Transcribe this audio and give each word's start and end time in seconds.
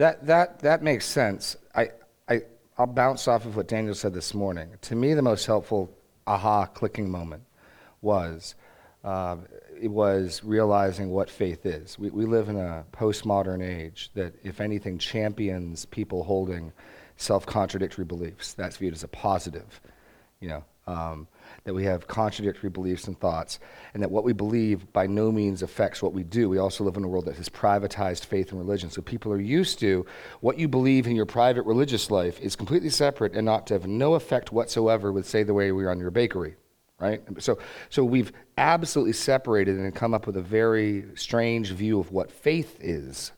That, 0.00 0.24
that, 0.28 0.60
that 0.60 0.82
makes 0.82 1.04
sense. 1.04 1.56
I, 1.74 1.90
I, 2.26 2.40
I'll 2.78 2.86
bounce 2.86 3.28
off 3.28 3.44
of 3.44 3.56
what 3.56 3.68
Daniel 3.68 3.94
said 3.94 4.14
this 4.14 4.32
morning. 4.32 4.70
To 4.80 4.96
me, 4.96 5.12
the 5.12 5.20
most 5.20 5.44
helpful 5.44 5.94
aha 6.26 6.64
clicking 6.64 7.10
moment 7.10 7.42
was 8.00 8.54
uh, 9.04 9.36
it 9.78 9.88
was 9.88 10.42
realizing 10.42 11.10
what 11.10 11.28
faith 11.28 11.66
is. 11.66 11.98
We, 11.98 12.08
we 12.08 12.24
live 12.24 12.48
in 12.48 12.56
a 12.56 12.86
postmodern 12.92 13.62
age 13.62 14.10
that, 14.14 14.32
if 14.42 14.62
anything, 14.62 14.96
champions 14.96 15.84
people 15.84 16.24
holding 16.24 16.72
self-contradictory 17.18 18.06
beliefs. 18.06 18.54
That's 18.54 18.78
viewed 18.78 18.94
as 18.94 19.04
a 19.04 19.08
positive, 19.08 19.82
you 20.40 20.48
know. 20.48 20.64
Um, 20.90 21.28
that 21.64 21.74
we 21.74 21.84
have 21.84 22.08
contradictory 22.08 22.70
beliefs 22.70 23.06
and 23.06 23.18
thoughts, 23.18 23.60
and 23.92 24.02
that 24.02 24.10
what 24.10 24.24
we 24.24 24.32
believe 24.32 24.92
by 24.92 25.06
no 25.06 25.30
means 25.30 25.62
affects 25.62 26.02
what 26.02 26.12
we 26.12 26.22
do. 26.22 26.48
We 26.48 26.58
also 26.58 26.84
live 26.84 26.96
in 26.96 27.04
a 27.04 27.08
world 27.08 27.26
that 27.26 27.36
has 27.36 27.48
privatized 27.48 28.24
faith 28.24 28.50
and 28.50 28.58
religion. 28.58 28.90
So 28.90 29.02
people 29.02 29.32
are 29.32 29.40
used 29.40 29.78
to 29.80 30.06
what 30.40 30.58
you 30.58 30.68
believe 30.68 31.06
in 31.06 31.14
your 31.14 31.26
private 31.26 31.66
religious 31.66 32.10
life 32.10 32.40
is 32.40 32.56
completely 32.56 32.90
separate 32.90 33.34
and 33.34 33.44
not 33.44 33.66
to 33.66 33.74
have 33.74 33.86
no 33.86 34.14
effect 34.14 34.52
whatsoever 34.52 35.12
with, 35.12 35.28
say, 35.28 35.42
the 35.42 35.54
way 35.54 35.70
we 35.70 35.84
run 35.84 36.00
your 36.00 36.10
bakery 36.10 36.56
right? 36.98 37.22
So, 37.38 37.58
so 37.88 38.04
we've 38.04 38.30
absolutely 38.58 39.14
separated 39.14 39.78
and 39.78 39.94
come 39.94 40.12
up 40.12 40.26
with 40.26 40.36
a 40.36 40.42
very 40.42 41.06
strange 41.14 41.70
view 41.70 41.98
of 41.98 42.12
what 42.12 42.30
faith 42.30 42.76
is. 42.78 43.32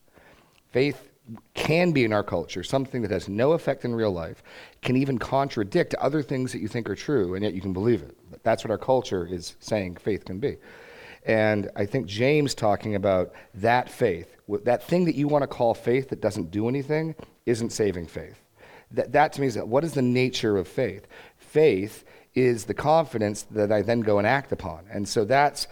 Faith 0.72 1.11
can 1.54 1.92
be 1.92 2.04
in 2.04 2.12
our 2.12 2.24
culture 2.24 2.62
something 2.62 3.02
that 3.02 3.10
has 3.10 3.28
no 3.28 3.52
effect 3.52 3.84
in 3.84 3.94
real 3.94 4.10
life, 4.10 4.42
can 4.80 4.96
even 4.96 5.18
contradict 5.18 5.94
other 5.94 6.22
things 6.22 6.52
that 6.52 6.60
you 6.60 6.68
think 6.68 6.90
are 6.90 6.96
true, 6.96 7.34
and 7.34 7.44
yet 7.44 7.54
you 7.54 7.60
can 7.60 7.72
believe 7.72 8.02
it. 8.02 8.16
That's 8.42 8.64
what 8.64 8.70
our 8.70 8.78
culture 8.78 9.26
is 9.26 9.56
saying 9.60 9.96
faith 9.96 10.24
can 10.24 10.38
be. 10.40 10.56
And 11.24 11.70
I 11.76 11.86
think 11.86 12.06
James 12.06 12.54
talking 12.54 12.96
about 12.96 13.32
that 13.54 13.88
faith, 13.88 14.36
that 14.64 14.82
thing 14.82 15.04
that 15.04 15.14
you 15.14 15.28
want 15.28 15.42
to 15.42 15.46
call 15.46 15.74
faith 15.74 16.08
that 16.08 16.20
doesn't 16.20 16.50
do 16.50 16.68
anything, 16.68 17.14
isn't 17.46 17.70
saving 17.70 18.08
faith. 18.08 18.40
That, 18.90 19.12
that 19.12 19.32
to 19.34 19.40
me 19.40 19.46
is 19.46 19.56
what 19.56 19.84
is 19.84 19.94
the 19.94 20.02
nature 20.02 20.58
of 20.58 20.66
faith? 20.66 21.06
Faith 21.38 22.04
is 22.34 22.64
the 22.64 22.74
confidence 22.74 23.42
that 23.42 23.70
I 23.70 23.82
then 23.82 24.00
go 24.00 24.18
and 24.18 24.26
act 24.26 24.52
upon. 24.52 24.86
And 24.90 25.08
so 25.08 25.24
that's, 25.24 25.68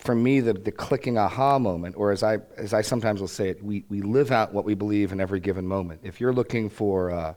for 0.00 0.14
me, 0.14 0.40
the, 0.40 0.54
the 0.54 0.72
clicking 0.72 1.18
aha 1.18 1.58
moment, 1.58 1.94
or 1.96 2.10
as 2.10 2.22
I, 2.22 2.38
as 2.56 2.72
I 2.72 2.80
sometimes 2.80 3.20
will 3.20 3.28
say 3.28 3.50
it, 3.50 3.62
we, 3.62 3.84
we 3.90 4.00
live 4.00 4.32
out 4.32 4.52
what 4.54 4.64
we 4.64 4.74
believe 4.74 5.12
in 5.12 5.20
every 5.20 5.40
given 5.40 5.66
moment. 5.66 6.00
If 6.02 6.20
you're 6.20 6.32
looking 6.32 6.70
for 6.70 7.10
uh, 7.10 7.34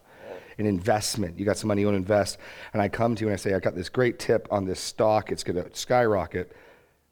an 0.58 0.66
investment, 0.66 1.38
you 1.38 1.46
got 1.46 1.58
some 1.58 1.68
money 1.68 1.82
you 1.82 1.88
want 1.88 1.96
to 1.96 2.02
invest, 2.02 2.38
and 2.72 2.82
I 2.82 2.88
come 2.88 3.16
to 3.16 3.22
you 3.22 3.28
and 3.28 3.34
I 3.34 3.38
say, 3.38 3.54
I 3.54 3.60
got 3.60 3.76
this 3.76 3.90
great 3.90 4.18
tip 4.18 4.48
on 4.50 4.66
this 4.66 4.80
stock, 4.80 5.30
it's 5.30 5.44
going 5.44 5.62
to 5.62 5.76
skyrocket, 5.76 6.56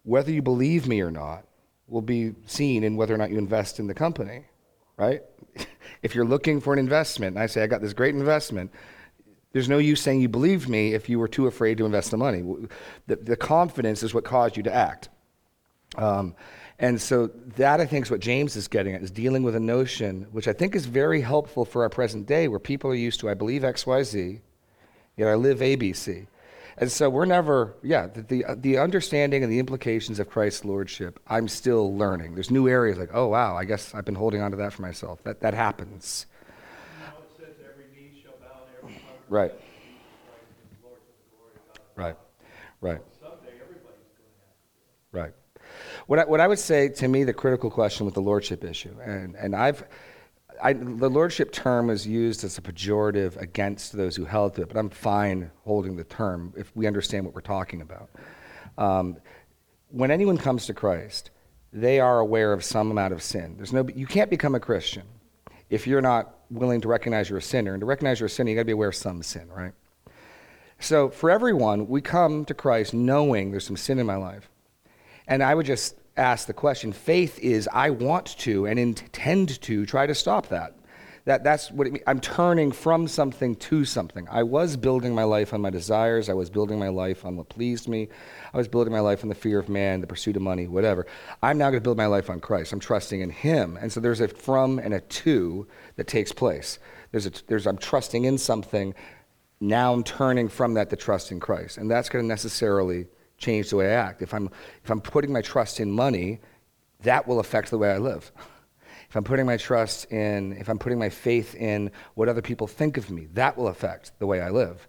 whether 0.04 0.32
you 0.32 0.42
believe 0.42 0.88
me 0.88 1.02
or 1.02 1.12
not 1.12 1.44
will 1.88 2.02
be 2.02 2.34
seen 2.46 2.86
in 2.86 2.96
whether 2.96 3.14
or 3.14 3.18
not 3.18 3.30
you 3.30 3.38
invest 3.38 3.78
in 3.78 3.88
the 3.88 3.94
company, 3.94 4.46
right? 4.96 5.22
if 6.02 6.16
you're 6.16 6.26
looking 6.26 6.62
for 6.62 6.72
an 6.72 6.80
investment, 6.80 7.36
and 7.36 7.44
I 7.44 7.48
say, 7.48 7.62
I 7.62 7.68
got 7.68 7.82
this 7.82 7.94
great 7.94 8.16
investment, 8.16 8.72
there's 9.52 9.68
no 9.68 9.80
use 9.80 10.02
saying 10.02 10.22
you 10.22 10.30
believed 10.30 10.70
me 10.70 10.94
if 10.94 11.10
you 11.10 11.20
were 11.20 11.28
too 11.28 11.48
afraid 11.48 11.78
to 11.80 11.86
invest 11.86 12.12
the 12.12 12.18
money. 12.18 12.42
The, 13.08 13.18
the 13.18 13.36
confidence 13.36 14.02
is 14.02 14.14
what 14.14 14.24
caused 14.24 14.56
you 14.56 14.64
to 14.64 14.74
act. 14.74 15.10
Um, 15.98 16.36
and 16.80 17.00
so 17.00 17.28
that 17.58 17.80
I 17.80 17.86
think 17.86 18.06
is 18.06 18.12
what 18.12 18.22
James 18.22 18.56
is 18.56 18.68
getting 18.68 18.96
at, 18.96 19.04
is 19.04 19.12
dealing 19.12 19.44
with 19.44 19.56
a 19.56 19.60
notion 19.60 20.28
which 20.32 20.48
I 20.48 20.54
think 20.54 20.76
is 20.76 20.86
very 20.86 21.22
helpful 21.22 21.64
for 21.64 21.84
our 21.84 21.90
present 21.90 22.26
day, 22.26 22.48
where 22.48 22.60
people 22.60 22.90
are 22.90 22.96
used 22.96 23.20
to, 23.20 23.30
I 23.30 23.36
believe 23.36 23.64
X, 23.64 23.86
Y, 23.86 24.04
Z, 24.04 24.42
yet 25.16 25.28
I 25.28 25.36
live 25.36 25.62
A, 25.62 25.76
B, 25.76 25.94
C. 25.94 26.28
And 26.78 26.92
so 26.92 27.10
we're 27.10 27.26
never, 27.26 27.76
yeah, 27.84 28.08
the, 28.08 28.22
the, 28.24 28.46
the 28.56 28.78
understanding 28.80 29.44
and 29.44 29.52
the 29.52 29.60
implications 29.60 30.20
of 30.20 30.30
Christ's 30.30 30.66
lordship, 30.66 31.20
I'm 31.28 31.48
still 31.48 31.96
learning. 31.96 32.34
There's 32.34 32.50
new 32.50 32.68
areas 32.68 32.98
like, 32.98 33.12
oh, 33.14 33.28
wow, 33.28 33.56
I 33.56 33.66
guess 33.66 33.94
I've 33.94 34.06
been 34.06 34.16
holding 34.16 34.42
on 34.42 34.50
to 34.52 34.58
that 34.58 34.74
for 34.74 34.82
myself. 34.82 35.22
That, 35.24 35.42
that 35.42 35.54
happens. 35.54 36.26
Right. 39.30 39.54
Right. 39.54 39.54
Right. 41.96 42.16
Right. 42.82 43.02
What 46.08 46.20
I, 46.20 46.26
what 46.26 46.40
I 46.40 46.48
would 46.48 46.60
say 46.60 46.90
to 46.90 47.08
me, 47.08 47.24
the 47.24 47.34
critical 47.34 47.70
question 47.70 48.06
with 48.06 48.16
the 48.16 48.22
lordship 48.22 48.64
issue, 48.64 48.96
and, 49.04 49.36
and 49.36 49.56
I've, 49.56 49.84
I, 50.62 50.74
the 50.74 51.10
lordship 51.10 51.52
term 51.52 51.90
is 51.90 52.06
used 52.06 52.44
as 52.44 52.58
a 52.58 52.62
pejorative 52.62 53.38
against 53.38 53.94
those 53.94 54.16
who 54.16 54.26
held 54.26 54.56
to 54.56 54.64
it, 54.64 54.68
but 54.68 54.78
I'm 54.78 54.90
fine 54.90 55.52
holding 55.64 55.96
the 55.96 56.04
term 56.04 56.54
if 56.58 56.76
we 56.76 56.88
understand 56.88 57.26
what 57.26 57.34
we're 57.34 57.42
talking 57.42 57.82
about. 57.82 58.10
Um, 58.78 59.18
when 59.90 60.12
anyone 60.12 60.38
comes 60.38 60.66
to 60.68 60.74
Christ, 60.74 61.32
they 61.74 62.00
are 62.00 62.20
aware 62.20 62.54
of 62.54 62.64
some 62.64 62.92
amount 62.92 63.14
of 63.14 63.22
sin. 63.24 63.56
There's 63.58 63.74
no, 63.74 63.88
you 63.96 64.06
can't 64.06 64.30
become 64.30 64.56
a 64.56 64.60
Christian 64.60 65.04
if 65.70 65.88
you're 65.88 66.02
not 66.02 66.36
willing 66.50 66.82
to 66.82 66.88
recognize 66.88 67.30
you're 67.30 67.40
a 67.40 67.42
sinner. 67.42 67.74
And 67.74 67.82
to 67.82 67.86
recognize 67.86 68.20
you're 68.20 68.28
a 68.28 68.30
sinner, 68.30 68.50
you 68.50 68.56
got 68.56 68.62
to 68.62 68.66
be 68.66 68.74
aware 68.74 68.90
of 68.90 68.96
some 68.96 69.24
sin, 69.24 69.48
right? 69.50 69.74
So 70.80 71.10
for 71.10 71.32
everyone, 71.32 71.88
we 71.88 72.02
come 72.02 72.44
to 72.46 72.54
Christ 72.54 72.94
knowing 72.94 73.52
there's 73.52 73.66
some 73.66 73.78
sin 73.78 73.98
in 73.98 74.06
my 74.06 74.18
life. 74.18 74.51
And 75.32 75.42
I 75.42 75.56
would 75.56 75.66
just 75.66 75.96
ask 76.18 76.46
the 76.46 76.54
question 76.54 76.92
faith 76.92 77.40
is 77.40 77.70
I 77.72 77.90
want 77.90 78.38
to 78.40 78.66
and 78.66 78.78
intend 78.78 79.62
to 79.62 79.86
try 79.86 80.06
to 80.06 80.14
stop 80.14 80.50
that. 80.50 80.76
That, 81.24 81.46
that's 81.46 81.72
what 81.72 81.88
it 81.88 81.94
means. 81.94 82.04
I'm 82.06 82.20
turning 82.20 82.74
from 82.74 83.08
something 83.08 83.56
to 83.56 83.86
something. 83.86 84.28
I 84.30 84.44
was 84.44 84.76
building 84.76 85.16
my 85.16 85.24
life 85.24 85.54
on 85.54 85.62
my 85.62 85.70
desires. 85.70 86.28
I 86.28 86.34
was 86.34 86.50
building 86.50 86.78
my 86.78 86.90
life 86.90 87.24
on 87.24 87.38
what 87.38 87.48
pleased 87.48 87.88
me. 87.88 88.10
I 88.54 88.58
was 88.58 88.68
building 88.68 88.92
my 88.92 89.00
life 89.00 89.24
on 89.24 89.30
the 89.30 89.36
fear 89.36 89.58
of 89.58 89.70
man, 89.70 90.02
the 90.02 90.08
pursuit 90.08 90.36
of 90.36 90.42
money, 90.42 90.68
whatever. 90.68 91.08
I'm 91.42 91.58
now 91.58 91.70
going 91.70 91.80
to 91.80 91.82
build 91.82 91.96
my 91.96 92.08
life 92.08 92.30
on 92.30 92.42
Christ. 92.42 92.74
I'm 92.74 92.82
trusting 92.82 93.22
in 93.22 93.30
Him. 93.30 93.78
And 93.80 93.90
so 93.90 94.02
there's 94.02 94.20
a 94.20 94.28
from 94.28 94.80
and 94.80 94.94
a 94.94 95.00
to 95.00 95.66
that 95.96 96.08
takes 96.08 96.34
place. 96.34 96.78
There's 97.12 97.26
a, 97.26 97.32
there's, 97.48 97.68
I'm 97.68 97.78
trusting 97.78 98.26
in 98.26 98.38
something. 98.38 98.94
Now 99.62 99.94
I'm 99.94 100.04
turning 100.04 100.50
from 100.50 100.74
that 100.74 100.90
to 100.90 100.98
trust 100.98 101.32
in 101.32 101.40
Christ. 101.40 101.78
And 101.78 101.90
that's 101.90 102.10
going 102.10 102.22
to 102.22 102.28
necessarily 102.28 103.06
change 103.42 103.70
the 103.70 103.76
way 103.76 103.88
I 103.88 103.96
act. 104.08 104.22
If 104.22 104.34
I'm, 104.34 104.50
if 104.84 104.90
I'm 104.90 105.02
putting 105.02 105.34
my 105.34 105.42
trust 105.42 105.80
in 105.80 105.92
money, 105.92 106.40
that 107.02 107.28
will 107.28 107.40
affect 107.40 107.70
the 107.72 107.78
way 107.78 107.92
I 107.92 107.98
live 107.98 108.32
if 109.12 109.18
I'm 109.18 109.26
putting 109.26 109.46
my 109.46 109.58
trust 109.58 110.10
in, 110.10 110.54
if 110.54 110.70
I'm 110.70 110.80
putting 110.80 110.98
my 110.98 111.10
faith 111.10 111.54
in 111.56 111.92
what 112.14 112.30
other 112.30 112.42
people 112.42 112.66
think 112.66 112.96
of 112.96 113.12
me, 113.12 113.28
that 113.34 113.58
will 113.58 113.68
affect 113.68 114.18
the 114.20 114.26
way 114.26 114.40
I 114.40 114.50
live. 114.50 114.88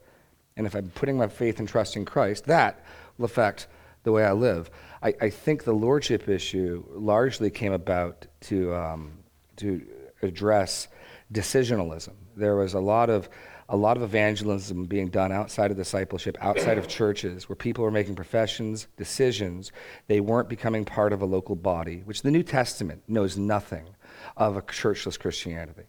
And 0.56 0.64
if 0.64 0.76
I'm 0.76 0.90
putting 0.90 1.18
my 1.18 1.26
faith 1.26 1.58
and 1.58 1.68
trust 1.68 1.96
in 1.96 2.04
Christ, 2.04 2.44
that 2.44 2.84
will 3.18 3.24
affect 3.24 3.66
the 4.04 4.12
way 4.12 4.24
I 4.24 4.30
live. 4.30 4.70
I, 5.02 5.12
I 5.20 5.28
think 5.28 5.64
the 5.64 5.72
lordship 5.72 6.28
issue 6.28 6.84
largely 6.90 7.50
came 7.50 7.72
about 7.72 8.28
to, 8.42 8.72
um, 8.72 9.10
to 9.56 9.84
address 10.22 10.86
decisionalism. 11.34 12.12
There 12.36 12.54
was 12.54 12.74
a 12.74 12.80
lot 12.80 13.10
of 13.10 13.28
a 13.72 13.76
lot 13.76 13.96
of 13.96 14.02
evangelism 14.02 14.84
being 14.84 15.08
done 15.08 15.32
outside 15.32 15.70
of 15.70 15.78
discipleship, 15.78 16.36
outside 16.42 16.76
of 16.76 16.86
churches, 16.86 17.48
where 17.48 17.56
people 17.56 17.82
were 17.82 17.90
making 17.90 18.14
professions, 18.14 18.86
decisions. 18.98 19.72
They 20.08 20.20
weren't 20.20 20.50
becoming 20.50 20.84
part 20.84 21.14
of 21.14 21.22
a 21.22 21.24
local 21.26 21.56
body, 21.56 22.02
which 22.04 22.20
the 22.20 22.30
New 22.30 22.42
Testament 22.42 23.02
knows 23.08 23.38
nothing 23.38 23.86
of 24.36 24.58
a 24.58 24.62
churchless 24.62 25.18
Christianity. 25.18 25.84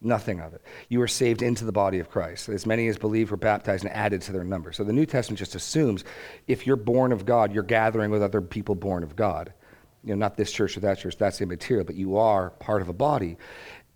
Nothing 0.00 0.38
of 0.38 0.54
it. 0.54 0.62
You 0.88 1.00
were 1.00 1.08
saved 1.08 1.42
into 1.42 1.64
the 1.64 1.72
body 1.72 1.98
of 1.98 2.08
Christ. 2.08 2.48
As 2.48 2.66
many 2.66 2.86
as 2.86 2.98
believe 2.98 3.32
were 3.32 3.36
baptized 3.36 3.84
and 3.84 3.92
added 3.92 4.22
to 4.22 4.32
their 4.32 4.44
number. 4.44 4.70
So 4.70 4.84
the 4.84 4.92
New 4.92 5.06
Testament 5.06 5.40
just 5.40 5.56
assumes 5.56 6.04
if 6.46 6.68
you're 6.68 6.76
born 6.76 7.10
of 7.10 7.26
God, 7.26 7.52
you're 7.52 7.64
gathering 7.64 8.12
with 8.12 8.22
other 8.22 8.42
people 8.42 8.76
born 8.76 9.02
of 9.02 9.16
God. 9.16 9.52
You 10.04 10.10
know, 10.10 10.18
not 10.18 10.36
this 10.36 10.52
church 10.52 10.76
or 10.76 10.80
that 10.80 10.98
church, 10.98 11.16
that's 11.16 11.40
immaterial, 11.40 11.84
but 11.84 11.96
you 11.96 12.18
are 12.18 12.50
part 12.50 12.82
of 12.82 12.88
a 12.88 12.92
body. 12.92 13.38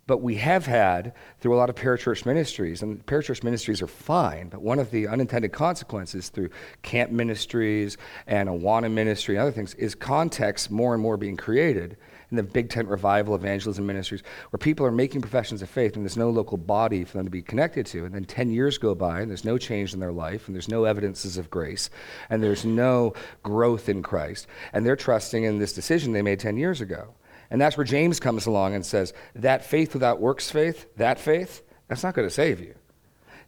But 0.09 0.23
we 0.23 0.37
have 0.37 0.65
had, 0.65 1.13
through 1.39 1.53
a 1.53 1.57
lot 1.59 1.69
of 1.69 1.75
parachurch 1.75 2.25
ministries, 2.25 2.81
and 2.81 3.05
parachurch 3.05 3.43
ministries 3.43 3.79
are 3.83 3.87
fine, 3.87 4.49
but 4.49 4.59
one 4.59 4.79
of 4.79 4.89
the 4.89 5.07
unintended 5.07 5.51
consequences 5.51 6.29
through 6.29 6.49
camp 6.81 7.11
ministries 7.11 7.95
and 8.25 8.49
Awana 8.49 8.91
ministry 8.91 9.35
and 9.35 9.43
other 9.43 9.51
things 9.51 9.75
is 9.75 9.93
context 9.93 10.71
more 10.71 10.95
and 10.95 11.03
more 11.03 11.15
being 11.15 11.37
created 11.37 11.95
in 12.31 12.37
the 12.37 12.41
big 12.41 12.71
tent 12.71 12.87
revival 12.87 13.35
evangelism 13.35 13.85
ministries 13.85 14.23
where 14.49 14.57
people 14.57 14.83
are 14.83 14.91
making 14.91 15.21
professions 15.21 15.61
of 15.61 15.69
faith 15.69 15.95
and 15.95 16.03
there's 16.03 16.17
no 16.17 16.31
local 16.31 16.57
body 16.57 17.03
for 17.03 17.17
them 17.17 17.27
to 17.27 17.31
be 17.31 17.43
connected 17.43 17.85
to. 17.85 18.03
And 18.03 18.15
then 18.15 18.25
10 18.25 18.49
years 18.49 18.79
go 18.79 18.95
by 18.95 19.21
and 19.21 19.29
there's 19.29 19.45
no 19.45 19.59
change 19.59 19.93
in 19.93 19.99
their 19.99 20.11
life 20.11 20.47
and 20.47 20.55
there's 20.55 20.67
no 20.67 20.85
evidences 20.85 21.37
of 21.37 21.51
grace 21.51 21.91
and 22.31 22.41
there's 22.41 22.65
no 22.65 23.13
growth 23.43 23.87
in 23.87 24.01
Christ. 24.01 24.47
And 24.73 24.83
they're 24.83 24.95
trusting 24.95 25.43
in 25.43 25.59
this 25.59 25.73
decision 25.73 26.13
they 26.13 26.23
made 26.23 26.39
10 26.39 26.57
years 26.57 26.81
ago. 26.81 27.13
And 27.51 27.59
that's 27.59 27.77
where 27.77 27.85
James 27.85 28.19
comes 28.19 28.45
along 28.45 28.75
and 28.75 28.85
says, 28.85 29.13
that 29.35 29.65
faith 29.65 29.93
without 29.93 30.19
works 30.19 30.51
faith, 30.51 30.87
that 30.97 31.19
faith, 31.19 31.63
that's 31.87 32.03
not 32.03 32.13
going 32.13 32.27
to 32.27 32.33
save 32.33 32.59
you. 32.59 32.75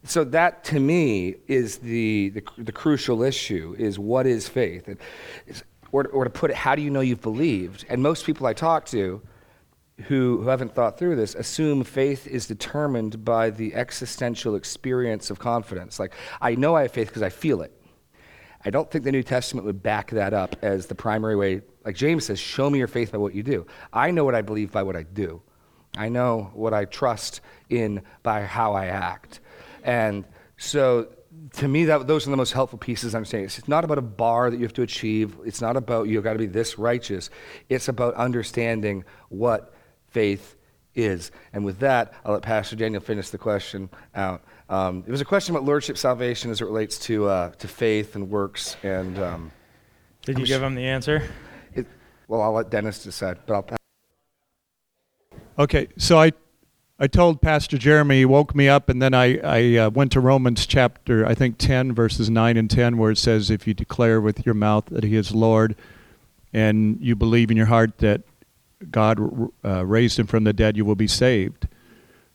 So 0.04 0.24
that 0.24 0.64
to 0.66 0.80
me 0.80 1.36
is 1.48 1.78
the, 1.78 2.30
the, 2.30 2.44
the, 2.58 2.72
crucial 2.72 3.22
issue 3.22 3.76
is 3.78 4.00
what 4.00 4.26
is 4.26 4.48
faith? 4.48 4.88
And, 4.88 4.98
or, 5.92 6.08
or 6.08 6.24
to 6.24 6.30
put 6.30 6.50
it, 6.50 6.58
how 6.58 6.74
do 6.74 6.82
you 6.82 6.90
know 6.90 7.02
you've 7.02 7.22
believed? 7.22 7.86
And 7.88 8.02
most 8.02 8.26
people 8.26 8.48
I 8.48 8.54
talk 8.54 8.86
to 8.88 9.22
who, 10.08 10.42
who 10.42 10.48
haven't 10.48 10.74
thought 10.74 10.98
through 10.98 11.18
this 11.18 11.36
assume 11.36 11.84
faith 11.84 12.26
is 12.26 12.48
determined 12.48 13.24
by 13.24 13.52
the 13.52 13.76
existential 13.76 14.56
experience 14.56 15.30
of 15.30 15.38
confidence. 15.38 16.00
Like, 16.00 16.14
I 16.42 16.56
know 16.56 16.76
I 16.76 16.84
have 16.84 16.92
faith 16.92 17.10
because 17.10 17.22
I 17.22 17.30
feel 17.30 17.62
it. 17.62 17.72
I 18.64 18.70
don't 18.70 18.90
think 18.90 19.04
the 19.04 19.12
New 19.12 19.24
Testament 19.24 19.66
would 19.66 19.82
back 19.82 20.12
that 20.12 20.34
up 20.34 20.56
as 20.62 20.88
the 20.88 20.96
primary 20.96 21.36
way. 21.36 21.62
Like 21.84 21.96
James 21.96 22.26
says, 22.26 22.40
show 22.40 22.70
me 22.70 22.80
your 22.80 22.88
faith 22.88 23.12
by 23.12 23.18
what 23.18 23.34
you 23.34 23.44
do. 23.44 23.66
I 23.92 24.12
know 24.12 24.24
what 24.24 24.36
I 24.36 24.42
believe 24.42 24.72
by 24.72 24.84
what 24.84 24.96
I 24.96 25.04
do. 25.04 25.42
I 25.98 26.10
know 26.10 26.52
what 26.54 26.74
I 26.74 26.86
trust 26.86 27.42
in 27.70 28.02
by 28.24 28.44
how 28.44 28.74
I 28.74 28.86
act. 28.88 29.40
And 29.84 30.26
so 30.58 31.08
to 31.54 31.68
me, 31.68 31.86
that, 31.86 32.08
those 32.08 32.28
are 32.28 32.32
the 32.32 32.38
most 32.38 32.54
helpful 32.54 32.78
pieces 32.78 33.16
I'm 33.16 33.26
saying. 33.26 33.46
It's 33.46 33.68
not 33.68 33.84
about 33.84 33.98
a 33.98 34.04
bar 34.04 34.50
that 34.50 34.58
you 34.58 34.64
have 34.64 34.74
to 34.74 34.84
achieve. 34.84 35.38
It's 35.44 35.62
not 35.62 35.76
about 35.76 36.08
you've 36.08 36.24
got 36.24 36.34
to 36.34 36.40
be 36.40 36.46
this 36.46 36.78
righteous. 36.78 37.30
It's 37.70 37.88
about 37.88 38.14
understanding 38.16 39.04
what 39.30 39.74
faith 40.10 40.56
is. 40.94 41.32
And 41.54 41.66
with 41.66 41.80
that, 41.80 42.14
I'll 42.26 42.34
let 42.34 42.44
Pastor 42.44 42.76
Daniel 42.76 43.02
finish 43.02 43.30
the 43.30 43.38
question 43.38 43.90
out. 44.14 44.44
Um, 44.72 45.04
it 45.06 45.12
was 45.12 45.20
a 45.20 45.26
question 45.26 45.54
about 45.54 45.66
lordship 45.66 45.98
salvation 45.98 46.50
as 46.50 46.62
it 46.62 46.64
relates 46.64 46.98
to, 47.00 47.28
uh, 47.28 47.50
to 47.52 47.68
faith 47.68 48.16
and 48.16 48.30
works. 48.30 48.78
And 48.84 49.20
um, 49.20 49.52
Did 50.22 50.38
I'm 50.38 50.40
you 50.40 50.46
sh- 50.46 50.50
give 50.50 50.64
him 50.64 50.76
the 50.76 50.86
answer? 50.86 51.24
it, 51.76 51.86
well, 52.30 52.42
I'll 52.42 52.54
let 52.54 52.70
Dennis 52.70 53.04
decide, 53.04 53.40
but 53.46 53.54
I'll 53.54 53.64
pass. 53.64 53.78
Okay, 55.60 55.90
so 55.98 56.18
I, 56.18 56.32
I 56.98 57.08
told 57.08 57.42
Pastor 57.42 57.78
Jeremy, 57.78 58.20
he 58.20 58.26
woke 58.26 58.56
me 58.56 58.70
up, 58.70 58.88
and 58.88 59.02
then 59.02 59.14
I, 59.14 59.40
I 59.40 59.78
uh, 59.78 59.90
went 59.90 60.14
to 60.14 60.22
Romans 60.22 60.66
chapter, 60.66 61.26
I 61.26 61.36
think 61.36 61.58
10, 61.58 61.92
verses 61.92 62.30
9 62.30 62.56
and 62.56 62.72
10, 62.72 62.98
where 62.98 63.12
it 63.12 63.18
says, 63.18 63.52
If 63.52 63.68
you 63.68 63.74
declare 63.74 64.22
with 64.22 64.46
your 64.46 64.56
mouth 64.56 64.86
that 64.86 65.04
he 65.04 65.18
is 65.18 65.36
Lord, 65.36 65.76
and 66.54 66.98
you 67.02 67.18
believe 67.18 67.52
in 67.52 67.58
your 67.58 67.66
heart 67.66 67.98
that 67.98 68.22
God 68.90 69.20
uh, 69.66 69.86
raised 69.86 70.18
him 70.18 70.28
from 70.28 70.46
the 70.46 70.54
dead, 70.54 70.78
you 70.78 70.86
will 70.86 70.96
be 70.96 71.08
saved. 71.08 71.68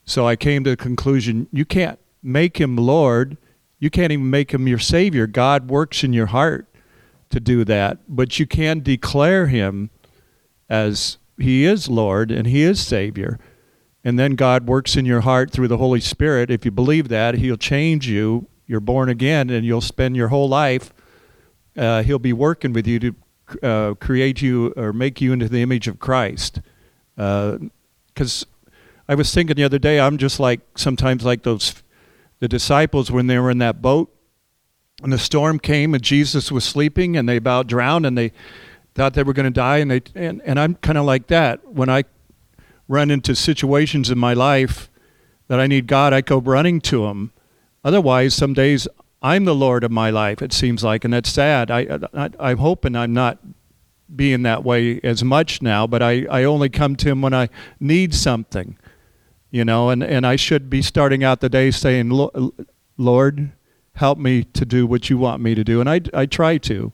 So 0.04 0.28
I 0.28 0.36
came 0.36 0.64
to 0.64 0.70
the 0.70 0.76
conclusion 0.76 1.48
you 1.50 1.64
can't 1.64 1.98
make 2.26 2.60
him 2.60 2.76
Lord, 2.76 3.36
you 3.78 3.90
can't 3.90 4.12
even 4.12 4.30
make 4.30 4.52
him 4.52 4.66
your 4.66 4.78
Savior. 4.78 5.26
God 5.26 5.70
works 5.70 6.02
in 6.02 6.12
your 6.12 6.26
heart 6.26 6.66
to 7.30 7.40
do 7.40 7.64
that, 7.64 7.98
but 8.08 8.38
you 8.38 8.46
can 8.46 8.80
declare 8.80 9.46
him 9.46 9.90
as 10.68 11.18
he 11.38 11.64
is 11.64 11.88
Lord 11.88 12.30
and 12.30 12.46
he 12.46 12.62
is 12.62 12.80
Savior. 12.80 13.38
And 14.04 14.18
then 14.18 14.36
God 14.36 14.66
works 14.66 14.96
in 14.96 15.04
your 15.04 15.22
heart 15.22 15.50
through 15.50 15.68
the 15.68 15.78
Holy 15.78 16.00
Spirit. 16.00 16.50
If 16.50 16.64
you 16.64 16.70
believe 16.70 17.08
that, 17.08 17.34
he'll 17.34 17.56
change 17.56 18.08
you. 18.08 18.46
You're 18.66 18.80
born 18.80 19.08
again, 19.08 19.50
and 19.50 19.66
you'll 19.66 19.80
spend 19.80 20.16
your 20.16 20.28
whole 20.28 20.48
life. 20.48 20.92
Uh, 21.76 22.02
he'll 22.02 22.18
be 22.18 22.32
working 22.32 22.72
with 22.72 22.86
you 22.86 22.98
to 23.00 23.14
uh, 23.62 23.94
create 23.94 24.40
you 24.42 24.72
or 24.76 24.92
make 24.92 25.20
you 25.20 25.32
into 25.32 25.48
the 25.48 25.60
image 25.60 25.88
of 25.88 25.98
Christ. 25.98 26.60
Because 27.16 28.46
I 29.08 29.14
was 29.14 29.32
thinking 29.34 29.56
the 29.56 29.64
other 29.64 29.78
day, 29.78 30.00
I'm 30.00 30.18
just 30.18 30.38
like 30.40 30.60
sometimes 30.76 31.24
like 31.24 31.42
those 31.42 31.82
the 32.40 32.48
disciples 32.48 33.10
when 33.10 33.26
they 33.26 33.38
were 33.38 33.50
in 33.50 33.58
that 33.58 33.80
boat 33.80 34.12
and 35.02 35.12
the 35.12 35.18
storm 35.18 35.58
came 35.58 35.94
and 35.94 36.02
Jesus 36.02 36.50
was 36.50 36.64
sleeping 36.64 37.16
and 37.16 37.28
they 37.28 37.36
about 37.36 37.66
drowned 37.66 38.06
and 38.06 38.16
they 38.16 38.32
thought 38.94 39.14
they 39.14 39.22
were 39.22 39.32
going 39.32 39.44
to 39.44 39.50
die 39.50 39.78
and 39.78 39.90
they 39.90 40.02
and, 40.14 40.40
and 40.44 40.58
I'm 40.58 40.74
kind 40.76 40.96
of 40.96 41.04
like 41.04 41.26
that. 41.26 41.66
When 41.66 41.88
I 41.88 42.04
run 42.88 43.10
into 43.10 43.34
situations 43.34 44.10
in 44.10 44.18
my 44.18 44.32
life 44.32 44.90
that 45.48 45.60
I 45.60 45.66
need 45.66 45.86
God 45.86 46.12
I 46.12 46.20
go 46.20 46.38
running 46.38 46.80
to 46.82 47.06
him. 47.06 47.32
Otherwise 47.84 48.34
some 48.34 48.54
days 48.54 48.88
I'm 49.22 49.44
the 49.44 49.54
lord 49.54 49.84
of 49.84 49.90
my 49.90 50.10
life 50.10 50.40
it 50.40 50.52
seems 50.52 50.82
like 50.82 51.04
and 51.04 51.12
that's 51.12 51.30
sad. 51.30 51.70
I, 51.70 51.98
I 52.14 52.30
I'm 52.38 52.58
hoping 52.58 52.96
I'm 52.96 53.12
not 53.12 53.38
being 54.14 54.42
that 54.42 54.64
way 54.64 55.00
as 55.02 55.22
much 55.22 55.60
now 55.60 55.86
but 55.86 56.02
I 56.02 56.26
I 56.30 56.44
only 56.44 56.68
come 56.68 56.96
to 56.96 57.10
him 57.10 57.22
when 57.22 57.34
I 57.34 57.48
need 57.80 58.14
something 58.14 58.78
you 59.50 59.64
know 59.64 59.90
and 59.90 60.02
and 60.02 60.26
I 60.26 60.36
should 60.36 60.68
be 60.70 60.82
starting 60.82 61.22
out 61.24 61.40
the 61.40 61.48
day 61.48 61.70
saying 61.70 62.10
"Lo- 62.10 62.52
Lord 62.96 63.52
help 63.96 64.18
me 64.18 64.44
to 64.44 64.64
do 64.64 64.86
what 64.86 65.10
you 65.10 65.18
want 65.18 65.42
me 65.42 65.54
to 65.54 65.64
do. 65.64 65.80
And 65.80 65.90
I 65.90 66.00
I 66.14 66.26
try 66.26 66.58
to. 66.58 66.92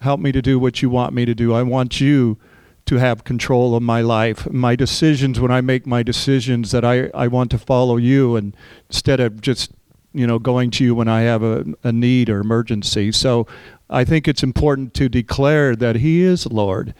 Help 0.00 0.20
me 0.20 0.30
to 0.30 0.40
do 0.40 0.60
what 0.60 0.80
you 0.80 0.88
want 0.88 1.12
me 1.12 1.24
to 1.24 1.34
do. 1.34 1.52
I 1.52 1.64
want 1.64 2.00
you 2.00 2.38
to 2.86 2.96
have 2.98 3.24
control 3.24 3.74
of 3.74 3.82
my 3.82 4.00
life 4.00 4.48
my 4.48 4.76
decisions. 4.76 5.40
When 5.40 5.50
I 5.50 5.60
make 5.60 5.86
my 5.86 6.04
decisions 6.04 6.70
that 6.70 6.84
I 6.84 7.10
I 7.14 7.26
want 7.26 7.50
to 7.50 7.58
follow 7.58 7.96
you 7.96 8.36
and 8.36 8.56
instead 8.88 9.18
of 9.18 9.40
just 9.40 9.72
you 10.12 10.24
know 10.24 10.38
going 10.38 10.70
to 10.72 10.84
you 10.84 10.94
when 10.94 11.08
I 11.08 11.22
have 11.22 11.42
a, 11.42 11.64
a 11.82 11.90
need 11.90 12.30
or 12.30 12.38
emergency. 12.38 13.10
So 13.10 13.48
I 13.90 14.04
think 14.04 14.28
it's 14.28 14.44
important 14.44 14.94
to 14.94 15.08
declare 15.08 15.74
that 15.74 15.96
he 15.96 16.22
is 16.22 16.46
Lord 16.46 16.94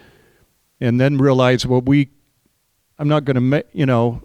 and 0.81 0.99
then 0.99 1.17
realize 1.17 1.65
well 1.65 1.81
we 1.81 2.09
I'm 2.97 3.07
not 3.07 3.23
going 3.23 3.51
to 3.51 3.65
you 3.71 3.85
know 3.85 4.23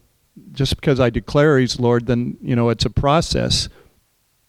just 0.52 0.76
because 0.76 1.00
I 1.00 1.10
declare 1.10 1.58
he's 1.58 1.78
Lord, 1.78 2.06
then 2.06 2.36
you 2.40 2.56
know 2.56 2.68
it's 2.68 2.84
a 2.84 2.90
process. 2.90 3.68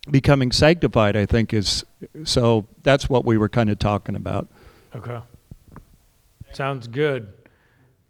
Becoming 0.10 0.52
sanctified, 0.52 1.16
I 1.16 1.26
think, 1.26 1.52
is 1.54 1.84
so. 2.24 2.68
That's 2.84 3.10
what 3.10 3.26
we 3.26 3.38
were 3.38 3.50
kind 3.50 3.70
of 3.70 3.80
talking 3.80 4.16
about. 4.16 4.48
Okay. 4.96 5.20
Sounds 6.54 6.88
good. 6.88 7.34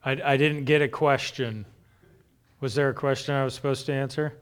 I, 0.04 0.20
I 0.24 0.38
didn't 0.38 0.66
get 0.66 0.82
a 0.82 0.88
question. 0.88 1.66
Was 2.60 2.76
there 2.76 2.90
a 2.90 2.94
question 2.94 3.34
I 3.34 3.44
was 3.44 3.54
supposed 3.54 3.86
to 3.88 3.94
answer? 3.94 4.34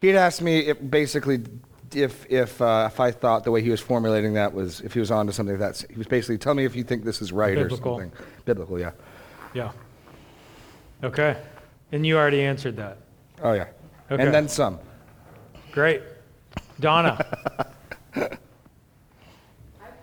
He'd 0.00 0.16
asked 0.16 0.42
me 0.42 0.60
if, 0.60 0.78
basically 0.90 1.40
if 1.94 2.26
if 2.30 2.60
uh, 2.60 2.88
if 2.90 3.00
I 3.00 3.10
thought 3.10 3.44
the 3.44 3.50
way 3.50 3.62
he 3.62 3.70
was 3.70 3.80
formulating 3.80 4.34
that 4.34 4.52
was 4.52 4.80
if 4.80 4.94
he 4.94 5.00
was 5.00 5.10
onto 5.10 5.32
something 5.32 5.58
that's 5.58 5.82
he 5.82 5.96
was 5.96 6.06
basically 6.06 6.38
tell 6.38 6.54
me 6.54 6.64
if 6.64 6.74
you 6.74 6.84
think 6.84 7.04
this 7.04 7.20
is 7.20 7.32
right 7.32 7.54
Biblical. 7.54 7.94
or 7.94 8.00
something 8.00 8.24
biblical. 8.44 8.78
Yeah. 8.78 8.92
Yeah. 9.54 9.72
Okay. 11.02 11.36
And 11.92 12.06
you 12.06 12.16
already 12.16 12.42
answered 12.42 12.76
that. 12.76 12.98
Oh 13.42 13.52
yeah. 13.52 13.66
Okay. 14.10 14.22
And 14.22 14.32
then 14.34 14.48
some. 14.48 14.78
Great. 15.72 16.02
Donna. 16.78 17.24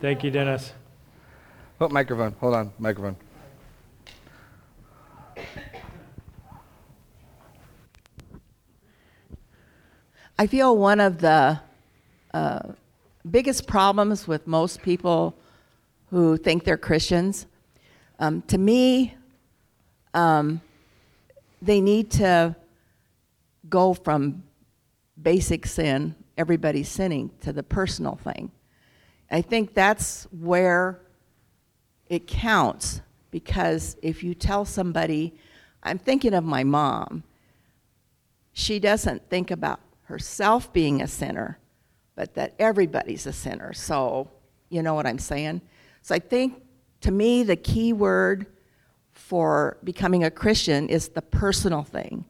Thank 0.00 0.22
you, 0.22 0.30
Dennis. 0.30 0.72
Oh, 1.80 1.88
microphone. 1.88 2.34
Hold 2.40 2.54
on, 2.54 2.72
microphone. 2.78 3.16
I 10.38 10.46
feel 10.46 10.76
one 10.76 11.00
of 11.00 11.18
the 11.18 11.58
uh, 12.32 12.60
biggest 13.28 13.66
problems 13.66 14.28
with 14.28 14.46
most 14.46 14.82
people 14.82 15.34
who 16.10 16.36
think 16.36 16.64
they're 16.64 16.76
Christians, 16.76 17.46
um, 18.20 18.42
to 18.42 18.56
me, 18.56 19.14
um, 20.14 20.60
they 21.60 21.80
need 21.80 22.10
to 22.12 22.56
go 23.68 23.94
from 23.94 24.42
basic 25.20 25.66
sin, 25.66 26.14
everybody's 26.36 26.88
sinning, 26.88 27.30
to 27.40 27.52
the 27.52 27.62
personal 27.62 28.16
thing. 28.16 28.50
I 29.30 29.42
think 29.42 29.74
that's 29.74 30.26
where 30.30 31.00
it 32.08 32.26
counts 32.26 33.02
because 33.30 33.96
if 34.02 34.22
you 34.22 34.34
tell 34.34 34.64
somebody, 34.64 35.34
I'm 35.82 35.98
thinking 35.98 36.34
of 36.34 36.44
my 36.44 36.64
mom, 36.64 37.24
she 38.52 38.78
doesn't 38.78 39.28
think 39.28 39.50
about 39.50 39.80
herself 40.04 40.72
being 40.72 41.02
a 41.02 41.06
sinner, 41.06 41.58
but 42.14 42.34
that 42.34 42.54
everybody's 42.58 43.26
a 43.26 43.32
sinner. 43.32 43.72
So, 43.72 44.30
you 44.70 44.82
know 44.82 44.94
what 44.94 45.06
I'm 45.06 45.18
saying? 45.18 45.60
So 46.02 46.14
I 46.14 46.18
think 46.18 46.62
to 47.02 47.10
me, 47.10 47.42
the 47.42 47.56
key 47.56 47.92
word 47.92 48.46
for 49.28 49.76
becoming 49.84 50.24
a 50.24 50.30
Christian 50.30 50.88
is 50.88 51.10
the 51.10 51.20
personal 51.20 51.82
thing 51.82 52.24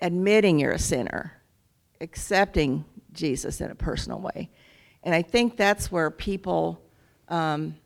admitting 0.00 0.58
you're 0.58 0.72
a 0.72 0.78
sinner, 0.78 1.34
accepting 2.00 2.82
Jesus 3.12 3.60
in 3.60 3.70
a 3.70 3.74
personal 3.74 4.18
way. 4.18 4.48
And 5.02 5.14
I 5.14 5.20
think 5.20 5.58
that's 5.58 5.92
where 5.92 6.10
people 6.10 6.80
um, 7.28 7.76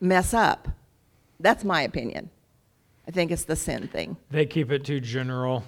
mess 0.00 0.32
up. 0.32 0.68
That's 1.38 1.64
my 1.64 1.82
opinion. 1.82 2.30
I 3.06 3.10
think 3.10 3.30
it's 3.30 3.44
the 3.44 3.56
sin 3.56 3.88
thing. 3.88 4.16
They 4.30 4.46
keep 4.46 4.72
it 4.72 4.82
too 4.86 5.00
general. 5.00 5.64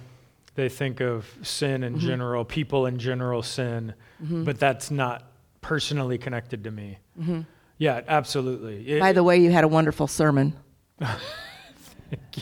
They 0.55 0.67
think 0.67 0.99
of 0.99 1.31
sin 1.43 1.83
in 1.83 1.93
mm-hmm. 1.93 2.07
general, 2.07 2.43
people 2.43 2.87
in 2.87 2.97
general 2.97 3.43
sin, 3.43 3.93
mm-hmm. 4.19 4.45
but 4.45 4.59
that's 4.59 4.89
not 4.89 5.31
personally 5.61 6.17
connected 6.17 6.63
to 6.63 6.71
me. 6.71 6.97
Mm-hmm. 7.19 7.41
Yeah, 7.77 8.01
absolutely. 8.07 8.93
It- 8.93 8.99
By 8.99 9.13
the 9.13 9.23
way, 9.23 9.37
you 9.37 9.51
had 9.51 9.63
a 9.63 9.67
wonderful 9.67 10.07
sermon. 10.07 10.55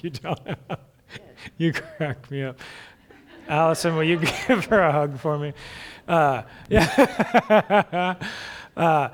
You 0.02 0.10
don't. 0.10 0.40
you 1.58 1.74
crack 1.74 2.30
me 2.32 2.44
up. 2.44 2.60
Allison, 3.48 3.96
will 3.96 4.04
you 4.04 4.18
give 4.48 4.66
her 4.66 4.82
a 4.82 4.92
hug 4.92 5.18
for 5.20 5.38
me? 5.38 5.54
Uh, 6.08 6.44
yeah. 6.70 8.16
uh, 8.78 9.10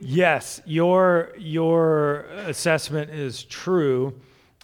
yes, 0.00 0.60
your 0.64 1.32
your 1.38 2.20
assessment 2.46 3.10
is 3.10 3.44
true. 3.44 4.14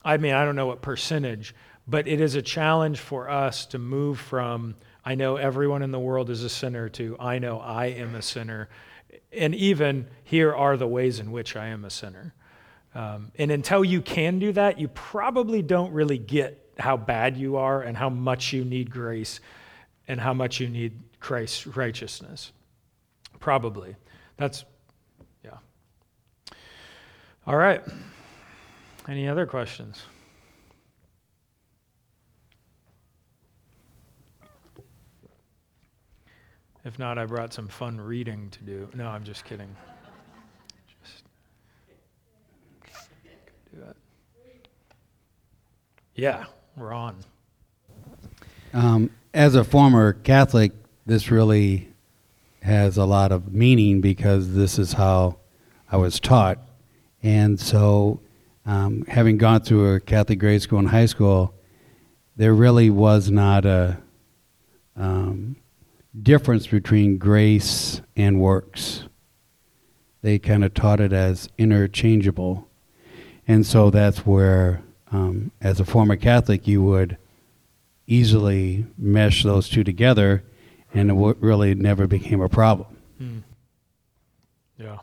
I 0.05 0.17
mean, 0.17 0.35
I 0.35 0.45
don't 0.45 0.57
know 0.57 0.67
what 0.67 0.83
percentage, 0.83 1.55
but 1.87 2.09
it 2.09 2.21
is 2.21 2.35
a 2.35 2.43
challenge 2.43 2.99
for 2.99 3.29
us 3.29 3.67
to 3.67 3.79
move 3.79 4.19
from 4.19 4.75
I 5.05 5.15
know 5.15 5.37
everyone 5.37 5.83
in 5.83 5.91
the 5.91 6.01
world 6.01 6.31
is 6.31 6.45
a 6.45 6.49
sinner 6.49 6.89
to 6.91 7.17
I 7.19 7.39
know 7.39 7.59
I 7.59 7.87
am 7.87 8.15
a 8.15 8.23
sinner, 8.23 8.69
and 9.33 9.55
even 9.55 10.09
here 10.23 10.55
are 10.55 10.77
the 10.77 10.87
ways 10.87 11.19
in 11.19 11.33
which 11.33 11.57
I 11.57 11.69
am 11.69 11.85
a 11.85 11.91
sinner. 11.91 12.35
Um, 12.95 13.33
and 13.37 13.51
until 13.51 13.85
you 13.85 14.03
can 14.03 14.39
do 14.39 14.53
that, 14.53 14.79
you 14.79 14.89
probably 14.89 15.63
don't 15.63 15.93
really 15.93 16.19
get 16.19 16.59
how 16.79 16.97
bad 16.97 17.37
you 17.37 17.57
are 17.57 17.83
and 17.83 17.97
how 17.97 18.11
much 18.11 18.53
you 18.53 18.65
need 18.65 18.91
grace 18.91 19.41
and 20.09 20.21
how 20.21 20.35
much 20.35 20.61
you 20.61 20.69
need 20.69 20.99
Christ's 21.21 21.67
righteousness. 21.67 22.53
Probably. 23.41 23.97
That's, 24.37 24.65
yeah. 25.45 25.59
All 27.47 27.57
right. 27.57 27.83
Any 29.09 29.29
other 29.29 29.47
questions? 29.47 30.03
If 36.85 36.99
not, 36.99 37.17
I 37.17 37.27
brought 37.27 37.53
some 37.53 37.69
fun 37.69 38.01
reading 38.01 38.51
to 38.51 38.65
do. 38.65 38.89
No, 38.95 39.07
I'm 39.07 39.23
just 39.23 39.45
kidding. 39.45 39.75
Yeah, 46.15 46.45
we're 46.77 46.93
on. 46.93 47.17
Um, 48.75 49.11
as 49.33 49.55
a 49.55 49.65
former 49.65 50.13
Catholic, 50.13 50.73
this 51.07 51.31
really 51.31 51.89
has 52.63 52.99
a 52.99 53.05
lot 53.05 53.33
of 53.33 53.53
meaning 53.53 54.01
because 54.01 54.55
this 54.55 54.79
is 54.79 54.93
how 54.93 55.39
I 55.91 55.97
was 55.97 56.21
taught. 56.21 56.59
And 57.23 57.59
so, 57.59 58.21
um, 58.67 59.05
having 59.09 59.39
gone 59.39 59.63
through 59.63 59.95
a 59.95 60.01
Catholic 60.01 60.39
grade 60.39 60.61
school 60.61 60.79
and 60.79 60.89
high 60.89 61.07
school, 61.07 61.55
there 62.37 62.55
really 62.55 62.91
was 62.91 63.31
not 63.31 63.65
a 63.65 63.99
um, 64.97 65.57
difference 66.21 66.67
between 66.67 67.17
grace 67.17 68.03
and 68.17 68.39
works. 68.39 69.05
They 70.21 70.39
kind 70.39 70.63
of 70.63 70.75
taught 70.75 71.01
it 71.01 71.13
as 71.13 71.49
interchangeable. 71.59 72.69
And 73.49 73.67
so 73.67 73.91
that's 73.91 74.27
where, 74.27 74.83
um, 75.13 75.51
as 75.61 75.79
a 75.79 75.85
former 75.85 76.17
Catholic, 76.17 76.67
you 76.67 76.83
would 76.83 77.17
easily 78.07 78.87
mesh 78.99 79.43
those 79.43 79.69
two 79.69 79.85
together, 79.85 80.43
and 80.93 81.11
it 81.11 81.15
w- 81.15 81.37
really 81.41 81.75
never 81.75 82.07
became 82.07 82.41
a 82.41 82.49
problem. 82.49 82.89
Hmm. 83.19 83.39
Yeah. 84.79 84.99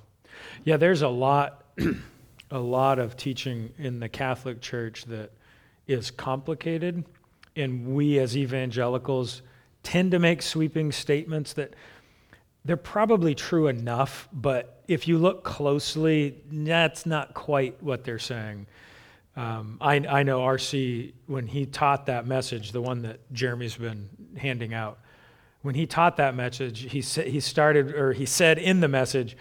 Yeah, 0.65 0.77
there's 0.77 1.01
a 1.01 1.07
lot 1.07 1.63
a 2.51 2.59
lot 2.59 2.99
of 2.99 3.15
teaching 3.15 3.71
in 3.77 3.99
the 3.99 4.09
Catholic 4.09 4.59
Church 4.59 5.05
that 5.05 5.31
is 5.87 6.11
complicated 6.11 7.05
and 7.55 7.95
we 7.95 8.19
as 8.19 8.35
evangelicals 8.35 9.41
tend 9.83 10.11
to 10.11 10.19
make 10.19 10.41
sweeping 10.41 10.91
statements 10.91 11.53
that 11.53 11.73
they're 12.65 12.77
probably 12.77 13.33
true 13.33 13.67
enough, 13.67 14.27
but 14.33 14.83
if 14.87 15.07
you 15.07 15.17
look 15.17 15.43
closely, 15.43 16.35
that's 16.51 17.05
not 17.05 17.33
quite 17.33 17.81
what 17.81 18.03
they're 18.03 18.19
saying. 18.19 18.67
Um, 19.39 19.77
I, 19.79 19.95
I 19.95 20.23
know 20.23 20.41
RC, 20.41 21.13
when 21.27 21.47
he 21.47 21.65
taught 21.65 22.07
that 22.07 22.27
message, 22.27 22.73
the 22.73 22.81
one 22.81 23.03
that 23.03 23.21
Jeremy's 23.31 23.77
been 23.77 24.09
handing 24.35 24.73
out, 24.73 24.99
when 25.61 25.75
he 25.75 25.87
taught 25.87 26.17
that 26.17 26.35
message, 26.35 26.91
he, 26.91 27.01
sa- 27.01 27.21
he 27.21 27.39
started, 27.39 27.95
or 27.95 28.11
he 28.11 28.25
said 28.25 28.57
in 28.57 28.81
the 28.81 28.89
message, 28.89 29.37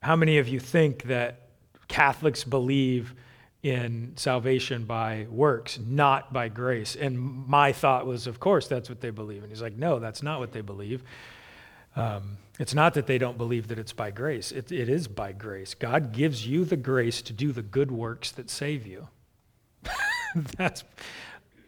How 0.00 0.14
many 0.14 0.38
of 0.38 0.46
you 0.46 0.60
think 0.60 1.04
that 1.04 1.48
Catholics 1.88 2.44
believe 2.44 3.16
in 3.64 4.12
salvation 4.14 4.84
by 4.84 5.26
works, 5.28 5.76
not 5.84 6.32
by 6.32 6.48
grace? 6.48 6.94
And 6.94 7.18
my 7.18 7.72
thought 7.72 8.06
was, 8.06 8.28
Of 8.28 8.38
course, 8.38 8.68
that's 8.68 8.88
what 8.88 9.00
they 9.00 9.10
believe. 9.10 9.42
And 9.42 9.50
he's 9.50 9.62
like, 9.62 9.76
No, 9.76 9.98
that's 9.98 10.22
not 10.22 10.38
what 10.38 10.52
they 10.52 10.60
believe. 10.60 11.02
Um, 11.96 12.36
it's 12.60 12.74
not 12.74 12.94
that 12.94 13.08
they 13.08 13.18
don't 13.18 13.38
believe 13.38 13.66
that 13.68 13.78
it's 13.80 13.92
by 13.92 14.12
grace. 14.12 14.52
It, 14.52 14.70
it 14.70 14.88
is 14.88 15.08
by 15.08 15.32
grace. 15.32 15.74
God 15.74 16.12
gives 16.12 16.46
you 16.46 16.64
the 16.64 16.76
grace 16.76 17.22
to 17.22 17.32
do 17.32 17.50
the 17.50 17.62
good 17.62 17.90
works 17.90 18.30
that 18.30 18.50
save 18.50 18.86
you. 18.86 19.08
that's 20.56 20.84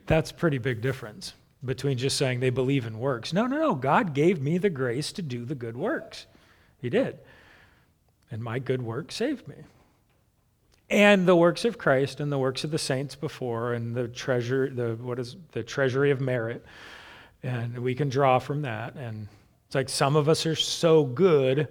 that's 0.06 0.32
pretty 0.32 0.58
big 0.58 0.80
difference 0.80 1.34
between 1.64 1.98
just 1.98 2.16
saying 2.16 2.40
they 2.40 2.50
believe 2.50 2.87
in 2.87 2.98
works. 2.98 3.32
No, 3.32 3.46
no, 3.46 3.58
no. 3.58 3.75
God 3.75 4.14
gave 4.14 4.40
me 4.40 4.58
the 4.58 4.70
grace 4.70 5.12
to 5.12 5.22
do 5.22 5.44
the 5.44 5.54
good 5.54 5.76
works. 5.76 6.26
He 6.80 6.88
did. 6.88 7.18
And 8.30 8.42
my 8.42 8.58
good 8.58 8.82
work 8.82 9.10
saved 9.10 9.48
me. 9.48 9.56
And 10.88 11.26
the 11.26 11.37
works 11.37 11.64
of 11.64 11.76
Christ 11.76 12.20
and 12.20 12.32
the 12.32 12.38
works 12.38 12.64
of 12.64 12.70
the 12.70 12.78
saints 12.78 13.14
before 13.14 13.75
and 13.75 13.94
the 13.94 14.08
treasure 14.08 14.70
the 14.70 14.94
what 14.94 15.18
is 15.18 15.37
the 15.52 15.62
treasury 15.62 16.10
of 16.10 16.20
merit. 16.20 16.64
And 17.42 17.78
we 17.80 17.94
can 17.94 18.08
draw 18.08 18.38
from 18.38 18.62
that 18.62 18.94
and 18.94 19.28
it's 19.66 19.75
like 19.75 19.90
some 19.90 20.16
of 20.16 20.30
us 20.30 20.46
are 20.46 20.56
so 20.56 21.04
good 21.04 21.68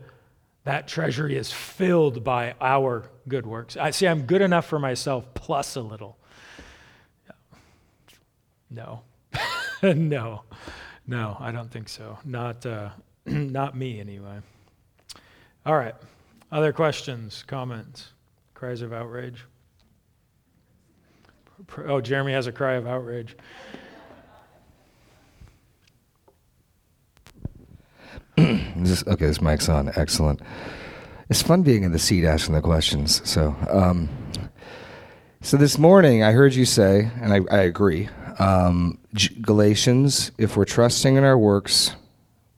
that 0.66 0.88
treasury 0.88 1.36
is 1.38 1.52
filled 1.52 2.24
by 2.24 2.54
our 2.60 3.10
good 3.28 3.48
works. 3.48 3.78
I 3.78 3.92
see 3.92 4.08
I'm 4.08 4.24
good 4.24 4.42
enough 4.42 4.66
for 4.66 4.78
myself 4.78 5.34
plus 5.34 5.76
a 5.78 5.82
little. 5.82 6.17
No. 8.70 9.02
no. 9.84 10.44
No, 11.06 11.38
I 11.40 11.52
don't 11.52 11.72
think 11.72 11.90
so. 11.90 12.18
Not 12.26 12.66
uh, 12.66 12.90
not 13.26 13.78
me 13.78 14.00
anyway. 14.00 14.40
All 15.66 15.76
right. 15.76 15.96
Other 16.52 16.72
questions, 16.72 17.44
comments, 17.46 18.10
cries 18.54 18.82
of 18.82 18.94
outrage? 18.94 19.44
Oh, 21.86 22.00
Jeremy 22.00 22.34
has 22.34 22.48
a 22.48 22.52
cry 22.52 22.74
of 22.74 22.88
outrage. 22.88 23.36
This, 28.78 29.04
okay, 29.08 29.26
this 29.26 29.42
mic's 29.42 29.70
on. 29.70 29.92
Excellent. 29.96 30.40
It's 31.30 31.42
fun 31.42 31.64
being 31.64 31.82
in 31.82 31.92
the 31.92 32.00
seat 32.00 32.26
asking 32.26 32.54
the 32.54 32.62
questions. 32.62 33.28
So, 33.28 33.56
um, 33.70 34.08
so 35.42 35.58
this 35.58 35.80
morning 35.80 36.24
I 36.24 36.32
heard 36.32 36.54
you 36.54 36.64
say, 36.64 37.10
and 37.20 37.34
I, 37.34 37.40
I 37.50 37.62
agree, 37.62 38.08
um, 38.40 39.00
Galatians, 39.42 40.32
if 40.38 40.58
we're 40.58 40.66
trusting 40.66 41.16
in 41.16 41.24
our 41.24 41.38
works, 41.38 41.96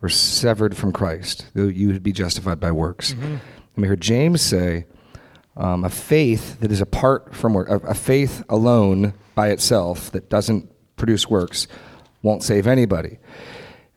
we're 0.01 0.09
severed 0.09 0.75
from 0.75 0.91
Christ. 0.91 1.45
You 1.53 1.87
would 1.87 2.03
be 2.03 2.11
justified 2.11 2.59
by 2.59 2.71
works. 2.71 3.13
Mm-hmm. 3.13 3.23
And 3.25 3.41
we 3.75 3.87
heard 3.87 4.01
James 4.01 4.41
say, 4.41 4.85
um, 5.57 5.83
a 5.83 5.89
faith 5.89 6.59
that 6.61 6.71
is 6.71 6.81
apart 6.81 7.35
from 7.35 7.53
work, 7.53 7.69
a, 7.69 7.77
a 7.87 7.93
faith 7.93 8.43
alone 8.49 9.13
by 9.35 9.49
itself 9.49 10.11
that 10.11 10.29
doesn't 10.29 10.71
produce 10.95 11.29
works, 11.29 11.67
won't 12.21 12.43
save 12.43 12.67
anybody. 12.67 13.19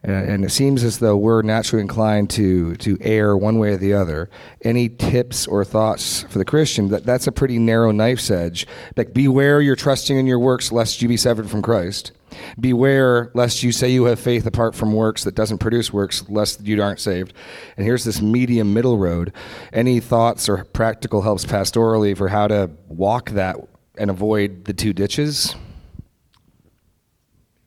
And, 0.03 0.29
and 0.29 0.45
it 0.45 0.51
seems 0.51 0.83
as 0.83 0.99
though 0.99 1.17
we're 1.17 1.43
naturally 1.43 1.81
inclined 1.81 2.31
to 2.31 2.75
to 2.77 2.99
err 3.01 3.37
one 3.37 3.59
way 3.59 3.71
or 3.71 3.77
the 3.77 3.93
other. 3.93 4.29
Any 4.63 4.89
tips 4.89 5.47
or 5.47 5.65
thoughts 5.65 6.23
for 6.25 6.39
the 6.39 6.45
Christian? 6.45 6.89
That 6.89 7.05
that's 7.05 7.27
a 7.27 7.33
pretty 7.33 7.59
narrow 7.59 7.93
knife's 7.93 8.31
edge. 8.31 8.67
Like 8.97 9.15
beware 9.15 9.61
you're 9.61 9.77
trusting 9.77 10.17
in 10.17 10.27
your 10.27 10.39
works 10.39 10.73
lest 10.73 11.03
you 11.03 11.09
be 11.09 11.17
severed 11.17 11.49
from 11.49 11.63
Christ. 11.63 12.13
Beware 12.59 13.31
lest 13.35 13.63
you 13.63 13.73
say 13.73 13.91
you 13.91 14.05
have 14.05 14.19
faith 14.19 14.47
apart 14.47 14.75
from 14.75 14.93
works 14.93 15.25
that 15.25 15.35
doesn't 15.35 15.59
produce 15.59 15.93
works, 15.93 16.25
lest 16.29 16.67
you 16.67 16.83
aren't 16.83 17.01
saved. 17.01 17.35
And 17.77 17.85
here's 17.85 18.05
this 18.05 18.21
medium 18.23 18.73
middle 18.73 18.99
road. 18.99 19.33
Any 19.73 20.01
thoughts 20.01 20.49
or 20.49 20.65
practical 20.65 21.23
helps 21.23 21.45
pastorally 21.45 22.17
for 22.17 22.29
how 22.29 22.49
to 22.49 22.71
walk 22.89 23.31
that 23.31 23.57
and 23.99 24.11
avoid 24.11 24.65
the 24.65 24.73
two 24.73 24.93
ditches? 24.93 25.55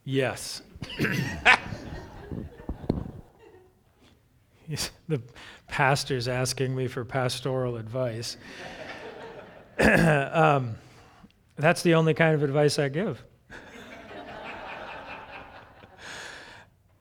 Yes. 0.04 0.62
The 5.08 5.22
pastor's 5.68 6.28
asking 6.28 6.76
me 6.76 6.88
for 6.88 7.06
pastoral 7.06 7.78
advice. 7.78 8.38
um, 9.80 10.76
that's 11.56 11.84
the 11.84 11.94
only 11.96 12.14
kind 12.14 12.36
of 12.36 12.44
advice 12.44 12.80
I 12.80 12.90
give. 12.90 13.24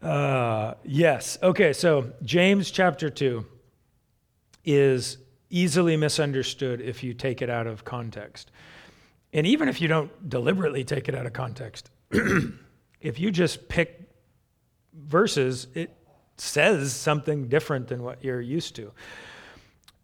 Uh, 0.02 0.74
yes. 0.84 1.38
Okay, 1.42 1.72
so 1.72 2.12
James 2.22 2.70
chapter 2.70 3.08
2 3.08 3.46
is 4.62 5.16
easily 5.48 5.96
misunderstood 5.96 6.82
if 6.82 7.02
you 7.02 7.14
take 7.14 7.40
it 7.40 7.48
out 7.48 7.66
of 7.66 7.86
context. 7.86 8.50
And 9.32 9.46
even 9.46 9.66
if 9.66 9.80
you 9.80 9.88
don't 9.88 10.28
deliberately 10.28 10.84
take 10.84 11.08
it 11.08 11.14
out 11.14 11.24
of 11.24 11.32
context, 11.32 11.90
if 13.00 13.18
you 13.18 13.30
just 13.30 13.66
pick 13.66 14.10
verses, 14.92 15.68
it 15.74 15.96
says 16.36 16.92
something 16.92 17.48
different 17.48 17.88
than 17.88 18.02
what 18.02 18.22
you're 18.24 18.40
used 18.40 18.76
to. 18.76 18.92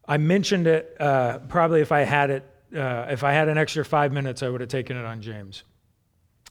I 0.06 0.16
mentioned 0.16 0.66
it 0.66 0.96
uh, 1.00 1.38
probably 1.40 1.80
if 1.80 1.92
I 1.92 2.00
had 2.00 2.30
it, 2.30 2.44
uh, 2.74 3.06
if 3.10 3.22
I 3.24 3.32
had 3.32 3.48
an 3.48 3.58
extra 3.58 3.84
five 3.84 4.12
minutes, 4.12 4.42
I 4.42 4.48
would 4.48 4.60
have 4.60 4.70
taken 4.70 4.96
it 4.96 5.04
on 5.04 5.22
James. 5.22 5.64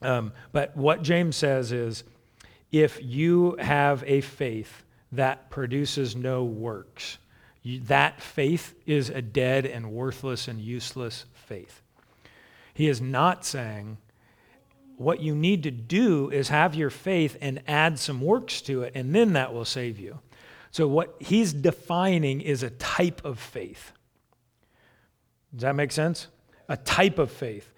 Um, 0.01 0.31
but 0.51 0.75
what 0.77 1.01
James 1.01 1.36
says 1.36 1.71
is 1.71 2.03
if 2.71 3.00
you 3.03 3.57
have 3.59 4.03
a 4.05 4.21
faith 4.21 4.83
that 5.12 5.50
produces 5.50 6.15
no 6.15 6.43
works, 6.43 7.17
you, 7.63 7.79
that 7.81 8.21
faith 8.21 8.75
is 8.86 9.09
a 9.09 9.21
dead 9.21 9.65
and 9.65 9.91
worthless 9.91 10.48
and 10.48 10.62
useless 10.62 11.25
faith. 11.33 11.81
He 12.74 12.88
is 12.88 13.01
not 13.01 13.43
saying 13.43 13.98
what 14.99 15.21
you 15.21 15.33
need 15.33 15.63
to 15.63 15.71
do 15.71 16.29
is 16.29 16.49
have 16.49 16.75
your 16.75 16.89
faith 16.89 17.37
and 17.39 17.61
add 17.67 17.97
some 17.97 18.19
works 18.19 18.59
to 18.59 18.83
it, 18.83 18.91
and 18.95 19.15
then 19.15 19.31
that 19.31 19.53
will 19.53 19.63
save 19.63 19.97
you. 19.97 20.19
So, 20.71 20.89
what 20.89 21.15
he's 21.19 21.53
defining 21.53 22.41
is 22.41 22.63
a 22.63 22.69
type 22.71 23.23
of 23.23 23.39
faith. 23.39 23.93
Does 25.53 25.61
that 25.61 25.75
make 25.75 25.93
sense? 25.93 26.27
A 26.67 26.75
type 26.75 27.17
of 27.17 27.31
faith. 27.31 27.71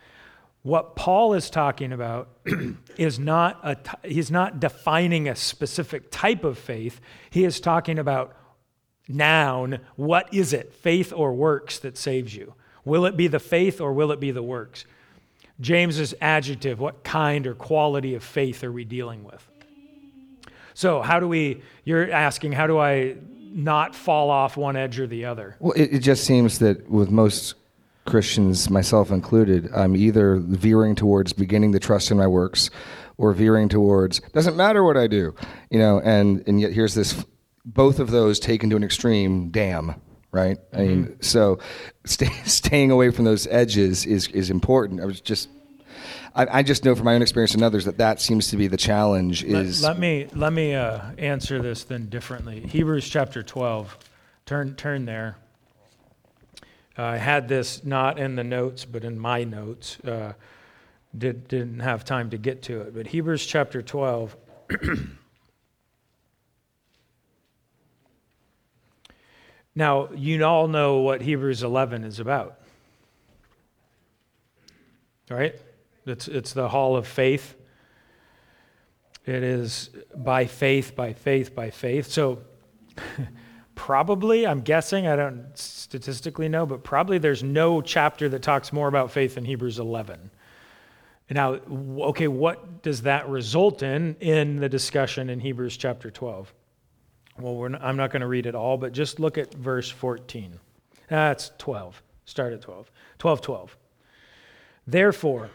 What 0.64 0.96
Paul 0.96 1.36
is 1.36 1.52
talking 1.52 1.94
about 1.94 2.30
is 2.98 3.20
not 3.20 3.60
a 3.64 3.78
he's 4.08 4.32
not 4.32 4.60
defining 4.60 5.30
a 5.30 5.36
specific 5.36 6.10
type 6.10 6.44
of 6.44 6.58
faith. 6.58 7.00
He 7.30 7.46
is 7.46 7.60
talking 7.60 8.00
about 8.00 8.36
noun, 9.08 9.80
what 9.96 10.34
is 10.34 10.54
it? 10.54 10.74
Faith 10.74 11.14
or 11.16 11.34
works 11.34 11.78
that 11.80 12.00
saves 12.00 12.36
you? 12.36 12.56
Will 12.84 13.06
it 13.06 13.16
be 13.16 13.28
the 13.28 13.40
faith 13.40 13.80
or 13.80 13.94
will 13.94 14.12
it 14.12 14.20
be 14.20 14.32
the 14.32 14.42
works? 14.42 14.86
James's 15.62 16.14
adjective, 16.20 16.80
what 16.80 17.04
kind 17.04 17.48
or 17.48 17.54
quality 17.54 18.16
of 18.16 18.24
faith 18.24 18.64
are 18.64 18.72
we 18.72 18.84
dealing 18.84 19.24
with? 19.24 19.48
So, 20.74 21.02
how 21.02 21.20
do 21.20 21.28
we, 21.28 21.62
you're 21.84 22.12
asking, 22.12 22.54
how 22.54 22.66
do 22.66 22.80
I 22.80 23.16
not 23.54 23.96
fall 23.96 24.30
off 24.30 24.58
one 24.58 24.76
edge 24.76 25.00
or 25.00 25.08
the 25.08 25.26
other? 25.26 25.56
Well, 25.60 25.74
it, 25.74 25.94
it 25.94 26.00
just 26.00 26.24
seems 26.24 26.60
that 26.60 26.90
with 26.90 27.12
most 27.12 27.56
Christians, 28.06 28.70
myself 28.70 29.12
included, 29.12 29.70
I'm 29.74 29.96
either 29.96 30.38
veering 30.38 30.96
towards 30.96 31.34
beginning 31.34 31.72
to 31.74 31.80
trust 31.80 32.10
in 32.10 32.18
my 32.18 32.28
works 32.28 32.70
or 33.18 33.34
veering 33.34 33.70
towards 33.70 34.20
doesn't 34.34 34.56
matter 34.56 34.84
what 34.84 34.98
I 34.98 35.08
do, 35.08 35.36
you 35.70 35.78
know, 35.78 36.00
and, 36.00 36.44
and 36.48 36.60
yet 36.60 36.72
here's 36.72 36.96
this, 36.96 37.24
both 37.64 38.00
of 38.00 38.10
those 38.10 38.40
taken 38.40 38.70
to 38.72 38.76
an 38.76 38.84
extreme, 38.84 39.50
damn, 39.52 40.02
right? 40.32 40.58
I 40.74 40.78
mean, 40.78 41.22
so 41.22 41.60
stay, 42.06 42.30
staying 42.46 42.92
away 42.92 43.12
from 43.12 43.26
those 43.26 43.48
edges 43.48 44.06
is, 44.06 44.28
is 44.30 44.50
important. 44.50 45.02
I 45.02 45.06
was 45.06 45.22
just, 45.22 45.50
I, 46.34 46.60
I 46.60 46.64
just 46.64 46.86
know 46.86 46.96
from 46.96 47.06
my 47.06 47.16
own 47.16 47.22
experience 47.22 47.54
and 47.54 47.64
others 47.64 47.86
that 47.86 47.98
that 47.98 48.22
seems 48.22 48.50
to 48.50 48.58
be 48.58 48.68
the 48.68 48.78
challenge 48.78 49.44
Let, 49.44 49.66
is 49.66 49.84
let 49.84 50.00
me 50.00 50.28
let 50.34 50.54
me 50.54 50.74
uh, 50.74 51.02
answer 51.18 51.62
this 51.62 51.84
then 51.84 52.08
differently. 52.08 52.62
Hebrews 52.62 53.08
chapter 53.08 53.44
12. 53.44 53.98
Turn 54.46 54.76
turn 54.76 55.06
there. 55.06 55.38
Uh, 56.98 57.04
I 57.04 57.18
had 57.18 57.48
this 57.48 57.84
not 57.84 58.18
in 58.18 58.36
the 58.36 58.44
notes, 58.44 58.86
but 58.86 59.04
in 59.04 59.20
my 59.20 59.44
notes. 59.44 60.00
Uh, 60.00 60.34
did 61.18 61.48
didn't 61.50 61.82
have 61.82 62.06
time 62.06 62.30
to 62.30 62.38
get 62.38 62.62
to 62.64 62.82
it, 62.82 62.96
but 62.96 63.08
Hebrews 63.08 63.46
chapter 63.46 63.82
12. 63.82 64.36
now 69.76 70.10
you 70.12 70.44
all 70.44 70.68
know 70.68 70.98
what 70.98 71.22
Hebrews 71.22 71.64
11 71.64 72.04
is 72.04 72.20
about, 72.20 72.60
right? 75.30 75.56
It's 76.06 76.28
it's 76.28 76.54
the 76.54 76.70
hall 76.70 76.96
of 76.96 77.08
faith. 77.08 77.56
It 79.26 79.44
is 79.44 79.90
by 80.16 80.46
faith, 80.46 80.96
by 80.96 81.14
faith, 81.14 81.54
by 81.54 81.70
faith. 81.70 82.08
So, 82.08 82.40
probably, 83.76 84.48
I'm 84.48 84.62
guessing, 84.62 85.06
I 85.08 85.16
don't 85.16 85.56
statistically 85.56 86.50
know, 86.50 86.66
but 86.66 86.84
probably 86.84 87.20
there's 87.20 87.44
no 87.44 87.82
chapter 87.82 88.28
that 88.30 88.42
talks 88.42 88.74
more 88.74 88.88
about 88.88 89.12
faith 89.12 89.36
than 89.36 89.46
Hebrews 89.46 89.78
11. 89.78 90.32
Now, 91.30 91.54
okay, 91.54 92.28
what 92.28 92.82
does 92.82 93.04
that 93.04 93.30
result 93.30 93.84
in 93.84 94.16
in 94.20 94.58
the 94.58 94.68
discussion 94.68 95.30
in 95.30 95.40
Hebrews 95.40 95.78
chapter 95.78 96.12
12? 96.12 96.54
Well, 97.42 97.70
not, 97.70 97.84
I'm 97.84 97.98
not 97.98 98.12
going 98.12 98.22
to 98.22 98.28
read 98.28 98.46
it 98.46 98.56
all, 98.56 98.78
but 98.78 98.92
just 98.92 99.20
look 99.20 99.38
at 99.38 99.54
verse 99.54 99.90
14. 99.90 100.60
That's 101.08 101.52
12. 101.58 102.02
Start 102.26 102.54
at 102.54 102.62
12. 102.62 102.92
12, 103.20 103.42
12. 103.42 103.78
Therefore, 104.88 105.50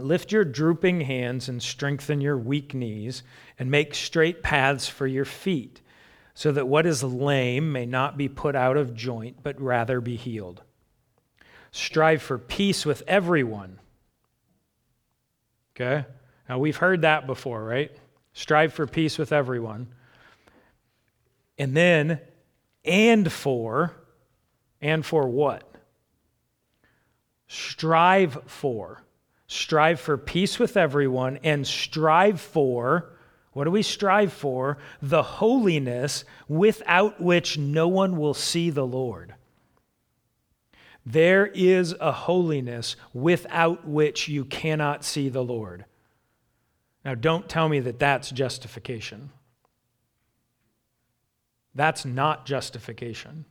Lift 0.00 0.32
your 0.32 0.44
drooping 0.44 1.02
hands 1.02 1.48
and 1.48 1.62
strengthen 1.62 2.20
your 2.20 2.36
weak 2.36 2.74
knees, 2.74 3.22
and 3.58 3.70
make 3.70 3.94
straight 3.94 4.42
paths 4.42 4.88
for 4.88 5.06
your 5.06 5.24
feet, 5.24 5.80
so 6.34 6.52
that 6.52 6.68
what 6.68 6.86
is 6.86 7.02
lame 7.02 7.72
may 7.72 7.86
not 7.86 8.16
be 8.16 8.28
put 8.28 8.56
out 8.56 8.76
of 8.76 8.94
joint, 8.94 9.38
but 9.42 9.60
rather 9.60 10.00
be 10.00 10.16
healed. 10.16 10.62
Strive 11.72 12.22
for 12.22 12.38
peace 12.38 12.86
with 12.86 13.02
everyone. 13.06 13.78
Okay? 15.74 16.06
Now 16.48 16.58
we've 16.58 16.76
heard 16.76 17.02
that 17.02 17.26
before, 17.26 17.62
right? 17.62 17.90
Strive 18.32 18.72
for 18.72 18.86
peace 18.86 19.18
with 19.18 19.32
everyone. 19.32 19.88
And 21.60 21.76
then, 21.76 22.20
and 22.86 23.30
for, 23.30 23.94
and 24.80 25.04
for 25.04 25.28
what? 25.28 25.70
Strive 27.48 28.38
for. 28.46 29.02
Strive 29.46 30.00
for 30.00 30.16
peace 30.16 30.58
with 30.58 30.78
everyone 30.78 31.38
and 31.44 31.66
strive 31.66 32.40
for, 32.40 33.12
what 33.52 33.64
do 33.64 33.70
we 33.70 33.82
strive 33.82 34.32
for? 34.32 34.78
The 35.02 35.22
holiness 35.22 36.24
without 36.48 37.20
which 37.20 37.58
no 37.58 37.88
one 37.88 38.16
will 38.16 38.32
see 38.32 38.70
the 38.70 38.86
Lord. 38.86 39.34
There 41.04 41.46
is 41.46 41.94
a 42.00 42.12
holiness 42.12 42.96
without 43.12 43.86
which 43.86 44.28
you 44.28 44.46
cannot 44.46 45.04
see 45.04 45.28
the 45.28 45.44
Lord. 45.44 45.84
Now, 47.04 47.14
don't 47.16 47.50
tell 47.50 47.68
me 47.68 47.80
that 47.80 47.98
that's 47.98 48.30
justification. 48.30 49.30
That's 51.74 52.04
not 52.04 52.46
justification. 52.46 53.44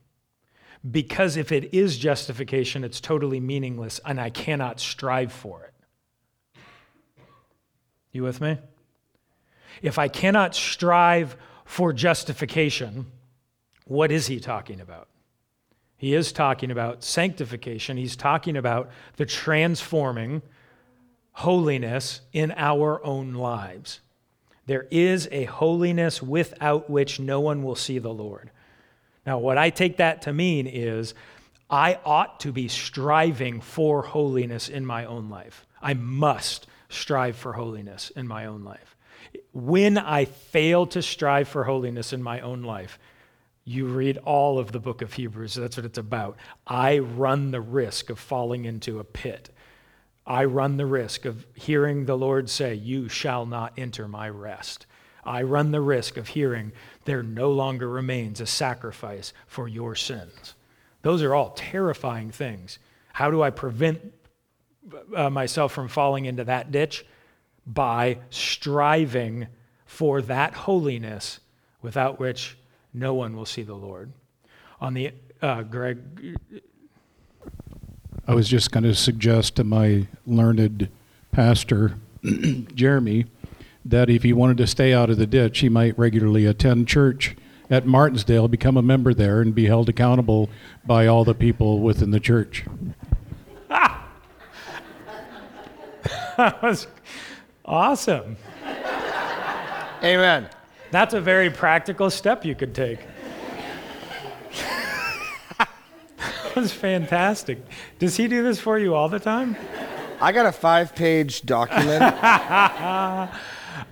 Because 0.88 1.36
if 1.36 1.52
it 1.52 1.74
is 1.74 1.98
justification, 1.98 2.84
it's 2.84 3.00
totally 3.00 3.40
meaningless 3.40 4.00
and 4.04 4.20
I 4.20 4.30
cannot 4.30 4.80
strive 4.80 5.32
for 5.32 5.64
it. 5.64 5.74
You 8.12 8.22
with 8.22 8.40
me? 8.40 8.58
If 9.82 9.98
I 9.98 10.08
cannot 10.08 10.54
strive 10.54 11.36
for 11.64 11.92
justification, 11.92 13.06
what 13.84 14.10
is 14.10 14.26
he 14.26 14.40
talking 14.40 14.80
about? 14.80 15.08
He 15.96 16.14
is 16.14 16.32
talking 16.32 16.70
about 16.70 17.04
sanctification. 17.04 17.98
He's 17.98 18.16
talking 18.16 18.56
about 18.56 18.90
the 19.16 19.26
transforming 19.26 20.42
holiness 21.32 22.22
in 22.32 22.52
our 22.56 23.04
own 23.04 23.34
lives. 23.34 24.00
There 24.70 24.86
is 24.92 25.28
a 25.32 25.46
holiness 25.46 26.22
without 26.22 26.88
which 26.88 27.18
no 27.18 27.40
one 27.40 27.64
will 27.64 27.74
see 27.74 27.98
the 27.98 28.14
Lord. 28.14 28.52
Now, 29.26 29.40
what 29.40 29.58
I 29.58 29.70
take 29.70 29.96
that 29.96 30.22
to 30.22 30.32
mean 30.32 30.68
is 30.68 31.12
I 31.68 31.98
ought 32.04 32.38
to 32.38 32.52
be 32.52 32.68
striving 32.68 33.62
for 33.62 34.02
holiness 34.02 34.68
in 34.68 34.86
my 34.86 35.06
own 35.06 35.28
life. 35.28 35.66
I 35.82 35.94
must 35.94 36.68
strive 36.88 37.34
for 37.34 37.54
holiness 37.54 38.10
in 38.10 38.28
my 38.28 38.46
own 38.46 38.62
life. 38.62 38.94
When 39.52 39.98
I 39.98 40.26
fail 40.26 40.86
to 40.86 41.02
strive 41.02 41.48
for 41.48 41.64
holiness 41.64 42.12
in 42.12 42.22
my 42.22 42.38
own 42.38 42.62
life, 42.62 43.00
you 43.64 43.86
read 43.86 44.18
all 44.18 44.60
of 44.60 44.70
the 44.70 44.78
book 44.78 45.02
of 45.02 45.14
Hebrews, 45.14 45.54
that's 45.54 45.78
what 45.78 45.86
it's 45.86 45.98
about. 45.98 46.36
I 46.64 47.00
run 47.00 47.50
the 47.50 47.60
risk 47.60 48.08
of 48.08 48.20
falling 48.20 48.66
into 48.66 49.00
a 49.00 49.04
pit. 49.04 49.50
I 50.30 50.44
run 50.44 50.76
the 50.76 50.86
risk 50.86 51.24
of 51.24 51.44
hearing 51.54 52.04
the 52.04 52.16
Lord 52.16 52.48
say, 52.48 52.74
You 52.74 53.08
shall 53.08 53.46
not 53.46 53.72
enter 53.76 54.06
my 54.06 54.28
rest. 54.28 54.86
I 55.24 55.42
run 55.42 55.72
the 55.72 55.80
risk 55.80 56.16
of 56.16 56.28
hearing, 56.28 56.70
There 57.04 57.24
no 57.24 57.50
longer 57.50 57.88
remains 57.88 58.40
a 58.40 58.46
sacrifice 58.46 59.32
for 59.48 59.66
your 59.66 59.96
sins. 59.96 60.54
Those 61.02 61.24
are 61.24 61.34
all 61.34 61.50
terrifying 61.56 62.30
things. 62.30 62.78
How 63.12 63.32
do 63.32 63.42
I 63.42 63.50
prevent 63.50 64.14
uh, 65.16 65.30
myself 65.30 65.72
from 65.72 65.88
falling 65.88 66.26
into 66.26 66.44
that 66.44 66.70
ditch? 66.70 67.04
By 67.66 68.18
striving 68.30 69.48
for 69.84 70.22
that 70.22 70.54
holiness 70.54 71.40
without 71.82 72.20
which 72.20 72.56
no 72.94 73.14
one 73.14 73.34
will 73.34 73.46
see 73.46 73.62
the 73.62 73.74
Lord. 73.74 74.12
On 74.80 74.94
the, 74.94 75.10
uh, 75.42 75.64
Greg, 75.64 76.38
I 78.30 78.34
was 78.34 78.48
just 78.48 78.70
going 78.70 78.84
to 78.84 78.94
suggest 78.94 79.56
to 79.56 79.64
my 79.64 80.06
learned 80.24 80.88
pastor, 81.32 81.96
Jeremy, 82.76 83.26
that 83.84 84.08
if 84.08 84.22
he 84.22 84.32
wanted 84.32 84.56
to 84.58 84.68
stay 84.68 84.94
out 84.94 85.10
of 85.10 85.16
the 85.16 85.26
ditch, 85.26 85.58
he 85.58 85.68
might 85.68 85.98
regularly 85.98 86.46
attend 86.46 86.86
church 86.86 87.34
at 87.68 87.86
Martinsdale, 87.86 88.46
become 88.46 88.76
a 88.76 88.82
member 88.82 89.12
there, 89.12 89.40
and 89.40 89.52
be 89.52 89.66
held 89.66 89.88
accountable 89.88 90.48
by 90.86 91.08
all 91.08 91.24
the 91.24 91.34
people 91.34 91.80
within 91.80 92.12
the 92.12 92.20
church. 92.20 92.64
Ah! 93.68 94.08
that 96.36 96.62
was 96.62 96.86
awesome. 97.64 98.36
Amen. 100.04 100.48
That's 100.92 101.14
a 101.14 101.20
very 101.20 101.50
practical 101.50 102.10
step 102.10 102.44
you 102.44 102.54
could 102.54 102.76
take. 102.76 103.00
that 105.58 105.68
was 106.56 106.72
fantastic. 106.72 107.58
Does 107.98 108.16
he 108.16 108.28
do 108.28 108.42
this 108.42 108.60
for 108.60 108.78
you 108.78 108.94
all 108.94 109.08
the 109.08 109.20
time? 109.20 109.56
I 110.20 110.32
got 110.32 110.46
a 110.46 110.52
five 110.52 110.94
page 110.94 111.42
document. 111.42 112.02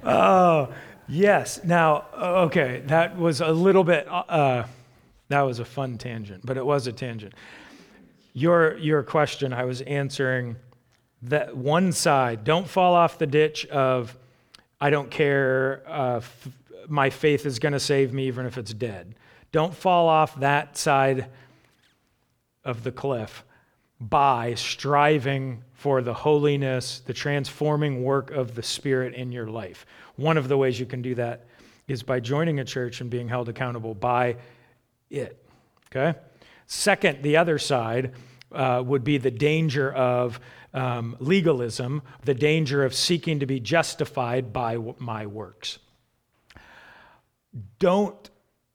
Oh, 0.05 0.73
yes. 1.09 1.65
Now, 1.65 2.07
uh, 2.15 2.47
okay, 2.47 2.83
that 2.87 3.17
was 3.19 3.41
a 3.41 3.51
little 3.51 3.85
bit, 3.85 4.07
uh, 4.09 4.65
that 5.29 5.41
was 5.43 5.59
a 5.59 5.65
fun 5.65 5.99
tangent, 5.99 6.45
but 6.45 6.57
it 6.57 6.65
was 6.65 6.87
a 6.87 6.93
tangent. 6.93 7.35
Your, 8.33 8.77
your 8.79 9.03
question, 9.03 9.53
I 9.53 9.65
was 9.65 9.81
answering 9.83 10.57
that 11.23 11.57
one 11.57 11.93
side, 11.93 12.45
don't 12.45 12.69
fall 12.69 12.95
off 12.95 13.19
the 13.19 13.27
ditch 13.27 13.67
of, 13.67 14.17
I 14.81 14.91
don't 14.91 15.11
care, 15.11 15.83
uh, 15.87 16.17
f- 16.17 16.49
my 16.89 17.11
faith 17.11 17.45
is 17.47 17.59
going 17.59 17.73
to 17.73 17.81
save 17.81 18.13
me 18.13 18.27
even 18.27 18.47
if 18.47 18.57
it's 18.57 18.73
dead. 18.73 19.15
Don't 19.51 19.75
fall 19.75 20.09
off 20.09 20.39
that 20.41 20.77
side 20.77 21.27
of 22.69 22.85
the 22.85 22.93
cliff 22.93 23.45
by 23.99 24.55
striving 24.55 25.65
for 25.73 26.03
the 26.03 26.13
holiness, 26.13 27.01
the 27.01 27.15
transforming 27.15 28.05
work 28.05 28.31
of 28.31 28.55
the 28.55 28.63
Spirit 28.63 29.15
in 29.15 29.33
your 29.33 29.49
life. 29.49 29.87
One 30.17 30.37
of 30.37 30.49
the 30.49 30.57
ways 30.57 30.79
you 30.79 30.87
can 30.87 31.01
do 31.01 31.15
that 31.15 31.47
is 31.89 32.03
by 32.03 32.21
joining 32.21 32.61
a 32.61 32.65
church 32.65 33.01
and 33.01 33.09
being 33.09 33.27
held 33.27 33.49
accountable 33.49 33.95
by 33.95 34.37
it. 35.11 35.43
Okay? 35.87 36.19
Second, 36.67 37.23
the 37.23 37.39
other 37.39 37.59
side 37.59 38.13
uh, 38.53 38.83
would 38.85 39.03
be 39.03 39.17
the 39.17 39.31
danger 39.31 39.91
of 39.91 40.39
um, 40.75 41.17
legalism, 41.19 42.03
the 42.25 42.35
danger 42.35 42.85
of 42.85 42.95
seeking 42.95 43.41
to 43.41 43.47
be 43.47 43.61
justified 43.61 44.53
by 44.53 44.77
my 44.99 45.27
works. 45.27 45.79
don't 47.79 48.31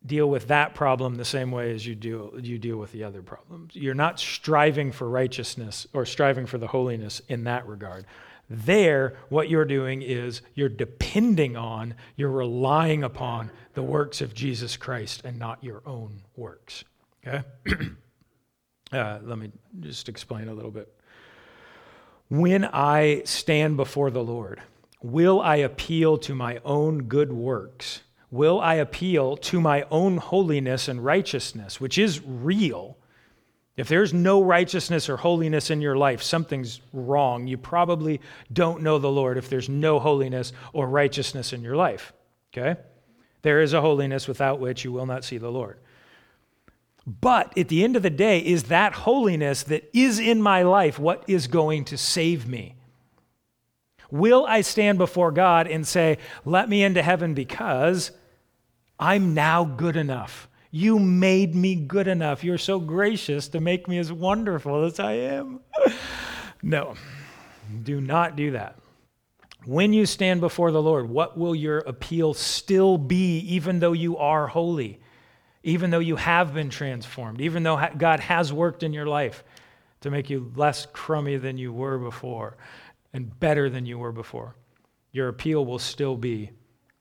deal 0.06 0.30
with 0.30 0.48
that 0.48 0.76
problem 0.76 1.16
the 1.16 1.26
same 1.26 1.52
way 1.52 1.74
as 1.74 1.86
you 1.86 1.96
deal 1.96 2.34
you 2.39 2.58
deal 2.58 2.78
with 2.78 2.92
the 2.92 3.04
other 3.04 3.22
problems. 3.22 3.76
You're 3.76 3.94
not 3.94 4.20
striving 4.20 4.92
for 4.92 5.10
righteousness 5.10 5.88
or 5.94 6.06
striving 6.06 6.46
for 6.46 6.58
the 6.58 6.68
holiness 6.68 7.22
in 7.28 7.46
that 7.46 7.68
regard. 7.68 8.06
There, 8.50 9.16
what 9.30 9.50
you're 9.50 9.66
doing 9.66 10.02
is 10.02 10.42
you're 10.54 10.70
depending 10.70 11.56
on, 11.56 11.96
you're 12.18 12.30
relying 12.30 13.04
upon 13.04 13.50
the 13.74 13.82
works 13.82 14.22
of 14.22 14.34
Jesus 14.34 14.76
Christ 14.76 15.22
and 15.24 15.39
not 15.39 15.63
your 15.63 15.82
own 15.86 16.22
works. 16.36 16.84
Okay? 17.26 17.44
uh, 18.92 19.20
let 19.24 19.38
me 19.38 19.52
just 19.80 20.10
explain 20.10 20.50
a 20.50 20.54
little 20.54 20.72
bit. 20.72 20.94
When 22.30 22.66
I 22.66 23.22
stand 23.26 23.78
before 23.78 24.12
the 24.12 24.24
Lord, 24.24 24.62
will 25.02 25.42
I 25.42 25.58
appeal 25.58 26.18
to 26.20 26.36
my 26.36 26.60
own 26.66 27.04
good 27.04 27.32
works? 27.32 28.02
Will 28.34 28.60
I 28.60 28.74
appeal 28.74 29.38
to 29.38 29.62
my 29.62 29.86
own 29.91 30.17
holiness 30.17 30.88
and 30.88 31.06
righteousness, 31.06 31.80
which 31.80 32.00
is 32.00 32.19
real? 32.26 32.98
If 33.78 33.88
there's 33.88 34.12
no 34.12 34.41
righteousness 34.41 35.08
or 35.08 35.17
holiness 35.17 35.69
in 35.69 35.82
your 35.82 35.96
life, 35.96 36.24
something's 36.24 36.82
wrong. 36.93 37.46
You 37.46 37.60
probably 37.60 38.22
don't 38.52 38.82
know 38.82 38.98
the 38.98 39.12
Lord 39.12 39.38
if 39.38 39.52
there's 39.52 39.69
no 39.69 40.00
holiness 40.00 40.52
or 40.74 40.88
righteousness 40.88 41.54
in 41.54 41.62
your 41.62 41.76
life. 41.76 42.12
Okay? 42.52 42.82
There 43.43 43.62
is 43.62 43.74
a 43.74 43.82
holiness 43.82 44.28
without 44.28 44.60
which 44.60 44.84
you 44.84 44.91
will 44.91 45.06
not 45.06 45.24
see 45.24 45.38
the 45.38 45.52
Lord. 45.52 45.78
But 47.06 47.56
at 47.56 47.67
the 47.67 47.84
end 47.84 47.96
of 47.96 48.02
the 48.02 48.10
day, 48.10 48.39
is 48.39 48.63
that 48.63 48.93
holiness 48.93 49.62
that 49.62 49.88
is 49.93 50.17
in 50.17 50.41
my 50.41 50.63
life 50.63 50.98
what 50.98 51.24
is 51.28 51.46
going 51.46 51.86
to 51.86 52.00
save 52.00 52.48
me? 52.48 52.78
Will 54.10 54.43
I 54.48 54.62
stand 54.62 54.98
before 54.98 55.32
God 55.32 55.67
and 55.67 55.86
say, 55.86 56.17
Let 56.46 56.67
me 56.67 56.82
into 56.82 57.04
heaven 57.04 57.36
because 57.36 58.10
I'm 59.04 59.34
now 59.34 59.66
good 59.66 59.98
enough? 59.98 60.48
You 60.72 60.98
made 60.98 61.56
me 61.56 61.76
good 61.76 62.08
enough. 62.08 62.42
You're 62.42 62.58
so 62.58 62.80
gracious 62.80 63.50
to 63.50 63.60
make 63.60 63.86
me 63.89 63.98
as 63.98 64.13
wonderful 64.13 64.86
as 64.86 64.98
I 64.98 65.12
am. 65.12 65.60
no, 66.63 66.96
do 67.84 68.00
not 68.00 68.38
do 68.38 68.52
that. 68.52 68.80
When 69.66 69.92
you 69.92 70.06
stand 70.06 70.39
before 70.39 70.72
the 70.72 70.82
Lord, 70.82 71.10
what 71.10 71.38
will 71.38 71.54
your 71.54 71.80
appeal 71.80 72.34
still 72.34 72.98
be, 72.98 73.39
even 73.39 73.80
though 73.80 73.92
you 73.92 74.16
are 74.16 74.48
holy, 74.48 75.02
even 75.63 75.89
though 75.89 76.00
you 76.00 76.16
have 76.16 76.54
been 76.54 76.70
transformed, 76.70 77.42
even 77.42 77.63
though 77.63 77.86
God 77.98 78.22
has 78.22 78.54
worked 78.54 78.84
in 78.84 78.94
your 78.94 79.06
life 79.06 79.44
to 80.00 80.12
make 80.12 80.30
you 80.30 80.50
less 80.56 80.86
crummy 80.86 81.36
than 81.36 81.58
you 81.58 81.74
were 81.74 81.98
before 81.98 82.56
and 83.12 83.38
better 83.38 83.70
than 83.70 83.86
you 83.86 84.00
were 84.00 84.13
before? 84.13 84.56
Your 85.12 85.28
appeal 85.28 85.66
will 85.66 85.78
still 85.78 86.16
be 86.16 86.52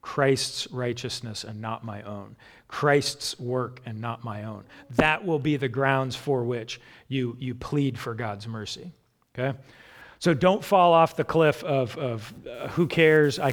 Christ's 0.03 0.71
righteousness 0.73 1.45
and 1.45 1.61
not 1.61 1.85
my 1.85 2.03
own, 2.03 2.37
Christ's 2.69 3.39
work 3.39 3.81
and 3.87 4.01
not 4.01 4.25
my 4.25 4.45
own. 4.45 4.65
That 4.91 5.25
will 5.25 5.39
be 5.39 5.57
the 5.57 5.69
grounds 5.69 6.17
for 6.17 6.45
which 6.45 6.81
you, 7.09 7.37
you 7.39 7.55
plead 7.55 7.99
for 7.99 8.15
God's 8.15 8.47
mercy. 8.47 8.93
Okay? 9.35 9.57
So 10.19 10.35
don't 10.35 10.65
fall 10.65 10.93
off 10.93 11.17
the 11.17 11.25
cliff 11.25 11.65
of, 11.65 11.97
of 11.99 12.33
uh, 12.47 12.69
who 12.69 12.87
cares, 12.87 13.39
I 13.39 13.53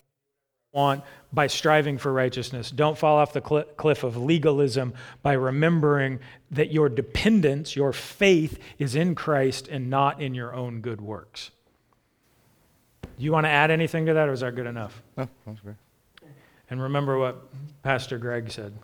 want 0.72 1.04
by 1.32 1.48
striving 1.48 1.98
for 1.98 2.12
righteousness. 2.12 2.72
Don't 2.72 2.98
fall 2.98 3.18
off 3.18 3.34
the 3.34 3.44
cl- 3.46 3.64
cliff 3.78 4.04
of 4.04 4.18
legalism 4.18 4.94
by 5.22 5.34
remembering 5.34 6.20
that 6.52 6.72
your 6.72 6.90
dependence, 6.90 7.76
your 7.76 7.94
faith, 7.94 8.60
is 8.78 8.96
in 8.96 9.16
Christ 9.16 9.68
and 9.68 9.90
not 9.90 10.22
in 10.22 10.34
your 10.34 10.54
own 10.54 10.82
good 10.82 11.02
works. 11.02 11.52
Do 13.02 13.26
you 13.26 13.32
want 13.32 13.46
to 13.46 13.50
add 13.50 13.70
anything 13.70 14.06
to 14.06 14.14
that, 14.14 14.30
or 14.30 14.34
is 14.34 14.40
that 14.40 14.56
good 14.56 14.68
enough? 14.68 15.02
Oh, 15.18 15.28
that's 15.46 15.60
great. 15.60 15.76
And 16.70 16.82
remember 16.82 17.18
what 17.18 17.50
Pastor 17.84 18.18
Greg 18.18 18.52
said. 18.52 18.78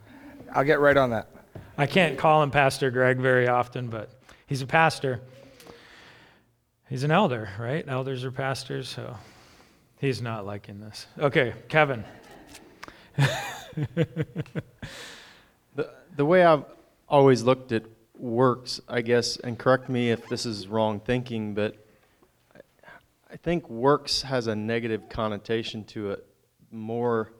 I'll 0.53 0.63
get 0.63 0.79
right 0.79 0.97
on 0.97 1.11
that. 1.11 1.29
I 1.77 1.85
can't 1.85 2.17
call 2.17 2.41
him 2.41 2.51
Pastor 2.51 2.89
Greg 2.89 3.17
very 3.17 3.47
often, 3.47 3.87
but 3.87 4.09
he's 4.47 4.61
a 4.61 4.67
pastor. 4.67 5.21
He's 6.89 7.03
an 7.03 7.11
elder, 7.11 7.49
right? 7.59 7.83
Elders 7.87 8.23
are 8.23 8.31
pastors, 8.31 8.87
so 8.87 9.17
he's 9.99 10.21
not 10.21 10.45
liking 10.45 10.79
this. 10.79 11.07
Okay, 11.19 11.53
Kevin. 11.69 12.03
The, 15.75 15.89
the 16.15 16.25
way 16.25 16.45
I've 16.45 16.63
always 17.09 17.43
looked 17.43 17.73
at 17.73 17.83
works, 18.17 18.79
I 18.87 19.01
guess, 19.01 19.35
and 19.37 19.59
correct 19.59 19.89
me 19.89 20.09
if 20.09 20.27
this 20.29 20.45
is 20.45 20.67
wrong 20.67 21.01
thinking, 21.01 21.53
but 21.53 21.75
I 23.29 23.35
think 23.35 23.69
works 23.69 24.21
has 24.21 24.47
a 24.47 24.55
negative 24.55 25.09
connotation 25.09 25.83
to 25.85 26.11
it, 26.11 26.25
more 26.71 27.33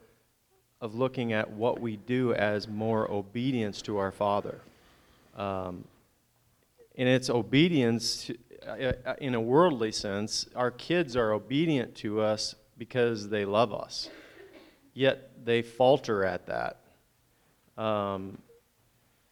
of 0.86 0.94
looking 0.94 1.34
at 1.34 1.50
what 1.50 1.82
we 1.82 1.98
do 1.98 2.32
as 2.36 2.68
more 2.68 3.10
obedience 3.12 3.82
to 3.82 3.98
our 3.98 4.12
Father. 4.12 4.62
Um, 5.36 5.84
and 6.96 7.10
it's 7.10 7.28
obedience 7.28 8.30
uh, 8.66 8.94
in 9.20 9.34
a 9.34 9.42
worldly 9.42 9.92
sense. 9.92 10.46
Our 10.56 10.70
kids 10.70 11.16
are 11.16 11.34
obedient 11.34 11.96
to 11.96 12.22
us 12.22 12.54
because 12.78 13.30
they 13.30 13.46
love 13.46 13.74
us, 13.74 14.10
yet 14.94 15.32
they 15.44 15.64
falter 15.64 16.24
at 16.24 16.46
that. 16.46 16.78
Um, 17.84 18.38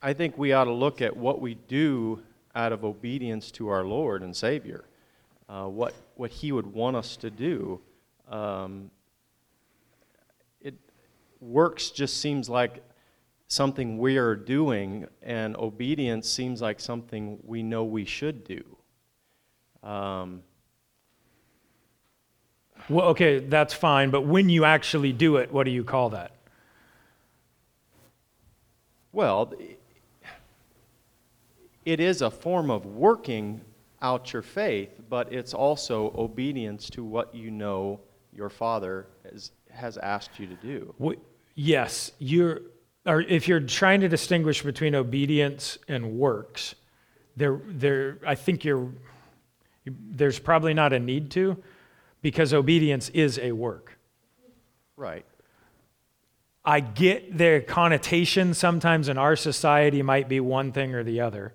I 0.02 0.13
think 0.13 0.36
we 0.36 0.54
ought 0.54 0.66
to 0.66 0.74
look 0.74 1.04
at 1.04 1.16
what 1.16 1.39
we 1.39 1.54
do 1.54 2.24
out 2.56 2.72
of 2.72 2.84
obedience 2.84 3.52
to 3.52 3.70
our 3.70 3.86
Lord 3.86 4.24
and 4.24 4.36
Savior, 4.36 4.86
uh, 5.48 5.66
what 5.66 5.94
what 6.16 6.32
He 6.32 6.52
would 6.52 6.74
want 6.74 6.96
us 6.96 7.16
to 7.18 7.30
do. 7.30 7.80
Um, 8.28 8.89
works 11.44 11.90
just 11.90 12.20
seems 12.20 12.50
like 12.50 12.84
something 13.48 13.98
we 13.98 14.18
are 14.18 14.36
doing, 14.36 15.08
and 15.22 15.56
obedience 15.58 16.28
seems 16.28 16.62
like 16.62 16.80
something 16.80 17.38
we 17.44 17.62
know 17.62 17.84
we 17.84 18.06
should 18.06 18.44
do. 18.44 18.64
Um, 19.88 20.44
Well, 22.90 23.08
okay, 23.10 23.40
that's 23.40 23.74
fine, 23.74 24.10
but 24.10 24.22
when 24.22 24.50
you 24.50 24.66
actually 24.66 25.14
do 25.14 25.38
it, 25.38 25.52
what 25.54 25.64
do 25.64 25.72
you 25.72 25.84
call 25.84 26.10
that? 26.10 26.32
Well, 29.14 29.54
it 31.86 32.00
is 32.00 32.22
a 32.22 32.32
form 32.32 32.70
of 32.72 32.86
working 32.86 33.62
out 34.02 34.34
your 34.34 34.42
faith, 34.42 34.90
but 35.10 35.32
it's 35.32 35.54
also 35.54 36.14
obedience 36.18 36.90
to 36.90 37.04
what 37.04 37.34
you 37.34 37.52
know 37.52 38.00
your 38.36 38.50
Father 38.50 39.08
has, 39.24 39.52
has 39.70 39.98
asked 39.98 40.40
you 40.40 40.48
to 40.48 40.56
do. 40.56 40.94
Wh- 41.02 41.33
Yes, 41.56 42.12
you're, 42.20 42.62
or 43.06 43.22
if 43.22 43.48
you're 43.48 43.60
trying 43.60 44.02
to 44.02 44.10
distinguish 44.10 44.63
between 44.63 44.96
obedience 44.96 45.78
and 45.88 46.18
works, 46.18 46.76
there, 47.36 47.62
there, 47.68 48.20
I 48.26 48.36
think 48.36 48.63
you're, 48.63 48.92
there's 49.86 50.39
probably 50.39 50.74
not 50.74 50.94
a 50.94 51.00
need 51.00 51.32
to, 51.32 51.62
because 52.22 52.54
obedience 52.54 53.10
is 53.10 53.38
a 53.39 53.52
work. 53.52 53.98
Right. 54.96 55.26
I 56.66 56.80
get 56.80 57.38
the 57.38 57.63
connotation 57.68 58.54
sometimes 58.54 59.10
in 59.10 59.18
our 59.18 59.36
society 59.36 60.02
might 60.02 60.30
be 60.30 60.39
one 60.39 60.72
thing 60.72 60.96
or 60.96 61.04
the 61.04 61.20
other. 61.22 61.54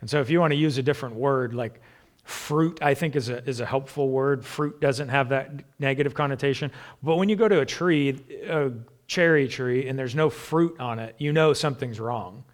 And 0.00 0.10
so 0.10 0.20
if 0.20 0.30
you 0.30 0.40
want 0.40 0.52
to 0.52 0.56
use 0.56 0.78
a 0.78 0.82
different 0.82 1.14
word, 1.14 1.54
like 1.54 1.80
fruit, 2.24 2.80
I 2.82 2.94
think 2.94 3.14
is 3.14 3.28
a, 3.28 3.48
is 3.48 3.60
a 3.60 3.66
helpful 3.66 4.08
word. 4.08 4.44
Fruit 4.44 4.80
doesn't 4.80 5.08
have 5.08 5.28
that 5.28 5.50
negative 5.78 6.14
connotation. 6.14 6.72
But 7.02 7.16
when 7.16 7.28
you 7.28 7.36
go 7.36 7.48
to 7.48 7.60
a 7.60 7.66
tree, 7.66 8.20
a 8.48 8.72
cherry 9.08 9.48
tree, 9.48 9.88
and 9.88 9.98
there's 9.98 10.14
no 10.14 10.30
fruit 10.30 10.78
on 10.78 11.00
it, 11.00 11.16
you 11.18 11.32
know 11.32 11.52
something's 11.52 11.98
wrong. 11.98 12.44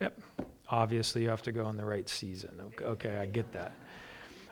Yep. 0.00 0.18
Obviously, 0.70 1.22
you 1.22 1.28
have 1.28 1.42
to 1.42 1.52
go 1.52 1.68
in 1.68 1.76
the 1.76 1.84
right 1.84 2.08
season. 2.08 2.50
Okay, 2.80 3.16
I 3.18 3.26
get 3.26 3.52
that. 3.52 3.72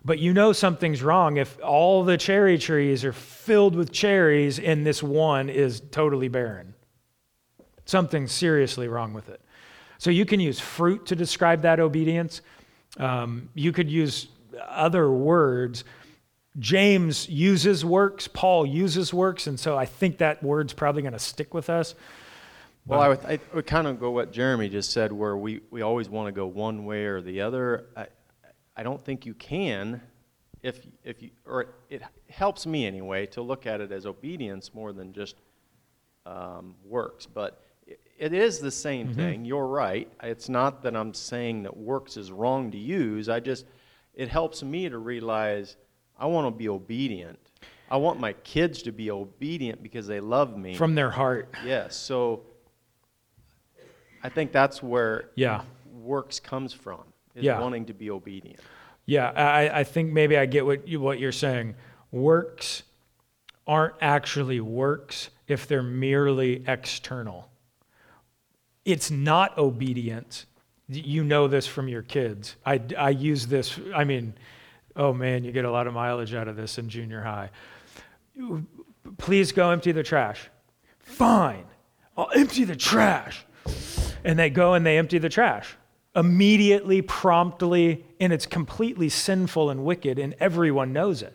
But 0.04 0.18
you 0.18 0.32
know 0.32 0.52
something's 0.52 1.02
wrong 1.02 1.36
if 1.36 1.58
all 1.62 2.04
the 2.04 2.16
cherry 2.16 2.58
trees 2.58 3.04
are 3.04 3.12
filled 3.12 3.74
with 3.74 3.90
cherries 3.90 4.58
and 4.58 4.86
this 4.86 5.02
one 5.02 5.48
is 5.48 5.80
totally 5.90 6.28
barren. 6.28 6.74
Something's 7.86 8.30
seriously 8.30 8.86
wrong 8.86 9.12
with 9.12 9.28
it. 9.28 9.40
So 9.98 10.10
you 10.10 10.24
can 10.24 10.38
use 10.38 10.60
fruit 10.60 11.06
to 11.06 11.16
describe 11.16 11.62
that 11.62 11.80
obedience. 11.80 12.40
Um, 12.98 13.48
you 13.54 13.72
could 13.72 13.90
use 13.90 14.28
other 14.68 15.10
words. 15.10 15.84
James 16.58 17.28
uses 17.28 17.84
works, 17.84 18.28
Paul 18.28 18.64
uses 18.64 19.12
works, 19.12 19.46
and 19.46 19.60
so 19.60 19.76
I 19.76 19.84
think 19.84 20.18
that 20.18 20.42
word's 20.42 20.72
probably 20.72 21.02
going 21.02 21.12
to 21.12 21.18
stick 21.18 21.52
with 21.52 21.68
us. 21.68 21.94
Well, 22.86 23.00
I 23.00 23.08
would, 23.08 23.24
I 23.24 23.40
would 23.52 23.66
kind 23.66 23.86
of 23.86 23.98
go 23.98 24.12
what 24.12 24.32
Jeremy 24.32 24.68
just 24.68 24.92
said, 24.92 25.12
where 25.12 25.36
we, 25.36 25.60
we 25.70 25.82
always 25.82 26.08
want 26.08 26.28
to 26.28 26.32
go 26.32 26.46
one 26.46 26.84
way 26.84 27.04
or 27.04 27.20
the 27.20 27.40
other. 27.40 27.86
I, 27.96 28.06
I 28.76 28.82
don't 28.84 29.04
think 29.04 29.26
you 29.26 29.34
can, 29.34 30.00
if, 30.62 30.86
if 31.02 31.20
you, 31.20 31.30
or 31.44 31.74
it 31.90 32.02
helps 32.30 32.64
me 32.64 32.86
anyway, 32.86 33.26
to 33.26 33.42
look 33.42 33.66
at 33.66 33.80
it 33.80 33.90
as 33.90 34.06
obedience 34.06 34.72
more 34.72 34.92
than 34.92 35.12
just 35.12 35.34
um, 36.26 36.76
works. 36.84 37.26
But 37.26 37.60
it, 37.86 38.00
it 38.18 38.32
is 38.32 38.60
the 38.60 38.70
same 38.70 39.12
thing. 39.12 39.44
You're 39.44 39.66
right. 39.66 40.08
It's 40.22 40.48
not 40.48 40.82
that 40.84 40.94
I'm 40.94 41.12
saying 41.12 41.64
that 41.64 41.76
works 41.76 42.16
is 42.16 42.30
wrong 42.30 42.70
to 42.70 42.78
use. 42.78 43.28
I 43.28 43.40
just, 43.40 43.66
it 44.14 44.28
helps 44.28 44.62
me 44.62 44.88
to 44.88 44.98
realize 44.98 45.76
I 46.18 46.26
want 46.26 46.46
to 46.46 46.50
be 46.56 46.68
obedient. 46.68 47.38
I 47.90 47.96
want 47.98 48.18
my 48.18 48.32
kids 48.32 48.82
to 48.82 48.92
be 48.92 49.10
obedient 49.10 49.82
because 49.82 50.06
they 50.06 50.20
love 50.20 50.56
me. 50.56 50.74
From 50.76 50.94
their 50.94 51.10
heart. 51.10 51.54
Yes. 51.64 51.94
So 51.96 52.42
I 54.22 54.28
think 54.28 54.52
that's 54.52 54.82
where 54.82 55.30
Yeah. 55.36 55.62
works 55.92 56.40
comes 56.40 56.72
from, 56.72 57.02
is 57.34 57.44
Yeah. 57.44 57.60
wanting 57.60 57.86
to 57.86 57.94
be 57.94 58.10
obedient. 58.10 58.60
Yeah, 59.04 59.30
I, 59.30 59.80
I 59.80 59.84
think 59.84 60.12
maybe 60.12 60.36
I 60.36 60.46
get 60.46 60.66
what 60.66 60.88
you, 60.88 61.00
what 61.00 61.20
you're 61.20 61.30
saying. 61.30 61.76
Works 62.10 62.82
aren't 63.66 63.94
actually 64.00 64.60
works 64.60 65.30
if 65.46 65.68
they're 65.68 65.82
merely 65.82 66.64
external. 66.66 67.48
It's 68.84 69.10
not 69.10 69.56
obedience. 69.58 70.46
You 70.88 71.22
know 71.24 71.46
this 71.46 71.66
from 71.68 71.88
your 71.88 72.02
kids. 72.02 72.56
I, 72.64 72.80
I 72.98 73.10
use 73.10 73.46
this, 73.46 73.78
I 73.94 74.02
mean, 74.04 74.34
oh 74.96 75.12
man, 75.12 75.44
you 75.44 75.52
get 75.52 75.64
a 75.64 75.70
lot 75.70 75.86
of 75.86 75.94
mileage 75.94 76.34
out 76.34 76.48
of 76.48 76.56
this 76.56 76.78
in 76.78 76.88
junior 76.88 77.22
high. 77.22 77.50
Please 79.18 79.52
go 79.52 79.70
empty 79.70 79.92
the 79.92 80.02
trash. 80.02 80.48
Fine, 80.98 81.66
I'll 82.16 82.30
empty 82.34 82.64
the 82.64 82.76
trash. 82.76 83.44
And 84.24 84.38
they 84.38 84.50
go 84.50 84.74
and 84.74 84.84
they 84.84 84.98
empty 84.98 85.18
the 85.18 85.28
trash 85.28 85.76
immediately, 86.16 87.02
promptly, 87.02 88.04
and 88.18 88.32
it's 88.32 88.46
completely 88.46 89.10
sinful 89.10 89.68
and 89.68 89.84
wicked, 89.84 90.18
and 90.18 90.34
everyone 90.40 90.92
knows 90.92 91.22
it. 91.22 91.34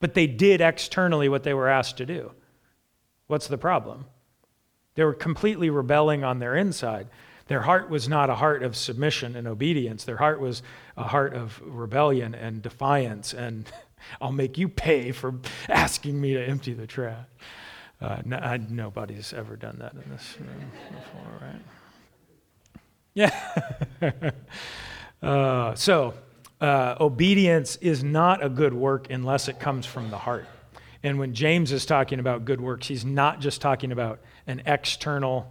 But 0.00 0.14
they 0.14 0.26
did 0.26 0.60
externally 0.60 1.28
what 1.28 1.44
they 1.44 1.54
were 1.54 1.68
asked 1.68 1.96
to 1.98 2.06
do. 2.06 2.32
What's 3.28 3.46
the 3.46 3.56
problem? 3.56 4.06
They 4.96 5.04
were 5.04 5.14
completely 5.14 5.70
rebelling 5.70 6.24
on 6.24 6.40
their 6.40 6.56
inside. 6.56 7.08
Their 7.48 7.62
heart 7.62 7.88
was 7.88 8.08
not 8.08 8.28
a 8.28 8.34
heart 8.34 8.62
of 8.62 8.76
submission 8.76 9.36
and 9.36 9.46
obedience. 9.46 10.04
Their 10.04 10.16
heart 10.16 10.40
was 10.40 10.62
a 10.96 11.04
heart 11.04 11.34
of 11.34 11.60
rebellion 11.64 12.34
and 12.34 12.60
defiance, 12.60 13.32
and 13.32 13.70
I'll 14.20 14.32
make 14.32 14.58
you 14.58 14.68
pay 14.68 15.12
for 15.12 15.34
asking 15.68 16.20
me 16.20 16.34
to 16.34 16.44
empty 16.44 16.72
the 16.72 16.86
trash. 16.86 17.24
Uh, 18.00 18.20
nobody's 18.68 19.32
ever 19.32 19.56
done 19.56 19.78
that 19.78 19.92
in 19.92 20.10
this 20.10 20.36
room 20.38 20.70
before, 20.90 21.48
right? 21.48 21.62
Yeah. 23.14 24.30
uh, 25.22 25.74
so, 25.74 26.14
uh, 26.60 26.96
obedience 27.00 27.76
is 27.76 28.02
not 28.04 28.44
a 28.44 28.48
good 28.48 28.74
work 28.74 29.10
unless 29.10 29.48
it 29.48 29.58
comes 29.58 29.86
from 29.86 30.10
the 30.10 30.18
heart. 30.18 30.46
And 31.02 31.18
when 31.18 31.32
James 31.32 31.72
is 31.72 31.86
talking 31.86 32.18
about 32.18 32.44
good 32.44 32.60
works, 32.60 32.88
he's 32.88 33.04
not 33.04 33.40
just 33.40 33.60
talking 33.60 33.92
about 33.92 34.20
an 34.46 34.62
external 34.66 35.50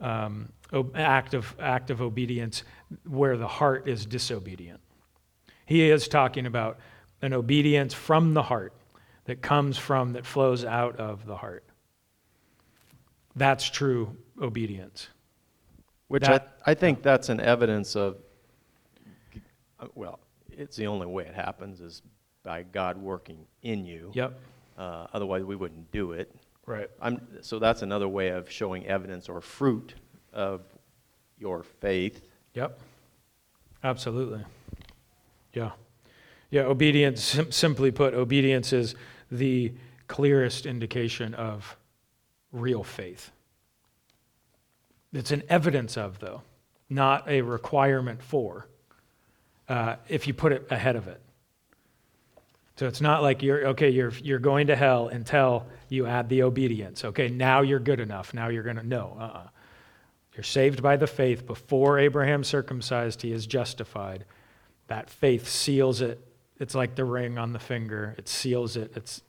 um, 0.00 0.52
act, 0.94 1.34
of, 1.34 1.54
act 1.58 1.90
of 1.90 2.00
obedience 2.02 2.62
where 3.06 3.36
the 3.36 3.48
heart 3.48 3.88
is 3.88 4.06
disobedient. 4.06 4.80
He 5.66 5.90
is 5.90 6.08
talking 6.08 6.46
about 6.46 6.78
an 7.22 7.32
obedience 7.32 7.94
from 7.94 8.34
the 8.34 8.42
heart 8.42 8.72
that 9.24 9.42
comes 9.42 9.76
from, 9.76 10.14
that 10.14 10.24
flows 10.24 10.64
out 10.64 10.96
of 10.96 11.26
the 11.26 11.36
heart. 11.36 11.64
That's 13.36 13.68
true 13.68 14.16
obedience. 14.40 15.08
Which 16.08 16.22
That- 16.22 16.58
I, 16.64 16.72
I 16.72 16.74
think 16.74 17.02
that's 17.02 17.28
an 17.28 17.40
evidence 17.40 17.96
of, 17.96 18.16
well, 19.94 20.18
it's 20.50 20.76
the 20.76 20.86
only 20.86 21.06
way 21.06 21.24
it 21.24 21.34
happens 21.34 21.80
is 21.80 22.02
by 22.42 22.62
God 22.62 22.96
working 22.96 23.46
in 23.62 23.84
you. 23.84 24.10
Yep. 24.14 24.40
Uh, 24.76 25.06
otherwise, 25.12 25.44
we 25.44 25.56
wouldn't 25.56 25.90
do 25.92 26.12
it. 26.12 26.34
Right. 26.66 26.88
I'm, 27.00 27.20
so 27.42 27.58
that's 27.58 27.82
another 27.82 28.08
way 28.08 28.28
of 28.28 28.50
showing 28.50 28.86
evidence 28.86 29.28
or 29.28 29.40
fruit 29.40 29.94
of 30.32 30.62
your 31.38 31.62
faith. 31.62 32.20
Yep. 32.54 32.80
Absolutely. 33.84 34.44
Yeah. 35.52 35.70
Yeah, 36.50 36.62
obedience, 36.62 37.22
sim- 37.22 37.52
simply 37.52 37.90
put, 37.90 38.14
obedience 38.14 38.72
is 38.72 38.94
the 39.30 39.72
clearest 40.06 40.66
indication 40.66 41.34
of 41.34 41.76
real 42.52 42.82
faith. 42.82 43.30
It's 45.12 45.30
an 45.30 45.42
evidence 45.48 45.96
of, 45.96 46.18
though, 46.18 46.42
not 46.88 47.28
a 47.28 47.42
requirement 47.42 48.22
for, 48.22 48.66
uh, 49.68 49.96
if 50.08 50.26
you 50.26 50.34
put 50.34 50.52
it 50.52 50.66
ahead 50.70 50.96
of 50.96 51.08
it. 51.08 51.20
So 52.76 52.86
it's 52.86 53.00
not 53.00 53.22
like 53.22 53.42
you're, 53.42 53.68
okay, 53.68 53.90
you're, 53.90 54.12
you're 54.22 54.38
going 54.38 54.68
to 54.68 54.76
hell 54.76 55.08
until 55.08 55.66
you 55.88 56.06
add 56.06 56.28
the 56.28 56.42
obedience. 56.44 57.04
Okay, 57.04 57.28
now 57.28 57.62
you're 57.62 57.80
good 57.80 58.00
enough. 58.00 58.32
Now 58.32 58.48
you're 58.48 58.62
going 58.62 58.76
to, 58.76 58.86
no, 58.86 59.16
uh 59.18 59.22
uh 59.22 59.48
You're 60.38 60.44
saved 60.44 60.84
by 60.84 60.96
the 60.96 61.08
faith. 61.08 61.48
Before 61.48 61.98
Abraham 61.98 62.44
circumcised, 62.44 63.22
he 63.22 63.32
is 63.32 63.44
justified. 63.44 64.24
That 64.86 65.10
faith 65.10 65.48
seals 65.48 66.00
it. 66.00 66.24
It's 66.60 66.76
like 66.76 66.94
the 66.94 67.04
ring 67.04 67.38
on 67.38 67.52
the 67.52 67.58
finger, 67.58 68.14
it 68.16 68.28
seals 68.28 68.76
it. 68.76 68.92
It's 68.94 69.22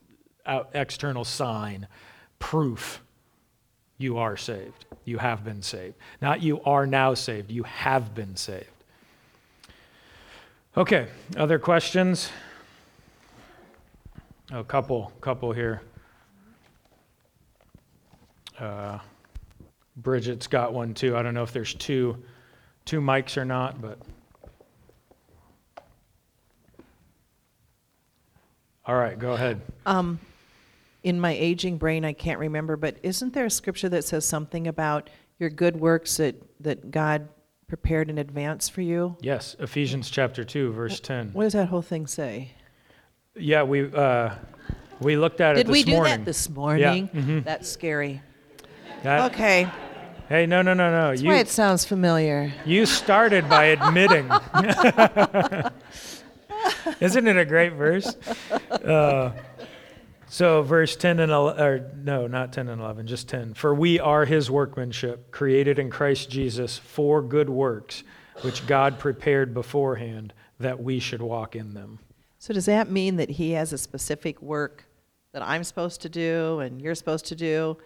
external 0.71 1.25
sign, 1.25 1.87
proof 2.37 3.01
you 3.97 4.19
are 4.19 4.37
saved. 4.37 4.85
You 5.03 5.17
have 5.17 5.43
been 5.43 5.63
saved. 5.63 5.95
Not 6.21 6.43
you 6.43 6.61
are 6.61 6.85
now 6.85 7.15
saved, 7.15 7.49
you 7.49 7.63
have 7.63 8.13
been 8.13 8.35
saved. 8.35 8.69
Okay, 10.77 11.07
other 11.35 11.57
questions? 11.57 12.29
A 14.51 14.63
couple, 14.63 15.11
couple 15.21 15.53
here. 15.53 15.81
Uh, 18.59 18.99
Bridget's 20.03 20.47
got 20.47 20.73
one 20.73 20.93
too. 20.93 21.15
I 21.15 21.21
don't 21.21 21.33
know 21.33 21.43
if 21.43 21.51
there's 21.53 21.73
two, 21.73 22.17
two 22.85 23.01
mics 23.01 23.37
or 23.37 23.45
not, 23.45 23.81
but. 23.81 23.99
All 28.85 28.95
right, 28.95 29.17
go 29.19 29.33
ahead. 29.33 29.61
Um, 29.85 30.19
in 31.03 31.19
my 31.19 31.31
aging 31.33 31.77
brain, 31.77 32.03
I 32.03 32.13
can't 32.13 32.39
remember, 32.39 32.75
but 32.75 32.97
isn't 33.03 33.33
there 33.33 33.45
a 33.45 33.49
scripture 33.49 33.89
that 33.89 34.03
says 34.03 34.25
something 34.25 34.67
about 34.67 35.09
your 35.37 35.49
good 35.49 35.79
works 35.79 36.17
that, 36.17 36.35
that 36.61 36.89
God 36.89 37.29
prepared 37.67 38.09
in 38.09 38.17
advance 38.17 38.67
for 38.67 38.81
you? 38.81 39.15
Yes, 39.21 39.55
Ephesians 39.59 40.09
chapter 40.09 40.43
2, 40.43 40.71
verse 40.71 40.99
10. 40.99 41.33
What 41.33 41.43
does 41.43 41.53
that 41.53 41.67
whole 41.69 41.83
thing 41.83 42.07
say? 42.07 42.51
Yeah, 43.35 43.61
we, 43.63 43.93
uh, 43.93 44.33
we 44.99 45.17
looked 45.17 45.39
at 45.39 45.55
it 45.55 45.65
Did 45.65 45.71
we 45.71 45.83
do 45.83 45.91
morning. 45.91 46.17
that 46.19 46.25
this 46.25 46.49
morning? 46.49 47.09
mhm. 47.09 47.43
That's 47.43 47.69
scary. 47.69 48.21
That- 49.03 49.31
Okay, 49.31 49.69
Hey, 50.29 50.45
no, 50.45 50.61
no, 50.61 50.75
no, 50.75 50.91
no. 50.91 51.09
that's 51.09 51.23
You, 51.23 51.29
why 51.29 51.37
it 51.39 51.47
sounds 51.47 51.85
familiar. 51.85 52.53
you 52.63 52.85
started 52.85 53.49
by 53.49 53.65
admitting. 53.65 54.29
Isn't 56.99 57.27
it 57.27 57.35
a 57.35 57.45
great 57.45 57.73
verse? 57.73 58.15
Uh, 58.71 59.31
so, 60.27 60.61
verse 60.61 60.95
10 60.95 61.19
and 61.19 61.31
11, 61.31 61.63
or 61.63 61.91
no, 61.95 62.27
not 62.27 62.53
10 62.53 62.69
and 62.69 62.79
11, 62.79 63.07
just 63.07 63.27
10. 63.27 63.55
For 63.55 63.73
we 63.73 63.99
are 63.99 64.25
his 64.25 64.51
workmanship, 64.51 65.31
created 65.31 65.79
in 65.79 65.89
Christ 65.89 66.29
Jesus 66.29 66.77
for 66.77 67.23
good 67.23 67.49
works, 67.49 68.03
which 68.41 68.67
God 68.67 68.99
prepared 68.99 69.55
beforehand 69.55 70.33
that 70.59 70.79
we 70.83 70.99
should 70.99 71.23
walk 71.23 71.55
in 71.55 71.73
them. 71.73 71.97
So 72.37 72.53
does 72.53 72.65
that 72.67 72.91
mean 72.91 73.15
that 73.15 73.31
he 73.31 73.53
has 73.53 73.73
a 73.73 73.79
specific 73.79 74.39
work 74.43 74.85
that 75.33 75.41
I'm 75.41 75.63
supposed 75.63 76.01
to 76.03 76.09
do 76.09 76.59
and 76.59 76.79
you're 76.79 76.93
supposed 76.95 77.25
to 77.27 77.35
do? 77.35 77.77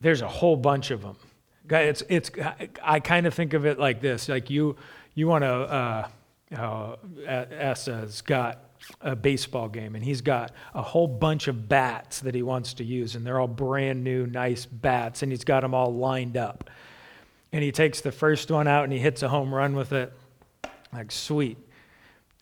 There's 0.00 0.22
a 0.22 0.28
whole 0.28 0.56
bunch 0.56 0.90
of 0.90 1.02
them. 1.02 1.16
It's, 1.70 2.02
it's, 2.08 2.30
I 2.82 3.00
kind 3.00 3.26
of 3.26 3.34
think 3.34 3.54
of 3.54 3.64
it 3.64 3.78
like 3.78 4.00
this: 4.00 4.28
like 4.28 4.50
you, 4.50 4.76
you 5.14 5.26
want 5.28 5.42
to. 5.42 5.48
Uh, 5.52 6.08
uh, 6.54 6.96
Essa's 7.26 8.20
got 8.20 8.58
a 9.00 9.16
baseball 9.16 9.68
game, 9.68 9.94
and 9.94 10.04
he's 10.04 10.20
got 10.20 10.52
a 10.74 10.82
whole 10.82 11.08
bunch 11.08 11.48
of 11.48 11.68
bats 11.68 12.20
that 12.20 12.34
he 12.34 12.42
wants 12.42 12.74
to 12.74 12.84
use, 12.84 13.16
and 13.16 13.26
they're 13.26 13.40
all 13.40 13.48
brand 13.48 14.04
new, 14.04 14.26
nice 14.26 14.66
bats, 14.66 15.22
and 15.22 15.32
he's 15.32 15.44
got 15.44 15.60
them 15.60 15.74
all 15.74 15.92
lined 15.94 16.36
up. 16.36 16.70
And 17.52 17.62
he 17.62 17.72
takes 17.72 18.00
the 18.00 18.12
first 18.12 18.50
one 18.50 18.66
out 18.66 18.82
and 18.82 18.92
he 18.92 18.98
hits 18.98 19.22
a 19.22 19.28
home 19.28 19.54
run 19.54 19.76
with 19.76 19.92
it. 19.92 20.12
Like 20.92 21.12
sweet. 21.12 21.56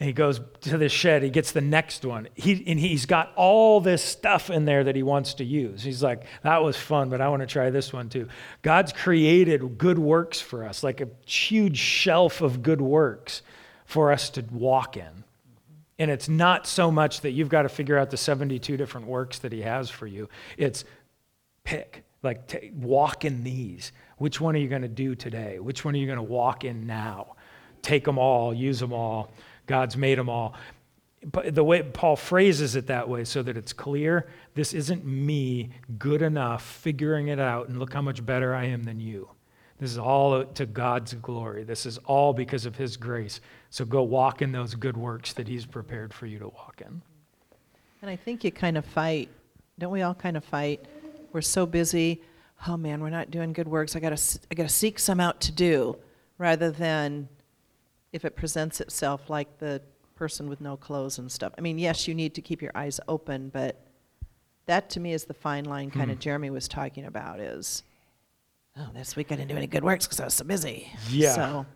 And 0.01 0.09
he 0.09 0.13
goes 0.13 0.41
to 0.63 0.79
the 0.79 0.89
shed. 0.89 1.23
He 1.23 1.31
gets 1.31 1.53
the 1.53 1.61
next 1.61 2.05
one. 2.05 2.29
He, 2.35 2.65
and 2.67 2.81
he's 2.81 3.07
got 3.07 3.33
all 3.37 3.81
this 3.81 4.03
stuff 4.03 4.51
in 4.51 4.65
there 4.65 4.83
that 4.85 4.97
he 4.97 5.03
wants 5.03 5.35
to 5.35 5.45
use. 5.45 5.83
He's 5.83 6.03
like, 6.03 6.25
that 6.43 6.63
was 6.63 6.77
fun, 6.77 7.09
but 7.09 7.21
I 7.21 7.29
want 7.29 7.41
to 7.43 7.47
try 7.47 7.71
this 7.71 7.93
one 7.93 8.09
too. 8.09 8.29
God's 8.63 8.93
created 8.93 9.79
good 9.79 9.99
works 9.99 10.41
for 10.41 10.65
us, 10.65 10.83
like 10.83 11.01
a 11.01 11.09
huge 11.25 11.79
shelf 11.79 12.41
of 12.41 12.63
good 12.63 12.81
works 12.81 13.43
for 13.85 14.11
us 14.11 14.31
to 14.31 14.45
walk 14.51 14.97
in. 14.97 15.25
And 15.99 16.11
it's 16.11 16.29
not 16.29 16.67
so 16.67 16.91
much 16.91 17.21
that 17.21 17.31
you've 17.31 17.49
got 17.49 17.63
to 17.63 17.69
figure 17.69 17.97
out 17.97 18.11
the 18.11 18.17
72 18.17 18.77
different 18.77 19.07
works 19.07 19.39
that 19.41 19.53
he 19.53 19.61
has 19.61 19.89
for 19.89 20.09
you. 20.09 20.29
It's 20.57 20.85
pick, 21.63 22.03
like 22.25 22.49
t- 22.49 22.73
walk 22.75 23.25
in 23.25 23.45
these. 23.45 23.93
Which 24.17 24.41
one 24.41 24.57
are 24.57 24.59
you 24.59 24.69
going 24.69 24.83
to 24.83 24.89
do 24.89 25.15
today? 25.15 25.61
Which 25.61 25.85
one 25.85 25.95
are 25.95 25.99
you 25.99 26.07
going 26.07 26.17
to 26.17 26.23
walk 26.23 26.65
in 26.65 26.87
now? 26.87 27.37
Take 27.83 28.05
them 28.05 28.19
all, 28.19 28.55
use 28.55 28.81
them 28.81 28.93
all. 28.93 29.31
God's 29.67 29.97
made 29.97 30.19
them 30.19 30.29
all. 30.29 30.55
But 31.25 31.55
the 31.55 31.63
way 31.63 31.83
Paul 31.83 32.17
phrases 32.17 32.75
it 32.75 32.89
that 32.89 33.09
way 33.09 33.25
so 33.25 33.43
that 33.43 33.57
it's 33.57 33.73
clear, 33.73 34.27
this 34.55 34.75
isn't 34.75 35.05
me 35.05 35.71
good 35.99 36.21
enough 36.21 36.65
figuring 36.65 37.29
it 37.29 37.39
out 37.39 37.69
and 37.69 37.79
look 37.79 37.93
how 37.93 38.03
much 38.03 38.25
better 38.27 38.55
I 38.55 38.65
am 38.65 38.83
than 38.83 38.99
you. 38.99 39.31
This 39.79 39.91
is 39.91 39.99
all 39.99 40.45
to 40.45 40.67
God's 40.67 41.15
glory. 41.15 41.65
This 41.65 41.87
is 41.87 41.99
all 41.99 42.33
because 42.33 42.67
of 42.67 42.77
his 42.77 42.97
grace. 42.97 43.41
So 43.71 43.85
go 43.85 44.03
walk 44.03 44.43
in 44.43 44.53
those 44.53 44.75
good 44.75 44.97
works 44.97 45.33
that 45.35 45.49
he's 45.49 45.67
prepared 45.67 46.13
for 46.13 46.27
you 46.27 46.39
to 46.39 46.49
walk 46.49 46.83
in. 46.85 47.03
And 48.01 48.11
I 48.11 48.17
think 48.17 48.43
you 48.43 48.51
kind 48.51 48.77
of 48.77 48.85
fight, 48.85 49.29
don't 49.79 49.93
we 49.93 50.03
all 50.03 50.15
kind 50.15 50.37
of 50.37 50.45
fight? 50.45 50.85
We're 51.33 51.41
so 51.41 51.67
busy, 51.67 52.21
oh 52.67 52.77
man, 52.77 53.01
we're 53.01 53.11
not 53.11 53.31
doing 53.31 53.53
good 53.53 53.69
works. 53.69 53.97
I 53.97 54.01
got 54.01 54.17
to 54.17 54.39
I 54.51 54.55
got 54.55 54.65
to 54.65 54.69
seek 54.69 54.99
some 54.99 55.21
out 55.21 55.41
to 55.43 55.53
do 55.53 55.97
rather 56.39 56.71
than 56.71 57.29
if 58.13 58.25
it 58.25 58.37
presents 58.37 58.81
itself 58.81 59.31
like 59.31 59.59
the 59.59 59.83
person 60.15 60.49
with 60.49 60.61
no 60.61 60.77
clothes 60.77 61.19
and 61.19 61.31
stuff. 61.31 61.53
I 61.59 61.61
mean, 61.61 61.79
yes, 61.79 62.07
you 62.07 62.15
need 62.15 62.35
to 62.35 62.43
keep 62.43 62.63
your 62.63 62.73
eyes 62.75 63.01
open, 63.09 63.49
but 63.49 63.87
that 64.67 64.91
to 64.91 65.01
me 65.01 65.13
is 65.13 65.25
the 65.25 65.35
fine 65.35 65.65
line 65.65 65.91
kind 65.91 66.11
of 66.11 66.19
hmm. 66.19 66.21
Jeremy 66.21 66.51
was 66.51 66.69
talking 66.69 67.05
about 67.07 67.41
is 67.41 67.83
oh, 68.79 68.89
this 68.95 69.17
week 69.17 69.33
I 69.33 69.37
didn't 69.37 69.49
do 69.49 69.57
any 69.57 69.67
good 69.67 69.85
works 69.85 70.07
because 70.07 70.21
I 70.21 70.25
was 70.25 70.35
so 70.35 70.45
busy. 70.45 70.91
Yeah. 71.11 71.35
So 71.35 71.67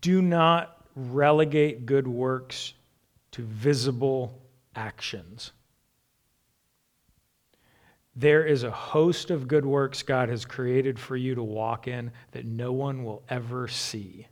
Do 0.00 0.22
not 0.22 0.86
relegate 0.94 1.86
good 1.86 2.06
works 2.06 2.74
to 3.32 3.42
visible 3.42 4.40
actions. 4.74 5.52
There 8.14 8.44
is 8.44 8.62
a 8.62 8.70
host 8.70 9.30
of 9.30 9.48
good 9.48 9.64
works 9.64 10.02
God 10.02 10.28
has 10.28 10.44
created 10.44 10.98
for 10.98 11.16
you 11.16 11.34
to 11.34 11.42
walk 11.42 11.88
in 11.88 12.12
that 12.32 12.44
no 12.44 12.72
one 12.72 13.04
will 13.04 13.22
ever 13.28 13.68
see. 13.68 14.26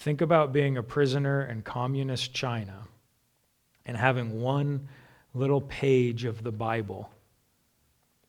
Think 0.00 0.22
about 0.22 0.54
being 0.54 0.78
a 0.78 0.82
prisoner 0.82 1.44
in 1.44 1.60
communist 1.60 2.32
China 2.32 2.88
and 3.84 3.94
having 3.94 4.40
one 4.40 4.88
little 5.34 5.60
page 5.60 6.24
of 6.24 6.42
the 6.42 6.50
Bible, 6.50 7.10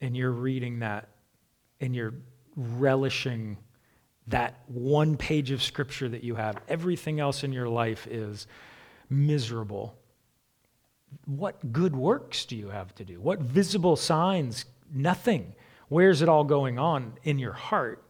and 0.02 0.16
you're 0.16 0.34
reading 0.34 0.80
that 0.80 1.08
and 1.80 1.96
you're 1.96 2.14
relishing 2.58 3.58
that 4.28 4.60
one 4.68 5.16
page 5.16 5.52
of 5.52 5.64
scripture 5.64 6.10
that 6.10 6.26
you 6.26 6.36
have. 6.36 6.58
Everything 6.68 7.22
else 7.22 7.46
in 7.46 7.54
your 7.54 7.70
life 7.70 8.06
is 8.06 8.48
miserable. 9.10 9.98
What 11.24 11.72
good 11.72 11.96
works 11.96 12.44
do 12.44 12.58
you 12.58 12.68
have 12.68 12.94
to 12.96 13.06
do? 13.06 13.22
What 13.22 13.40
visible 13.40 13.96
signs? 13.96 14.66
Nothing. 14.94 15.56
Where's 15.88 16.22
it 16.22 16.28
all 16.28 16.44
going 16.44 16.78
on 16.78 17.14
in 17.24 17.40
your 17.40 17.54
heart? 17.54 18.04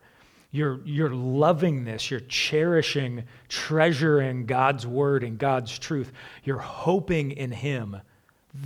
You're, 0.51 0.81
you're 0.83 1.09
loving 1.09 1.85
this. 1.85 2.11
You're 2.11 2.19
cherishing, 2.21 3.23
treasuring 3.47 4.45
God's 4.45 4.85
word 4.85 5.23
and 5.23 5.37
God's 5.37 5.77
truth. 5.79 6.11
You're 6.43 6.57
hoping 6.57 7.31
in 7.31 7.51
Him. 7.51 7.97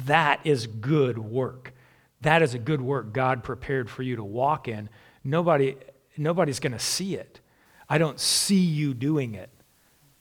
That 0.05 0.39
is 0.43 0.65
good 0.65 1.19
work. 1.19 1.73
That 2.21 2.41
is 2.41 2.55
a 2.55 2.59
good 2.59 2.81
work 2.81 3.13
God 3.13 3.43
prepared 3.43 3.87
for 3.89 4.01
you 4.01 4.15
to 4.15 4.23
walk 4.23 4.67
in. 4.67 4.89
Nobody, 5.23 5.75
nobody's 6.17 6.59
going 6.59 6.73
to 6.73 6.79
see 6.79 7.15
it. 7.15 7.39
I 7.87 7.99
don't 7.99 8.19
see 8.19 8.55
you 8.55 8.95
doing 8.95 9.35
it. 9.35 9.51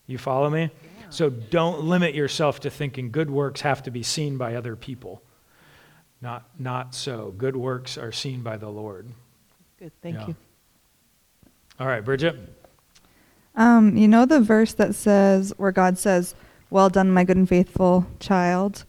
You 0.07 0.19
follow 0.19 0.51
me? 0.51 0.71
So 1.09 1.31
don't 1.31 1.85
limit 1.85 2.15
yourself 2.15 2.61
to 2.61 2.71
thinking 2.71 3.11
good 3.11 3.31
works 3.31 3.63
have 3.63 3.83
to 3.85 3.91
be 3.91 4.03
seen 4.03 4.37
by 4.37 4.57
other 4.57 4.77
people. 4.77 5.23
Not, 6.21 6.45
not 6.59 6.95
so. 6.95 7.33
Good 7.37 7.57
works 7.57 7.97
are 7.97 8.13
seen 8.13 8.43
by 8.43 8.57
the 8.57 8.69
Lord. 8.69 9.09
good, 9.79 9.93
thank 10.03 10.17
Yeah. 10.17 10.27
you. 10.29 10.37
All 11.81 11.87
right, 11.87 12.05
Bridget. 12.05 12.37
Um, 13.57 13.97
you 13.97 14.09
know 14.09 14.27
the 14.27 14.41
verse 14.41 14.75
that 14.75 14.95
says 14.95 15.53
where 15.57 15.73
God 15.73 15.99
says, 15.99 16.35
"Well 16.71 16.89
done, 16.89 17.11
my 17.13 17.25
good 17.25 17.37
and 17.37 17.49
faithful 17.49 18.07
child." 18.21 18.85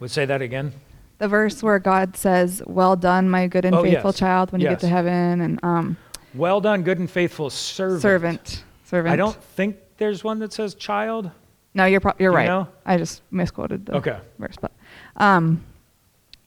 Would 0.00 0.10
say 0.10 0.24
that 0.24 0.42
again. 0.42 0.72
The 1.18 1.28
verse 1.28 1.62
where 1.62 1.78
God 1.78 2.16
says, 2.16 2.62
"Well 2.66 2.96
done, 2.96 3.28
my 3.28 3.46
good 3.48 3.64
and 3.64 3.74
Oh, 3.74 3.82
faithful 3.82 4.10
yes. 4.10 4.18
child," 4.18 4.52
when 4.52 4.60
you 4.60 4.68
get 4.68 4.80
to 4.80 4.88
heaven, 4.88 5.40
and 5.40 5.60
um, 5.62 5.96
Well 6.34 6.60
done, 6.60 6.82
good 6.82 6.98
and 6.98 7.10
faithful 7.10 7.50
servant. 7.50 8.02
servant, 8.02 8.64
servant. 8.84 9.12
I 9.12 9.16
don't 9.16 9.36
think 9.42 9.76
there's 9.98 10.22
one 10.22 10.38
that 10.40 10.52
says 10.52 10.74
child. 10.74 11.30
No, 11.74 11.84
you're 11.84 12.00
pro- 12.00 12.12
you're 12.18 12.32
You 12.32 12.36
right. 12.36 12.46
know? 12.46 12.68
I 12.86 12.96
just 12.96 13.22
misquoted 13.30 13.86
the 13.86 13.96
Okay. 13.96 14.18
verse, 14.38 14.54
but 14.60 14.72
um, 15.16 15.64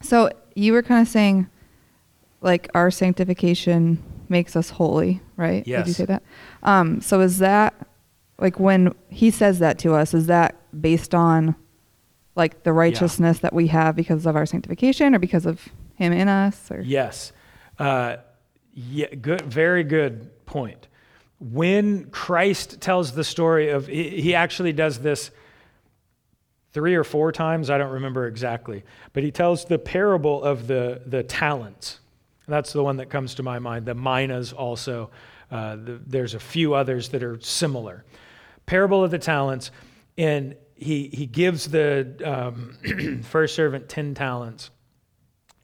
so 0.02 0.30
you 0.56 0.74
were 0.74 0.82
kind 0.82 1.02
of 1.02 1.08
saying, 1.08 1.48
like 2.42 2.70
our 2.74 2.92
sanctification 2.92 4.02
makes 4.32 4.56
us 4.56 4.72
holy, 4.72 5.22
right? 5.38 5.64
Did 5.80 5.88
you 5.88 5.94
say 5.94 6.06
that? 6.06 6.24
Um, 6.64 7.02
so 7.02 7.22
is 7.22 7.38
that 7.38 7.76
like 8.40 8.60
when 8.60 8.96
he 9.10 9.30
says 9.30 9.60
that 9.60 9.78
to 9.80 9.94
us? 9.94 10.14
Is 10.16 10.26
that 10.26 10.56
based 10.82 11.14
on 11.14 11.56
like 12.36 12.64
the 12.64 12.74
righteousness 12.74 13.40
that 13.40 13.54
we 13.54 13.68
have 13.68 13.96
because 13.96 14.26
of 14.26 14.36
our 14.36 14.46
sanctification, 14.46 15.14
or 15.14 15.20
because 15.20 15.46
of 15.46 15.70
him 15.96 16.12
in 16.12 16.28
us? 16.28 16.72
Or 16.72 16.82
Yes. 16.82 17.32
Uh, 17.78 18.18
yeah, 18.74 19.14
good, 19.16 19.42
very 19.42 19.84
good 19.84 20.46
point. 20.46 20.88
When 21.40 22.10
Christ 22.10 22.82
tells 22.82 23.14
the 23.14 23.24
story 23.24 23.70
of, 23.70 23.88
he, 23.88 24.22
he 24.22 24.36
actually 24.36 24.74
does 24.74 25.00
this 25.00 25.32
three 26.72 26.96
or 26.96 27.04
four 27.04 27.32
times, 27.32 27.70
I 27.70 27.78
don't 27.78 27.92
remember 27.92 28.28
exactly, 28.28 28.84
but 29.14 29.24
he 29.24 29.32
tells 29.32 29.66
the 29.66 29.80
parable 29.80 30.44
of 30.44 30.68
the, 30.68 31.02
the 31.06 31.24
talents. 31.24 32.00
That's 32.52 32.74
the 32.74 32.84
one 32.84 32.98
that 32.98 33.10
comes 33.10 33.36
to 33.36 33.44
my 33.44 33.60
mind. 33.60 33.86
The 33.86 33.96
minas 33.96 34.54
also. 34.54 35.10
Uh, 35.50 35.76
the, 35.76 36.02
there's 36.06 36.34
a 36.34 36.40
few 36.40 36.74
others 36.74 37.10
that 37.10 37.24
are 37.24 37.40
similar. 37.42 38.06
Parable 38.66 39.04
of 39.04 39.12
the 39.12 39.20
talents, 39.20 39.72
and 40.18 40.56
he, 40.76 41.10
he 41.14 41.26
gives 41.26 41.68
the 41.68 42.16
um, 42.24 43.22
first 43.24 43.56
servant 43.56 43.88
10 43.88 44.16
talents 44.16 44.72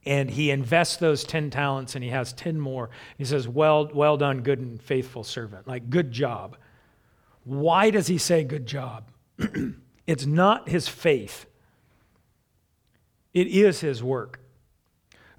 and 0.06 0.30
he 0.30 0.52
invests 0.52 0.98
those 0.98 1.24
10 1.26 1.50
talents 1.50 1.96
and 1.96 2.04
he 2.04 2.10
has 2.12 2.32
10 2.34 2.60
more 2.60 2.90
he 3.18 3.26
says 3.26 3.48
well 3.48 3.90
well 3.94 4.16
done 4.16 4.42
good 4.42 4.60
and 4.60 4.82
faithful 4.82 5.24
servant 5.24 5.68
like 5.68 5.90
good 5.90 6.12
job 6.12 6.56
why 7.44 7.90
does 7.90 8.08
he 8.08 8.18
say 8.18 8.44
good 8.44 8.66
job 8.66 9.10
it's 10.08 10.26
not 10.26 10.70
his 10.70 10.88
faith 10.88 11.48
it 13.34 13.48
is 13.48 13.82
his 13.82 14.04
work 14.04 14.40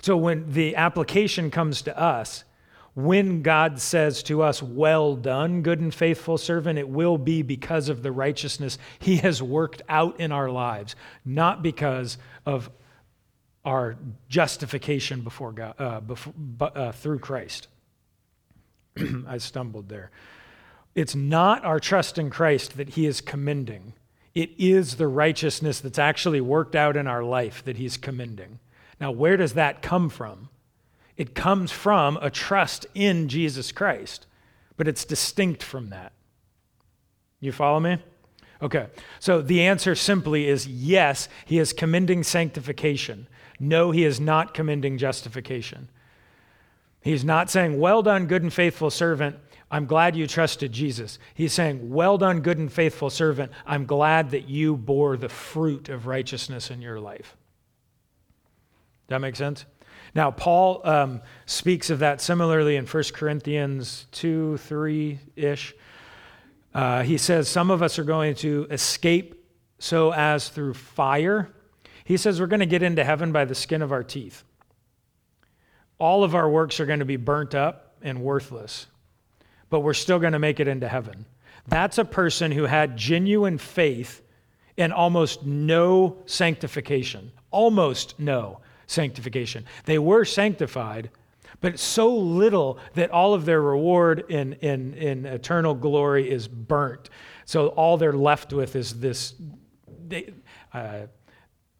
so 0.00 0.16
when 0.16 0.52
the 0.52 0.76
application 0.76 1.50
comes 1.50 1.82
to 1.82 1.98
us 1.98 2.44
when 2.98 3.42
God 3.42 3.80
says 3.80 4.24
to 4.24 4.42
us, 4.42 4.60
Well 4.60 5.14
done, 5.14 5.62
good 5.62 5.78
and 5.78 5.94
faithful 5.94 6.36
servant, 6.36 6.80
it 6.80 6.88
will 6.88 7.16
be 7.16 7.42
because 7.42 7.88
of 7.88 8.02
the 8.02 8.10
righteousness 8.10 8.76
he 8.98 9.18
has 9.18 9.40
worked 9.40 9.82
out 9.88 10.18
in 10.18 10.32
our 10.32 10.50
lives, 10.50 10.96
not 11.24 11.62
because 11.62 12.18
of 12.44 12.68
our 13.64 13.96
justification 14.28 15.20
before 15.20 15.52
God, 15.52 15.74
uh, 15.78 16.00
before, 16.00 16.34
uh, 16.60 16.90
through 16.90 17.20
Christ. 17.20 17.68
I 19.28 19.38
stumbled 19.38 19.88
there. 19.88 20.10
It's 20.96 21.14
not 21.14 21.64
our 21.64 21.78
trust 21.78 22.18
in 22.18 22.30
Christ 22.30 22.76
that 22.78 22.90
he 22.90 23.06
is 23.06 23.20
commending. 23.20 23.92
It 24.34 24.50
is 24.58 24.96
the 24.96 25.06
righteousness 25.06 25.78
that's 25.78 26.00
actually 26.00 26.40
worked 26.40 26.74
out 26.74 26.96
in 26.96 27.06
our 27.06 27.22
life 27.22 27.64
that 27.64 27.76
he's 27.76 27.96
commending. 27.96 28.58
Now, 29.00 29.10
where 29.10 29.36
does 29.36 29.54
that 29.54 29.82
come 29.82 30.08
from? 30.08 30.48
It 31.16 31.34
comes 31.34 31.72
from 31.72 32.16
a 32.20 32.30
trust 32.30 32.86
in 32.94 33.28
Jesus 33.28 33.72
Christ, 33.72 34.26
but 34.76 34.88
it's 34.88 35.04
distinct 35.04 35.62
from 35.62 35.90
that. 35.90 36.12
You 37.40 37.52
follow 37.52 37.80
me? 37.80 37.98
Okay, 38.60 38.88
so 39.20 39.40
the 39.40 39.62
answer 39.62 39.94
simply 39.94 40.48
is 40.48 40.66
yes, 40.66 41.28
he 41.44 41.58
is 41.58 41.72
commending 41.72 42.24
sanctification. 42.24 43.28
No, 43.60 43.92
he 43.92 44.04
is 44.04 44.20
not 44.20 44.54
commending 44.54 44.98
justification. 44.98 45.88
He's 47.00 47.24
not 47.24 47.50
saying, 47.50 47.78
Well 47.78 48.02
done, 48.02 48.26
good 48.26 48.42
and 48.42 48.52
faithful 48.52 48.90
servant. 48.90 49.36
I'm 49.70 49.86
glad 49.86 50.16
you 50.16 50.26
trusted 50.26 50.72
Jesus. 50.72 51.18
He's 51.34 51.52
saying, 51.52 51.90
Well 51.90 52.18
done, 52.18 52.40
good 52.40 52.58
and 52.58 52.72
faithful 52.72 53.10
servant. 53.10 53.52
I'm 53.64 53.86
glad 53.86 54.30
that 54.32 54.48
you 54.48 54.76
bore 54.76 55.16
the 55.16 55.28
fruit 55.28 55.88
of 55.88 56.06
righteousness 56.06 56.70
in 56.70 56.82
your 56.82 57.00
life. 57.00 57.37
That 59.08 59.20
make 59.20 59.36
sense? 59.36 59.64
Now, 60.14 60.30
Paul 60.30 60.86
um, 60.86 61.22
speaks 61.46 61.90
of 61.90 62.00
that 62.00 62.20
similarly 62.20 62.76
in 62.76 62.86
1 62.86 63.02
Corinthians 63.14 64.06
2, 64.12 64.58
3 64.58 65.18
ish. 65.36 65.74
Uh, 66.74 67.02
he 67.02 67.18
says, 67.18 67.48
Some 67.48 67.70
of 67.70 67.82
us 67.82 67.98
are 67.98 68.04
going 68.04 68.34
to 68.36 68.66
escape 68.70 69.34
so 69.78 70.12
as 70.12 70.48
through 70.48 70.74
fire. 70.74 71.50
He 72.04 72.16
says, 72.16 72.40
We're 72.40 72.46
going 72.46 72.60
to 72.60 72.66
get 72.66 72.82
into 72.82 73.04
heaven 73.04 73.32
by 73.32 73.44
the 73.44 73.54
skin 73.54 73.82
of 73.82 73.92
our 73.92 74.04
teeth. 74.04 74.44
All 75.98 76.22
of 76.22 76.34
our 76.34 76.48
works 76.48 76.78
are 76.80 76.86
going 76.86 77.00
to 77.00 77.04
be 77.04 77.16
burnt 77.16 77.54
up 77.54 77.96
and 78.02 78.22
worthless, 78.22 78.86
but 79.68 79.80
we're 79.80 79.94
still 79.94 80.18
going 80.18 80.34
to 80.34 80.38
make 80.38 80.60
it 80.60 80.68
into 80.68 80.86
heaven. 80.86 81.26
That's 81.66 81.98
a 81.98 82.04
person 82.04 82.52
who 82.52 82.64
had 82.64 82.96
genuine 82.96 83.58
faith 83.58 84.22
and 84.76 84.92
almost 84.92 85.44
no 85.44 86.18
sanctification. 86.26 87.32
Almost 87.50 88.18
no 88.18 88.60
sanctification. 88.88 89.64
They 89.84 89.98
were 89.98 90.24
sanctified, 90.24 91.10
but 91.60 91.78
so 91.78 92.12
little 92.16 92.78
that 92.94 93.10
all 93.10 93.34
of 93.34 93.44
their 93.44 93.62
reward 93.62 94.24
in, 94.28 94.54
in, 94.54 94.94
in 94.94 95.26
eternal 95.26 95.74
glory 95.74 96.28
is 96.28 96.48
burnt. 96.48 97.10
So 97.44 97.68
all 97.68 97.96
they're 97.96 98.12
left 98.12 98.52
with 98.52 98.74
is 98.74 98.98
this. 98.98 99.34
They, 100.08 100.32
uh, 100.72 101.02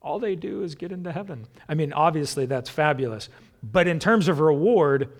all 0.00 0.18
they 0.18 0.36
do 0.36 0.62
is 0.62 0.74
get 0.74 0.92
into 0.92 1.10
heaven. 1.10 1.46
I 1.68 1.74
mean, 1.74 1.92
obviously 1.92 2.46
that's 2.46 2.70
fabulous. 2.70 3.28
But 3.62 3.88
in 3.88 3.98
terms 3.98 4.28
of 4.28 4.38
reward, 4.38 5.12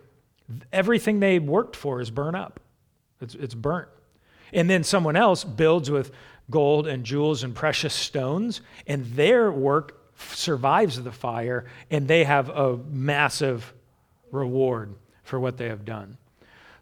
everything 0.72 1.20
they 1.20 1.38
worked 1.38 1.74
for 1.74 2.00
is 2.00 2.10
burnt 2.10 2.36
up. 2.36 2.60
It's, 3.20 3.34
it's 3.34 3.54
burnt. 3.54 3.88
And 4.52 4.70
then 4.70 4.84
someone 4.84 5.16
else 5.16 5.42
builds 5.42 5.90
with 5.90 6.12
gold 6.50 6.86
and 6.86 7.04
jewels 7.04 7.42
and 7.42 7.54
precious 7.54 7.92
stones, 7.92 8.60
and 8.86 9.04
their 9.06 9.50
work 9.52 9.97
survives 10.18 11.02
the 11.02 11.12
fire, 11.12 11.66
and 11.90 12.08
they 12.08 12.24
have 12.24 12.48
a 12.48 12.76
massive 12.76 13.72
reward 14.30 14.94
for 15.22 15.38
what 15.38 15.56
they 15.56 15.68
have 15.68 15.84
done. 15.84 16.18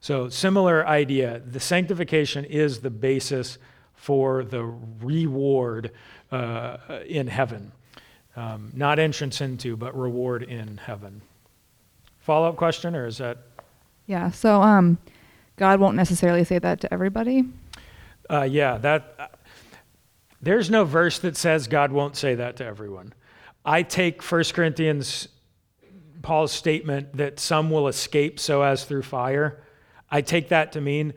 So, 0.00 0.28
similar 0.28 0.86
idea. 0.86 1.40
The 1.44 1.60
sanctification 1.60 2.44
is 2.44 2.80
the 2.80 2.90
basis 2.90 3.58
for 3.94 4.44
the 4.44 4.62
reward 4.62 5.92
uh, 6.30 6.76
in 7.06 7.26
heaven. 7.26 7.72
Um, 8.36 8.70
not 8.74 8.98
entrance 8.98 9.40
into, 9.40 9.76
but 9.76 9.96
reward 9.96 10.42
in 10.42 10.76
heaven. 10.76 11.22
Follow 12.20 12.48
up 12.48 12.56
question, 12.56 12.94
or 12.94 13.06
is 13.06 13.18
that? 13.18 13.38
Yeah. 14.06 14.30
So 14.30 14.62
um, 14.62 14.98
God 15.56 15.80
won't 15.80 15.96
necessarily 15.96 16.44
say 16.44 16.58
that 16.58 16.80
to 16.82 16.92
everybody. 16.92 17.44
Uh, 18.28 18.42
yeah, 18.42 18.78
that. 18.78 19.14
Uh, 19.18 19.26
there's 20.42 20.70
no 20.70 20.84
verse 20.84 21.18
that 21.20 21.36
says 21.36 21.66
God 21.66 21.92
won't 21.92 22.14
say 22.14 22.34
that 22.34 22.56
to 22.56 22.64
everyone. 22.64 23.14
I 23.66 23.82
take 23.82 24.22
1 24.22 24.44
Corinthians, 24.54 25.26
Paul's 26.22 26.52
statement 26.52 27.16
that 27.16 27.40
some 27.40 27.68
will 27.68 27.88
escape 27.88 28.38
so 28.38 28.62
as 28.62 28.84
through 28.84 29.02
fire. 29.02 29.60
I 30.08 30.22
take 30.22 30.50
that 30.50 30.72
to 30.72 30.80
mean 30.80 31.14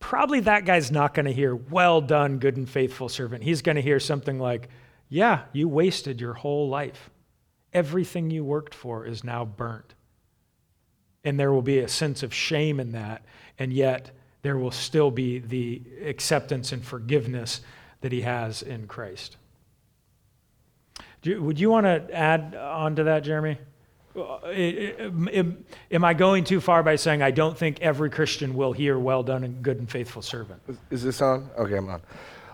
probably 0.00 0.40
that 0.40 0.64
guy's 0.64 0.90
not 0.90 1.12
going 1.12 1.26
to 1.26 1.32
hear, 1.32 1.54
well 1.54 2.00
done, 2.00 2.38
good 2.38 2.56
and 2.56 2.68
faithful 2.68 3.10
servant. 3.10 3.44
He's 3.44 3.60
going 3.60 3.76
to 3.76 3.82
hear 3.82 4.00
something 4.00 4.38
like, 4.38 4.68
yeah, 5.10 5.42
you 5.52 5.68
wasted 5.68 6.18
your 6.18 6.32
whole 6.32 6.68
life. 6.68 7.10
Everything 7.74 8.30
you 8.30 8.42
worked 8.42 8.74
for 8.74 9.06
is 9.06 9.22
now 9.22 9.44
burnt. 9.44 9.94
And 11.24 11.38
there 11.38 11.52
will 11.52 11.62
be 11.62 11.78
a 11.78 11.88
sense 11.88 12.22
of 12.22 12.32
shame 12.32 12.80
in 12.80 12.92
that. 12.92 13.22
And 13.58 13.72
yet, 13.72 14.10
there 14.40 14.56
will 14.56 14.70
still 14.70 15.10
be 15.10 15.38
the 15.38 15.82
acceptance 16.04 16.72
and 16.72 16.84
forgiveness 16.84 17.60
that 18.00 18.12
he 18.12 18.22
has 18.22 18.62
in 18.62 18.86
Christ. 18.86 19.36
Would 21.24 21.60
you 21.60 21.70
want 21.70 21.86
to 21.86 22.14
add 22.14 22.54
on 22.54 22.96
to 22.96 23.04
that, 23.04 23.22
Jeremy? 23.22 23.58
Am 24.16 25.64
am 25.90 26.04
I 26.04 26.14
going 26.14 26.44
too 26.44 26.60
far 26.60 26.82
by 26.82 26.96
saying 26.96 27.22
I 27.22 27.30
don't 27.30 27.56
think 27.56 27.80
every 27.80 28.10
Christian 28.10 28.54
will 28.54 28.72
hear, 28.72 28.98
well 28.98 29.22
done 29.22 29.44
and 29.44 29.62
good 29.62 29.78
and 29.78 29.88
faithful 29.90 30.20
servant? 30.22 30.60
Is- 30.68 30.76
Is 30.90 31.02
this 31.02 31.22
on? 31.22 31.48
Okay, 31.56 31.76
I'm 31.76 31.88
on. 31.88 32.02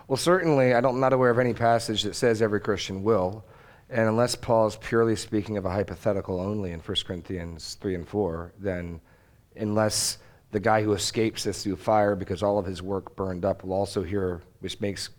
Well, 0.07 0.17
certainly, 0.17 0.73
I 0.73 0.81
don't, 0.81 0.95
I'm 0.95 0.99
not 1.01 1.13
aware 1.13 1.29
of 1.29 1.37
any 1.37 1.53
passage 1.53 2.03
that 2.03 2.15
says 2.15 2.41
every 2.41 2.59
Christian 2.59 3.03
will. 3.03 3.43
And 3.91 4.07
unless 4.07 4.35
Paul 4.35 4.67
is 4.67 4.75
purely 4.75 5.15
speaking 5.15 5.57
of 5.57 5.65
a 5.65 5.69
hypothetical 5.69 6.39
only 6.39 6.71
in 6.71 6.79
1 6.79 6.97
Corinthians 7.05 7.75
3 7.81 7.95
and 7.95 8.07
4, 8.07 8.53
then 8.59 9.01
unless 9.55 10.19
the 10.51 10.59
guy 10.59 10.81
who 10.83 10.93
escapes 10.93 11.43
this 11.43 11.63
through 11.63 11.75
fire 11.75 12.15
because 12.15 12.41
all 12.41 12.57
of 12.57 12.65
his 12.65 12.81
work 12.81 13.15
burned 13.15 13.45
up 13.45 13.63
will 13.63 13.73
also 13.73 14.01
hear, 14.03 14.41
which 14.61 14.79
makes 14.79 15.09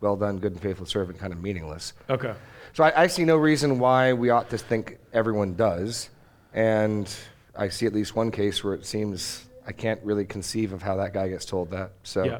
well 0.00 0.16
done, 0.16 0.38
good 0.38 0.52
and 0.52 0.60
faithful 0.60 0.86
servant 0.86 1.18
kind 1.18 1.32
of 1.32 1.40
meaningless. 1.42 1.94
Okay. 2.10 2.34
So 2.78 2.84
I, 2.84 3.02
I 3.02 3.06
see 3.08 3.24
no 3.24 3.36
reason 3.36 3.80
why 3.80 4.12
we 4.12 4.30
ought 4.30 4.50
to 4.50 4.56
think 4.56 4.98
everyone 5.12 5.56
does. 5.56 6.10
And 6.54 7.12
I 7.56 7.70
see 7.70 7.86
at 7.86 7.92
least 7.92 8.14
one 8.14 8.30
case 8.30 8.62
where 8.62 8.72
it 8.72 8.86
seems 8.86 9.46
I 9.66 9.72
can't 9.72 10.00
really 10.04 10.24
conceive 10.24 10.72
of 10.72 10.80
how 10.80 10.94
that 10.98 11.12
guy 11.12 11.26
gets 11.26 11.44
told 11.44 11.72
that. 11.72 11.90
So, 12.04 12.22
Yeah. 12.22 12.38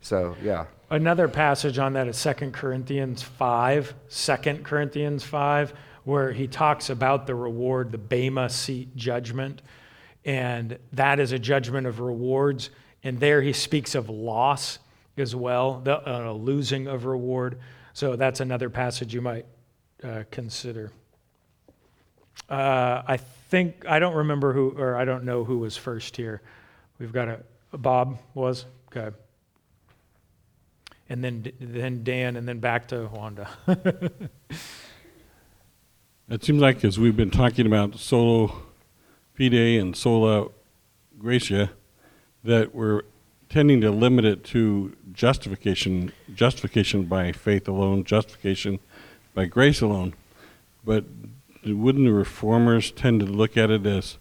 so 0.00 0.34
yeah. 0.42 0.64
Another 0.90 1.28
passage 1.28 1.78
on 1.78 1.92
that 1.92 2.08
is 2.08 2.20
2 2.20 2.50
Corinthians 2.50 3.22
5, 3.22 3.94
2 4.10 4.36
Corinthians 4.64 5.22
5, 5.22 5.72
where 6.02 6.32
he 6.32 6.48
talks 6.48 6.90
about 6.90 7.28
the 7.28 7.36
reward, 7.36 7.92
the 7.92 7.98
Bema 7.98 8.50
seat 8.50 8.96
judgment. 8.96 9.62
And 10.24 10.80
that 10.94 11.20
is 11.20 11.30
a 11.30 11.38
judgment 11.38 11.86
of 11.86 12.00
rewards. 12.00 12.70
And 13.04 13.20
there 13.20 13.40
he 13.40 13.52
speaks 13.52 13.94
of 13.94 14.10
loss 14.10 14.80
as 15.16 15.36
well, 15.36 15.78
the 15.78 16.02
uh, 16.10 16.32
losing 16.32 16.88
of 16.88 17.04
reward. 17.04 17.60
So 17.92 18.16
that's 18.16 18.40
another 18.40 18.68
passage 18.68 19.14
you 19.14 19.20
might 19.20 19.46
uh, 20.02 20.24
consider. 20.30 20.92
Uh, 22.48 23.02
I 23.06 23.16
think, 23.16 23.84
I 23.88 23.98
don't 23.98 24.14
remember 24.14 24.52
who, 24.52 24.70
or 24.76 24.96
I 24.96 25.04
don't 25.04 25.24
know 25.24 25.44
who 25.44 25.58
was 25.58 25.76
first 25.76 26.16
here. 26.16 26.42
We've 26.98 27.12
got 27.12 27.28
a, 27.28 27.40
Bob 27.76 28.18
was? 28.34 28.66
Okay 28.88 29.14
and 31.08 31.24
then 31.24 31.52
then 31.58 32.04
Dan, 32.04 32.36
and 32.36 32.46
then 32.46 32.60
back 32.60 32.86
to 32.88 33.08
Wanda. 33.12 33.48
It 36.30 36.44
seems 36.44 36.62
like 36.62 36.84
as 36.84 36.96
we've 36.96 37.16
been 37.16 37.32
talking 37.32 37.66
about 37.66 37.98
sola 37.98 38.52
fide 39.36 39.52
and 39.52 39.96
sola 39.96 40.50
gratia, 41.18 41.72
that 42.44 42.72
we're 42.72 43.02
tending 43.48 43.80
to 43.80 43.90
limit 43.90 44.24
it 44.24 44.44
to 44.44 44.96
justification, 45.12 46.12
justification 46.32 47.06
by 47.06 47.32
faith 47.32 47.66
alone, 47.66 48.04
justification 48.04 48.78
by 49.34 49.46
grace 49.46 49.80
alone. 49.80 50.14
But 50.84 51.04
wouldn't 51.64 52.04
the 52.04 52.12
reformers 52.12 52.90
tend 52.90 53.20
to 53.20 53.26
look 53.26 53.56
at 53.56 53.70
it 53.70 53.86
as 53.86 54.18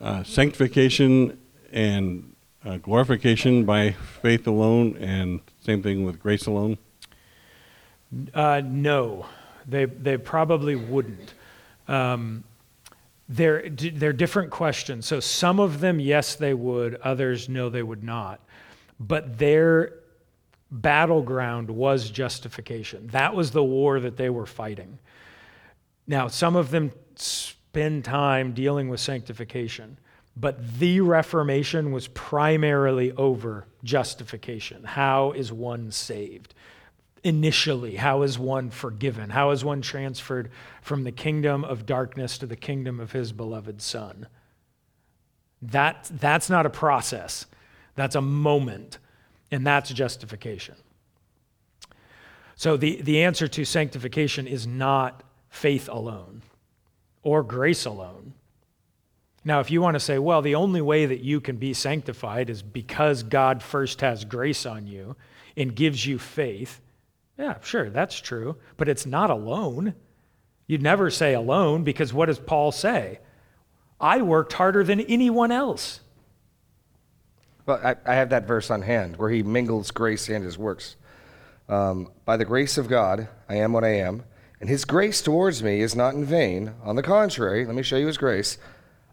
uh, 0.00 0.22
sanctification 0.22 1.38
and 1.72 2.34
uh, 2.64 2.78
glorification 2.78 3.64
by 3.64 3.92
faith 3.92 4.46
alone, 4.46 4.96
and 4.96 5.40
same 5.60 5.82
thing 5.82 6.04
with 6.04 6.20
grace 6.20 6.46
alone? 6.46 6.78
Uh, 8.34 8.62
no, 8.64 9.26
they 9.66 9.84
they 9.84 10.16
probably 10.16 10.76
wouldn't. 10.76 11.34
Um, 11.88 12.44
they're 13.28 13.68
they're 13.68 14.12
different 14.12 14.50
questions. 14.50 15.06
So 15.06 15.20
some 15.20 15.60
of 15.60 15.80
them, 15.80 16.00
yes, 16.00 16.34
they 16.34 16.54
would. 16.54 16.96
Others, 17.02 17.48
no, 17.48 17.68
they 17.68 17.82
would 17.82 18.02
not. 18.02 18.40
But 18.98 19.38
their 19.38 19.92
battleground 20.70 21.70
was 21.70 22.10
justification. 22.10 23.08
That 23.08 23.34
was 23.34 23.50
the 23.50 23.64
war 23.64 24.00
that 24.00 24.16
they 24.16 24.30
were 24.30 24.46
fighting. 24.46 24.98
Now, 26.06 26.28
some 26.28 26.56
of 26.56 26.70
them 26.70 26.92
spend 27.16 28.04
time 28.04 28.52
dealing 28.52 28.88
with 28.88 29.00
sanctification. 29.00 29.98
But 30.36 30.78
the 30.78 31.00
Reformation 31.00 31.92
was 31.92 32.08
primarily 32.08 33.12
over 33.12 33.66
justification. 33.82 34.84
How 34.84 35.32
is 35.32 35.50
one 35.52 35.90
saved? 35.90 36.54
Initially, 37.24 37.96
how 37.96 38.22
is 38.22 38.38
one 38.38 38.70
forgiven? 38.70 39.30
How 39.30 39.50
is 39.50 39.64
one 39.64 39.80
transferred 39.80 40.50
from 40.82 41.04
the 41.04 41.10
kingdom 41.12 41.64
of 41.64 41.86
darkness 41.86 42.38
to 42.38 42.46
the 42.46 42.54
kingdom 42.54 43.00
of 43.00 43.12
his 43.12 43.32
beloved 43.32 43.80
Son? 43.80 44.28
That, 45.62 46.08
that's 46.12 46.50
not 46.50 46.66
a 46.66 46.70
process, 46.70 47.46
that's 47.94 48.14
a 48.14 48.20
moment, 48.20 48.98
and 49.50 49.66
that's 49.66 49.90
justification. 49.90 50.74
So, 52.56 52.76
the, 52.76 53.02
the 53.02 53.22
answer 53.22 53.48
to 53.48 53.64
sanctification 53.64 54.46
is 54.46 54.66
not 54.66 55.22
faith 55.50 55.88
alone 55.88 56.42
or 57.22 57.42
grace 57.42 57.84
alone. 57.84 58.32
Now, 59.44 59.60
if 59.60 59.70
you 59.70 59.80
want 59.80 59.94
to 59.94 60.00
say, 60.00 60.18
well, 60.18 60.42
the 60.42 60.54
only 60.56 60.80
way 60.80 61.06
that 61.06 61.20
you 61.20 61.40
can 61.40 61.56
be 61.56 61.72
sanctified 61.72 62.50
is 62.50 62.62
because 62.62 63.22
God 63.22 63.62
first 63.62 64.00
has 64.00 64.24
grace 64.24 64.66
on 64.66 64.86
you 64.86 65.16
and 65.56 65.74
gives 65.74 66.04
you 66.04 66.18
faith, 66.18 66.80
yeah, 67.38 67.56
sure, 67.62 67.90
that's 67.90 68.18
true, 68.18 68.56
but 68.76 68.88
it's 68.88 69.06
not 69.06 69.30
alone. 69.30 69.94
You'd 70.66 70.82
never 70.82 71.10
say 71.10 71.34
alone 71.34 71.84
because 71.84 72.12
what 72.12 72.26
does 72.26 72.38
Paul 72.38 72.72
say? 72.72 73.20
I 74.00 74.22
worked 74.22 74.54
harder 74.54 74.82
than 74.82 75.00
anyone 75.00 75.52
else. 75.52 76.00
Well, 77.66 77.80
I, 77.82 77.96
I 78.06 78.14
have 78.14 78.30
that 78.30 78.46
verse 78.46 78.70
on 78.70 78.82
hand 78.82 79.16
where 79.16 79.30
he 79.30 79.42
mingles 79.42 79.90
grace 79.90 80.28
and 80.28 80.44
his 80.44 80.56
works. 80.56 80.96
Um, 81.68 82.12
By 82.24 82.36
the 82.36 82.44
grace 82.44 82.78
of 82.78 82.88
God, 82.88 83.28
I 83.48 83.56
am 83.56 83.72
what 83.72 83.84
I 83.84 83.96
am, 83.96 84.22
and 84.60 84.70
his 84.70 84.84
grace 84.84 85.20
towards 85.20 85.62
me 85.62 85.80
is 85.80 85.96
not 85.96 86.14
in 86.14 86.24
vain. 86.24 86.74
On 86.84 86.96
the 86.96 87.02
contrary, 87.02 87.66
let 87.66 87.74
me 87.74 87.82
show 87.82 87.96
you 87.96 88.06
his 88.06 88.18
grace. 88.18 88.56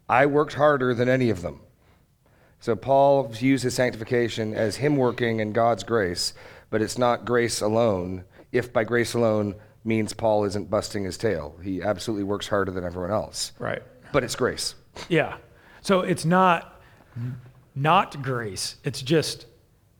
I 0.08 0.26
worked 0.26 0.54
harder 0.54 0.94
than 0.94 1.08
any 1.08 1.30
of 1.30 1.42
them. 1.42 1.60
So 2.60 2.76
Paul 2.76 3.24
views 3.24 3.62
his 3.62 3.74
sanctification 3.74 4.54
as 4.54 4.76
him 4.76 4.96
working 4.96 5.40
in 5.40 5.52
God's 5.52 5.82
grace, 5.82 6.32
but 6.70 6.80
it's 6.80 6.96
not 6.96 7.24
grace 7.24 7.60
alone, 7.60 8.24
if 8.52 8.72
by 8.72 8.84
grace 8.84 9.14
alone 9.14 9.56
means 9.84 10.14
Paul 10.14 10.44
isn't 10.44 10.70
busting 10.70 11.04
his 11.04 11.18
tail. 11.18 11.58
He 11.62 11.82
absolutely 11.82 12.24
works 12.24 12.48
harder 12.48 12.70
than 12.70 12.84
everyone 12.84 13.10
else. 13.10 13.52
Right. 13.58 13.82
But 14.12 14.24
it's 14.24 14.36
grace. 14.36 14.76
Yeah. 15.08 15.36
So 15.82 16.00
it's 16.00 16.24
not 16.24 16.80
not 17.74 18.22
grace. 18.22 18.76
It's 18.84 19.02
just 19.02 19.46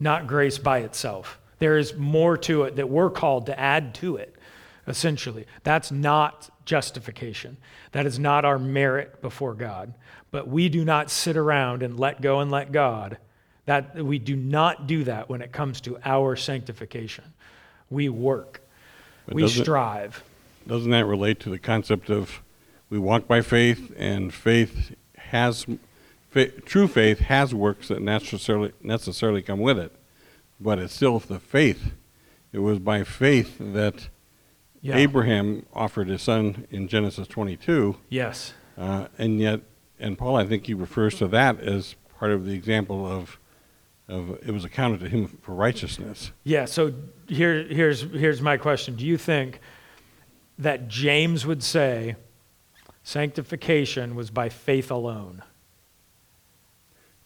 not 0.01 0.27
grace 0.27 0.59
by 0.59 0.79
itself. 0.79 1.39
There 1.59 1.79
is 1.79 1.95
more 1.95 2.37
to 2.39 2.65
it 2.65 2.77
that 2.77 2.89
we're 2.89 3.11
called 3.11 3.47
to 3.47 3.59
add 3.59 3.95
to 3.97 4.17
it, 4.17 4.35
essentially. 4.87 5.47
That's 5.63 5.91
not 5.91 6.51
justification. 6.65 7.57
That 7.93 8.07
is 8.07 8.19
not 8.19 8.45
our 8.45 8.59
merit 8.59 9.23
before 9.23 9.55
God. 9.55 9.95
But 10.31 10.49
we 10.49 10.69
do 10.69 10.85
not 10.85 11.11
sit 11.11 11.37
around 11.37 11.83
and 11.83 11.99
let 11.99 12.21
go 12.21 12.41
and 12.41 12.51
let 12.51 12.73
God. 12.73 13.19
That 13.67 13.95
we 13.97 14.19
do 14.19 14.37
not 14.37 14.87
do 14.87 15.05
that 15.05 15.29
when 15.29 15.43
it 15.43 15.53
comes 15.53 15.81
to 15.83 15.97
our 16.05 16.37
sanctification. 16.37 17.25
We 17.89 18.09
work. 18.09 18.61
But 19.27 19.37
we 19.37 19.43
doesn't- 19.43 19.63
strive. 19.63 20.23
Doesn't 20.67 20.91
that 20.91 21.07
relate 21.07 21.41
to 21.41 21.51
the 21.51 21.59
concept 21.59 22.11
of 22.11 22.43
we 22.91 22.99
walk 22.99 23.27
by 23.27 23.41
faith, 23.41 23.93
and 23.97 24.33
faith 24.33 24.95
has 25.17 25.67
fa- 26.35 26.51
true 26.63 26.89
faith 26.89 27.21
has 27.21 27.55
works 27.55 27.89
that 27.89 28.03
necessarily 28.03 28.73
necessarily 28.83 29.41
come 29.41 29.61
with 29.61 29.79
it, 29.79 29.93
but 30.61 30.79
it's 30.79 30.93
still 30.95 31.19
the 31.21 31.39
faith. 31.39 31.93
It 32.53 32.59
was 32.59 32.79
by 32.79 33.05
faith 33.05 33.57
that 33.59 34.09
Yeah. 34.83 34.97
Abraham 34.97 35.65
offered 35.73 36.09
his 36.09 36.21
son 36.23 36.67
in 36.71 36.89
Genesis 36.89 37.27
22, 37.29 37.97
Yes. 38.11 38.53
uh, 38.77 39.07
and 39.17 39.41
yet 39.41 39.61
and 40.01 40.19
Paul, 40.19 40.37
I 40.37 40.45
think 40.45 40.67
he 40.67 40.75
refers 40.75 41.17
to 41.19 41.29
that 41.29 41.61
as 41.61 41.95
part 42.19 42.33
of 42.33 42.45
the 42.45 42.53
example 42.53 43.07
of, 43.07 43.39
of 44.09 44.31
it 44.47 44.51
was 44.51 44.65
accounted 44.65 45.01
to 45.01 45.09
him 45.09 45.39
for 45.41 45.55
righteousness. 45.55 46.33
Yeah, 46.43 46.65
so 46.67 46.93
here, 47.29 47.63
here's, 47.63 48.03
here's 48.03 48.43
my 48.43 48.57
question. 48.57 48.97
Do 48.97 49.07
you 49.07 49.17
think 49.17 49.61
that 50.59 50.89
James 50.89 51.47
would 51.47 51.63
say 51.63 52.17
sanctification 53.05 54.15
was 54.17 54.31
by 54.31 54.49
faith 54.49 54.91
alone? 54.91 55.43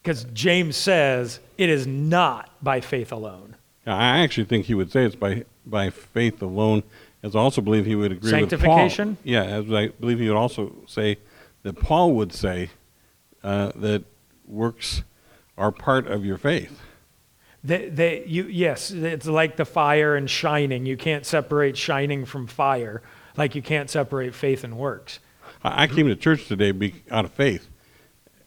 Because 0.01 0.25
James 0.33 0.75
says 0.75 1.39
it 1.57 1.69
is 1.69 1.85
not 1.85 2.49
by 2.61 2.81
faith 2.81 3.11
alone. 3.11 3.55
I 3.85 4.19
actually 4.19 4.45
think 4.45 4.65
he 4.65 4.73
would 4.73 4.91
say 4.91 5.03
it's 5.03 5.15
by 5.15 5.45
by 5.65 5.89
faith 5.89 6.41
alone. 6.41 6.83
As 7.21 7.35
I 7.35 7.39
also 7.39 7.61
believe 7.61 7.85
he 7.85 7.95
would 7.95 8.11
agree 8.11 8.31
with 8.31 8.49
Paul. 8.49 8.59
Sanctification? 8.59 9.17
Yeah, 9.23 9.43
as 9.43 9.71
I 9.71 9.87
believe 9.87 10.19
he 10.19 10.29
would 10.29 10.37
also 10.37 10.73
say 10.87 11.17
that 11.63 11.79
Paul 11.79 12.13
would 12.13 12.33
say 12.33 12.69
uh, 13.43 13.71
that 13.75 14.03
works 14.47 15.03
are 15.57 15.71
part 15.71 16.07
of 16.07 16.23
your 16.23 16.37
faith. 16.37 16.79
They, 17.61 17.89
they, 17.89 18.23
you, 18.25 18.45
yes, 18.45 18.91
it's 18.91 19.25
like 19.25 19.57
the 19.57 19.65
fire 19.65 20.15
and 20.15 20.29
shining. 20.29 20.85
You 20.85 20.95
can't 20.95 21.25
separate 21.25 21.75
shining 21.75 22.23
from 22.23 22.47
fire, 22.47 23.01
like 23.35 23.53
you 23.53 23.61
can't 23.61 23.89
separate 23.89 24.33
faith 24.33 24.63
and 24.63 24.77
works. 24.77 25.19
I 25.61 25.83
I 25.83 25.87
came 25.87 26.07
to 26.07 26.15
church 26.15 26.47
today 26.47 26.71
be, 26.71 27.03
out 27.11 27.25
of 27.25 27.33
faith. 27.33 27.67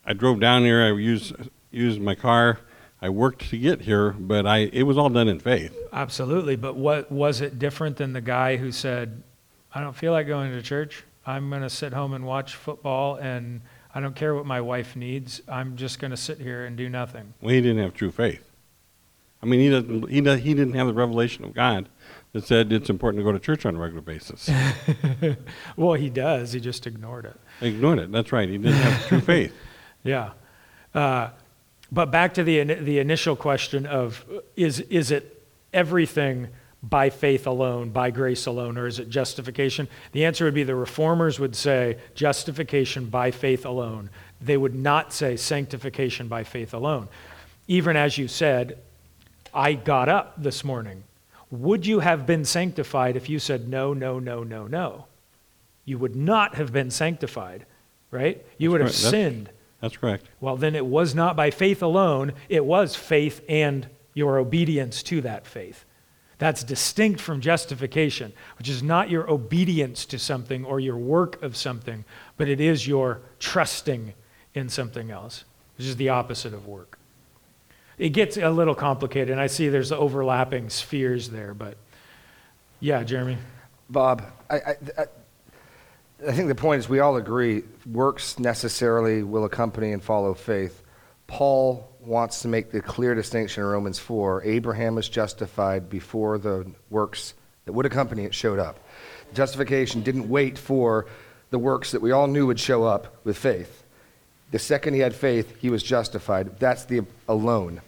I 0.04 0.12
drove 0.12 0.40
down 0.40 0.62
here. 0.62 0.82
I 0.82 0.92
used 0.92 1.34
used 1.70 2.00
my 2.00 2.14
car. 2.14 2.60
I 3.00 3.08
worked 3.08 3.50
to 3.50 3.58
get 3.58 3.82
here, 3.82 4.10
but 4.12 4.46
I 4.46 4.58
it 4.72 4.84
was 4.84 4.96
all 4.98 5.08
done 5.08 5.28
in 5.28 5.40
faith. 5.40 5.76
Absolutely, 5.92 6.56
but 6.56 6.76
what 6.76 7.10
was 7.10 7.40
it 7.40 7.58
different 7.58 7.96
than 7.96 8.12
the 8.12 8.20
guy 8.20 8.56
who 8.56 8.70
said, 8.72 9.22
"I 9.74 9.80
don't 9.80 9.96
feel 9.96 10.12
like 10.12 10.26
going 10.26 10.52
to 10.52 10.62
church. 10.62 11.04
I'm 11.26 11.50
going 11.50 11.62
to 11.62 11.70
sit 11.70 11.92
home 11.92 12.14
and 12.14 12.24
watch 12.24 12.54
football, 12.54 13.16
and 13.16 13.60
I 13.94 14.00
don't 14.00 14.16
care 14.16 14.34
what 14.34 14.46
my 14.46 14.60
wife 14.60 14.96
needs. 14.96 15.40
I'm 15.48 15.76
just 15.76 15.98
going 15.98 16.10
to 16.10 16.16
sit 16.16 16.38
here 16.38 16.64
and 16.64 16.76
do 16.76 16.88
nothing." 16.88 17.34
Well, 17.40 17.54
he 17.54 17.60
didn't 17.60 17.82
have 17.82 17.94
true 17.94 18.10
faith. 18.10 18.48
I 19.42 19.46
mean, 19.46 19.58
he 19.58 19.70
doesn't. 19.70 20.08
He 20.08 20.20
does, 20.20 20.40
He 20.40 20.54
didn't 20.54 20.74
have 20.74 20.86
the 20.86 20.94
revelation 20.94 21.44
of 21.44 21.54
God 21.54 21.88
that 22.32 22.44
said 22.44 22.72
it's 22.72 22.88
important 22.88 23.20
to 23.20 23.24
go 23.24 23.32
to 23.32 23.38
church 23.38 23.66
on 23.66 23.74
a 23.74 23.78
regular 23.78 24.00
basis. 24.00 24.48
well, 25.76 25.94
he 25.94 26.08
does. 26.08 26.52
He 26.52 26.60
just 26.60 26.86
ignored 26.86 27.24
it. 27.24 27.38
Ignored 27.60 27.98
it. 27.98 28.12
That's 28.12 28.32
right. 28.32 28.48
He 28.48 28.58
didn't 28.58 28.74
have 28.74 29.06
true 29.08 29.20
faith. 29.20 29.52
Yeah. 30.04 30.30
Uh, 30.94 31.30
but 31.90 32.10
back 32.10 32.34
to 32.34 32.44
the, 32.44 32.62
the 32.62 32.98
initial 32.98 33.36
question 33.36 33.86
of 33.86 34.24
is, 34.56 34.80
is 34.80 35.10
it 35.10 35.42
everything 35.72 36.48
by 36.82 37.10
faith 37.10 37.46
alone, 37.46 37.90
by 37.90 38.10
grace 38.10 38.46
alone, 38.46 38.76
or 38.76 38.86
is 38.86 38.98
it 38.98 39.08
justification? 39.08 39.88
The 40.12 40.24
answer 40.24 40.44
would 40.44 40.54
be 40.54 40.64
the 40.64 40.74
reformers 40.74 41.38
would 41.38 41.54
say 41.54 41.98
justification 42.14 43.06
by 43.06 43.30
faith 43.30 43.64
alone. 43.64 44.10
They 44.40 44.56
would 44.56 44.74
not 44.74 45.12
say 45.12 45.36
sanctification 45.36 46.28
by 46.28 46.44
faith 46.44 46.74
alone. 46.74 47.08
Even 47.68 47.96
as 47.96 48.18
you 48.18 48.26
said, 48.26 48.78
I 49.54 49.74
got 49.74 50.08
up 50.08 50.42
this 50.42 50.64
morning. 50.64 51.04
Would 51.50 51.86
you 51.86 52.00
have 52.00 52.26
been 52.26 52.44
sanctified 52.44 53.14
if 53.14 53.28
you 53.28 53.38
said 53.38 53.68
no, 53.68 53.92
no, 53.92 54.18
no, 54.18 54.42
no, 54.42 54.66
no? 54.66 55.06
You 55.84 55.98
would 55.98 56.16
not 56.16 56.54
have 56.54 56.72
been 56.72 56.90
sanctified, 56.90 57.66
right? 58.10 58.44
You 58.56 58.70
would 58.70 58.80
have 58.80 58.88
right. 58.88 58.94
Sinned. 58.94 59.46
That's 59.46 59.56
correct. 59.96 60.26
Well, 60.40 60.56
then 60.56 60.74
it 60.74 60.86
was 60.86 61.14
not 61.14 61.36
by 61.36 61.50
faith 61.50 61.82
alone, 61.82 62.32
it 62.48 62.64
was 62.64 62.94
faith 62.94 63.44
and 63.48 63.88
your 64.14 64.38
obedience 64.38 65.02
to 65.04 65.20
that 65.22 65.46
faith. 65.46 65.84
That's 66.38 66.64
distinct 66.64 67.20
from 67.20 67.40
justification, 67.40 68.32
which 68.58 68.68
is 68.68 68.82
not 68.82 69.10
your 69.10 69.30
obedience 69.30 70.04
to 70.06 70.18
something 70.18 70.64
or 70.64 70.80
your 70.80 70.96
work 70.96 71.40
of 71.42 71.56
something, 71.56 72.04
but 72.36 72.48
it 72.48 72.60
is 72.60 72.86
your 72.86 73.20
trusting 73.38 74.14
in 74.54 74.68
something 74.68 75.10
else, 75.10 75.44
which 75.76 75.86
is 75.86 75.96
the 75.96 76.08
opposite 76.08 76.52
of 76.52 76.66
work. 76.66 76.98
It 77.98 78.10
gets 78.10 78.36
a 78.36 78.50
little 78.50 78.74
complicated, 78.74 79.30
and 79.30 79.40
I 79.40 79.46
see 79.46 79.68
there's 79.68 79.92
overlapping 79.92 80.68
spheres 80.68 81.30
there, 81.30 81.54
but 81.54 81.76
yeah, 82.80 83.04
Jeremy. 83.04 83.38
Bob, 83.88 84.24
I, 84.50 84.56
I, 84.56 84.76
I, 84.98 85.04
I 86.26 86.30
think 86.30 86.46
the 86.46 86.54
point 86.54 86.78
is 86.78 86.88
we 86.88 87.00
all 87.00 87.16
agree 87.16 87.64
works 87.84 88.38
necessarily 88.38 89.24
will 89.24 89.44
accompany 89.44 89.92
and 89.92 90.00
follow 90.00 90.34
faith. 90.34 90.80
Paul 91.26 91.88
wants 91.98 92.42
to 92.42 92.48
make 92.48 92.70
the 92.70 92.80
clear 92.80 93.16
distinction 93.16 93.64
in 93.64 93.68
Romans 93.68 93.98
4 93.98 94.44
Abraham 94.44 94.94
was 94.94 95.08
justified 95.08 95.90
before 95.90 96.38
the 96.38 96.70
works 96.90 97.34
that 97.64 97.72
would 97.72 97.86
accompany 97.86 98.24
it 98.24 98.34
showed 98.34 98.60
up. 98.60 98.78
Justification 99.34 100.02
didn't 100.02 100.28
wait 100.28 100.58
for 100.58 101.06
the 101.50 101.58
works 101.58 101.90
that 101.90 102.02
we 102.02 102.12
all 102.12 102.28
knew 102.28 102.46
would 102.46 102.60
show 102.60 102.84
up 102.84 103.16
with 103.24 103.36
faith. 103.36 103.82
The 104.52 104.60
second 104.60 104.94
he 104.94 105.00
had 105.00 105.16
faith, 105.16 105.56
he 105.58 105.70
was 105.70 105.82
justified. 105.82 106.60
That's 106.60 106.84
the 106.84 107.04
alone. 107.26 107.80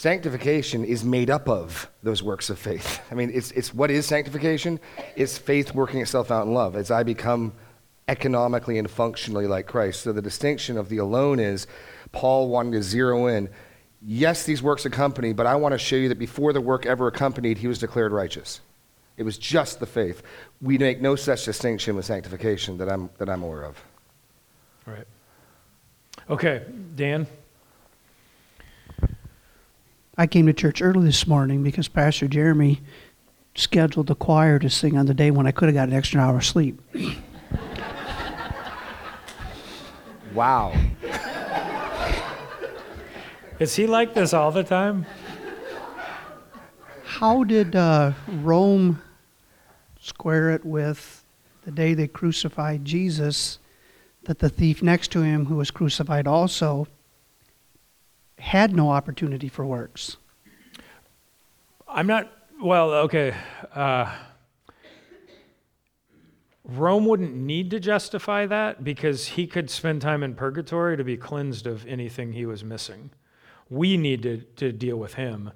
Sanctification 0.00 0.82
is 0.82 1.04
made 1.04 1.28
up 1.28 1.46
of 1.46 1.90
those 2.02 2.22
works 2.22 2.48
of 2.48 2.58
faith. 2.58 3.02
I 3.10 3.14
mean, 3.14 3.30
it's, 3.34 3.50
it's 3.50 3.74
what 3.74 3.90
is 3.90 4.06
sanctification? 4.06 4.80
It's 5.14 5.36
faith 5.36 5.74
working 5.74 6.00
itself 6.00 6.30
out 6.30 6.46
in 6.46 6.54
love 6.54 6.74
as 6.74 6.90
I 6.90 7.02
become 7.02 7.52
economically 8.08 8.78
and 8.78 8.90
functionally 8.90 9.46
like 9.46 9.66
Christ. 9.66 10.00
So 10.00 10.14
the 10.14 10.22
distinction 10.22 10.78
of 10.78 10.88
the 10.88 10.96
alone 10.96 11.38
is 11.38 11.66
Paul 12.12 12.48
wanting 12.48 12.72
to 12.72 12.82
zero 12.82 13.26
in. 13.26 13.50
Yes, 14.00 14.44
these 14.44 14.62
works 14.62 14.86
accompany, 14.86 15.34
but 15.34 15.44
I 15.44 15.56
want 15.56 15.72
to 15.72 15.78
show 15.78 15.96
you 15.96 16.08
that 16.08 16.18
before 16.18 16.54
the 16.54 16.62
work 16.62 16.86
ever 16.86 17.06
accompanied, 17.06 17.58
he 17.58 17.66
was 17.66 17.78
declared 17.78 18.10
righteous. 18.10 18.62
It 19.18 19.24
was 19.24 19.36
just 19.36 19.80
the 19.80 19.86
faith. 19.86 20.22
We 20.62 20.78
make 20.78 21.02
no 21.02 21.14
such 21.14 21.44
distinction 21.44 21.94
with 21.94 22.06
sanctification 22.06 22.78
that 22.78 22.88
I'm, 22.88 23.10
that 23.18 23.28
I'm 23.28 23.42
aware 23.42 23.64
of. 23.64 23.84
Right. 24.86 25.06
Okay, 26.30 26.62
Dan. 26.94 27.26
I 30.16 30.26
came 30.26 30.46
to 30.46 30.52
church 30.52 30.82
early 30.82 31.04
this 31.06 31.26
morning 31.26 31.62
because 31.62 31.88
Pastor 31.88 32.28
Jeremy 32.28 32.80
scheduled 33.54 34.08
the 34.08 34.14
choir 34.14 34.58
to 34.58 34.70
sing 34.70 34.96
on 34.96 35.06
the 35.06 35.14
day 35.14 35.30
when 35.30 35.46
I 35.46 35.52
could 35.52 35.68
have 35.68 35.74
got 35.74 35.88
an 35.88 35.94
extra 35.94 36.20
hour 36.20 36.36
of 36.36 36.44
sleep. 36.44 36.80
Wow. 40.34 40.72
Is 43.58 43.74
he 43.74 43.86
like 43.86 44.14
this 44.14 44.32
all 44.32 44.52
the 44.52 44.62
time? 44.62 45.04
How 47.04 47.44
did 47.44 47.74
uh, 47.74 48.12
Rome 48.28 49.02
square 50.00 50.50
it 50.50 50.64
with 50.64 51.24
the 51.64 51.70
day 51.70 51.94
they 51.94 52.06
crucified 52.06 52.84
Jesus, 52.84 53.58
that 54.24 54.38
the 54.38 54.48
thief 54.48 54.82
next 54.82 55.10
to 55.12 55.22
him, 55.22 55.46
who 55.46 55.56
was 55.56 55.70
crucified 55.70 56.26
also, 56.26 56.86
had 58.40 58.74
no 58.74 58.90
opportunity 58.90 59.48
for 59.48 59.64
works? 59.64 60.16
I'm 61.86 62.06
not, 62.06 62.32
well, 62.60 62.92
okay. 62.92 63.34
Uh, 63.74 64.14
Rome 66.64 67.04
wouldn't 67.04 67.34
need 67.34 67.70
to 67.70 67.80
justify 67.80 68.46
that 68.46 68.82
because 68.82 69.26
he 69.28 69.46
could 69.46 69.70
spend 69.70 70.00
time 70.00 70.22
in 70.22 70.34
purgatory 70.34 70.96
to 70.96 71.04
be 71.04 71.16
cleansed 71.16 71.66
of 71.66 71.86
anything 71.86 72.32
he 72.32 72.46
was 72.46 72.64
missing. 72.64 73.10
We 73.68 73.96
need 73.96 74.22
to, 74.22 74.38
to 74.56 74.72
deal 74.72 74.96
with 74.96 75.14
him. 75.14 75.52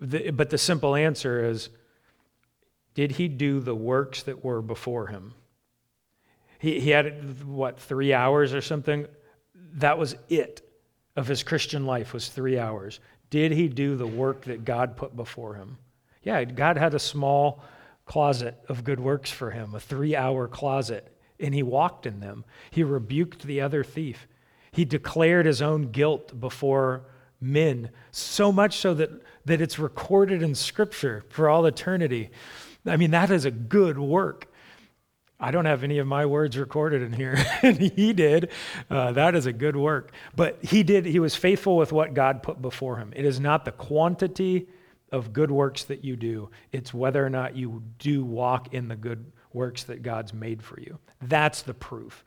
The, 0.00 0.30
but 0.30 0.50
the 0.50 0.58
simple 0.58 0.94
answer 0.94 1.44
is 1.44 1.70
did 2.94 3.12
he 3.12 3.28
do 3.28 3.60
the 3.60 3.74
works 3.74 4.22
that 4.24 4.44
were 4.44 4.60
before 4.60 5.06
him? 5.06 5.34
He, 6.58 6.80
he 6.80 6.90
had, 6.90 7.46
what, 7.46 7.78
three 7.78 8.12
hours 8.12 8.52
or 8.52 8.60
something? 8.60 9.06
That 9.74 9.98
was 9.98 10.16
it 10.28 10.67
of 11.18 11.26
his 11.26 11.42
Christian 11.42 11.84
life 11.84 12.14
was 12.14 12.28
three 12.28 12.58
hours. 12.58 13.00
Did 13.28 13.50
he 13.50 13.66
do 13.66 13.96
the 13.96 14.06
work 14.06 14.44
that 14.44 14.64
God 14.64 14.96
put 14.96 15.16
before 15.16 15.54
him? 15.54 15.76
Yeah, 16.22 16.44
God 16.44 16.78
had 16.78 16.94
a 16.94 17.00
small 17.00 17.60
closet 18.06 18.56
of 18.68 18.84
good 18.84 19.00
works 19.00 19.28
for 19.28 19.50
him, 19.50 19.74
a 19.74 19.80
three 19.80 20.14
hour 20.14 20.46
closet, 20.46 21.12
and 21.40 21.52
he 21.52 21.64
walked 21.64 22.06
in 22.06 22.20
them. 22.20 22.44
He 22.70 22.84
rebuked 22.84 23.42
the 23.42 23.60
other 23.60 23.82
thief. 23.82 24.28
He 24.70 24.84
declared 24.84 25.44
his 25.44 25.60
own 25.60 25.90
guilt 25.90 26.38
before 26.38 27.02
men, 27.40 27.90
so 28.12 28.52
much 28.52 28.76
so 28.76 28.94
that, 28.94 29.10
that 29.44 29.60
it's 29.60 29.78
recorded 29.78 30.40
in 30.40 30.54
Scripture 30.54 31.24
for 31.30 31.48
all 31.48 31.66
eternity. 31.66 32.30
I 32.86 32.96
mean, 32.96 33.10
that 33.10 33.32
is 33.32 33.44
a 33.44 33.50
good 33.50 33.98
work. 33.98 34.46
I 35.40 35.50
don't 35.50 35.66
have 35.66 35.84
any 35.84 35.98
of 35.98 36.06
my 36.06 36.26
words 36.26 36.58
recorded 36.58 37.02
in 37.02 37.12
here, 37.12 37.36
and 37.62 37.78
he 37.78 38.12
did. 38.12 38.50
Uh, 38.90 39.12
that 39.12 39.34
is 39.34 39.46
a 39.46 39.52
good 39.52 39.76
work. 39.76 40.12
But 40.34 40.64
he 40.64 40.82
did, 40.82 41.06
he 41.06 41.20
was 41.20 41.36
faithful 41.36 41.76
with 41.76 41.92
what 41.92 42.14
God 42.14 42.42
put 42.42 42.60
before 42.60 42.96
him. 42.96 43.12
It 43.14 43.24
is 43.24 43.38
not 43.38 43.64
the 43.64 43.72
quantity 43.72 44.68
of 45.10 45.32
good 45.32 45.50
works 45.50 45.84
that 45.84 46.04
you 46.04 46.16
do, 46.16 46.50
it's 46.70 46.92
whether 46.92 47.24
or 47.24 47.30
not 47.30 47.56
you 47.56 47.82
do 47.98 48.24
walk 48.24 48.74
in 48.74 48.88
the 48.88 48.96
good 48.96 49.32
works 49.54 49.84
that 49.84 50.02
God's 50.02 50.34
made 50.34 50.62
for 50.62 50.78
you. 50.78 50.98
That's 51.22 51.62
the 51.62 51.72
proof. 51.72 52.24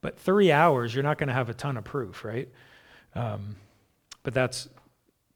But 0.00 0.18
three 0.18 0.50
hours, 0.50 0.94
you're 0.94 1.04
not 1.04 1.18
going 1.18 1.28
to 1.28 1.34
have 1.34 1.50
a 1.50 1.54
ton 1.54 1.76
of 1.76 1.84
proof, 1.84 2.24
right? 2.24 2.48
Um, 3.14 3.56
but 4.22 4.32
that's, 4.32 4.68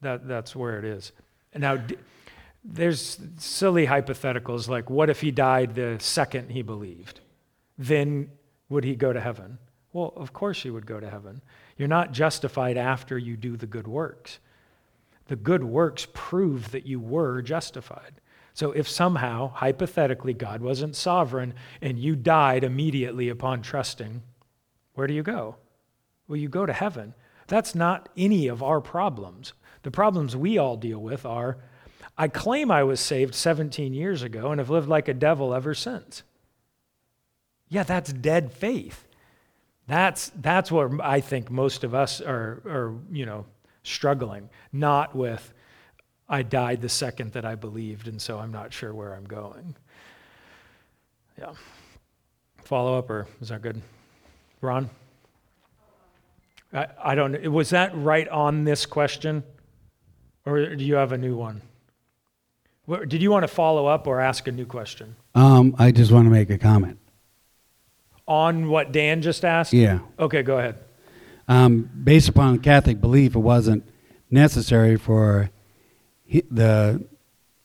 that, 0.00 0.26
that's 0.26 0.56
where 0.56 0.78
it 0.78 0.86
is. 0.86 1.12
Now, 1.54 1.84
there's 2.64 3.18
silly 3.38 3.86
hypotheticals 3.86 4.68
like 4.68 4.88
what 4.88 5.10
if 5.10 5.20
he 5.20 5.30
died 5.30 5.74
the 5.74 5.96
second 6.00 6.50
he 6.50 6.62
believed? 6.62 7.20
Then 7.76 8.30
would 8.68 8.84
he 8.84 8.96
go 8.96 9.12
to 9.12 9.20
heaven? 9.20 9.58
Well, 9.92 10.12
of 10.16 10.32
course 10.32 10.64
you 10.64 10.72
would 10.72 10.86
go 10.86 10.98
to 10.98 11.10
heaven. 11.10 11.42
You're 11.76 11.88
not 11.88 12.12
justified 12.12 12.76
after 12.76 13.18
you 13.18 13.36
do 13.36 13.56
the 13.56 13.66
good 13.66 13.86
works. 13.86 14.38
The 15.26 15.36
good 15.36 15.64
works 15.64 16.06
prove 16.12 16.70
that 16.72 16.86
you 16.86 16.98
were 16.98 17.42
justified. 17.42 18.20
So 18.54 18.72
if 18.72 18.88
somehow, 18.88 19.48
hypothetically, 19.48 20.32
God 20.32 20.60
wasn't 20.62 20.96
sovereign 20.96 21.54
and 21.82 21.98
you 21.98 22.16
died 22.16 22.64
immediately 22.64 23.28
upon 23.28 23.62
trusting, 23.62 24.22
where 24.94 25.06
do 25.06 25.14
you 25.14 25.22
go? 25.22 25.56
Well, 26.28 26.36
you 26.36 26.48
go 26.48 26.64
to 26.64 26.72
heaven. 26.72 27.14
That's 27.46 27.74
not 27.74 28.08
any 28.16 28.48
of 28.48 28.62
our 28.62 28.80
problems. 28.80 29.52
The 29.82 29.90
problems 29.90 30.36
we 30.36 30.56
all 30.56 30.76
deal 30.76 31.00
with 31.00 31.26
are 31.26 31.58
I 32.16 32.28
claim 32.28 32.70
I 32.70 32.84
was 32.84 33.00
saved 33.00 33.34
17 33.34 33.92
years 33.92 34.22
ago 34.22 34.50
and 34.50 34.60
have 34.60 34.70
lived 34.70 34.88
like 34.88 35.08
a 35.08 35.14
devil 35.14 35.52
ever 35.52 35.74
since. 35.74 36.22
Yeah, 37.68 37.82
that's 37.82 38.12
dead 38.12 38.52
faith. 38.52 39.06
That's, 39.86 40.30
that's 40.36 40.70
what 40.70 41.00
I 41.00 41.20
think 41.20 41.50
most 41.50 41.84
of 41.84 41.94
us 41.94 42.20
are, 42.20 42.62
are, 42.66 42.94
you 43.10 43.26
know, 43.26 43.46
struggling, 43.82 44.48
not 44.72 45.14
with, 45.14 45.52
I 46.28 46.42
died 46.42 46.80
the 46.80 46.88
second 46.88 47.32
that 47.32 47.44
I 47.44 47.54
believed, 47.54 48.08
and 48.08 48.20
so 48.20 48.38
I'm 48.38 48.52
not 48.52 48.72
sure 48.72 48.94
where 48.94 49.14
I'm 49.14 49.24
going. 49.24 49.74
Yeah. 51.38 51.52
Follow 52.64 52.96
up, 52.98 53.10
or 53.10 53.26
is 53.42 53.48
that 53.48 53.60
good? 53.60 53.82
Ron? 54.60 54.88
I, 56.72 56.86
I 57.02 57.14
don't 57.14 57.32
know. 57.32 57.50
Was 57.50 57.70
that 57.70 57.94
right 57.94 58.28
on 58.28 58.64
this 58.64 58.86
question? 58.86 59.42
Or 60.46 60.74
do 60.74 60.84
you 60.84 60.94
have 60.94 61.12
a 61.12 61.18
new 61.18 61.36
one? 61.36 61.60
What- 62.86 63.08
Did 63.08 63.22
you 63.22 63.30
want 63.30 63.44
to 63.44 63.48
follow 63.48 63.86
up 63.86 64.06
or 64.06 64.20
ask 64.20 64.46
a 64.46 64.52
new 64.52 64.66
question? 64.66 65.16
Um, 65.34 65.74
I 65.78 65.90
just 65.90 66.12
want 66.12 66.26
to 66.26 66.30
make 66.30 66.50
a 66.50 66.58
comment. 66.58 66.98
On 68.26 68.68
what 68.68 68.92
Dan 68.92 69.22
just 69.22 69.44
asked? 69.44 69.72
Yeah. 69.72 70.00
Okay, 70.18 70.42
go 70.42 70.58
ahead. 70.58 70.76
Um, 71.46 71.90
based 72.02 72.28
upon 72.28 72.58
Catholic 72.60 73.00
belief, 73.00 73.34
it 73.34 73.40
wasn't 73.40 73.84
necessary 74.30 74.96
for 74.96 75.50
he, 76.24 76.42
the 76.50 77.04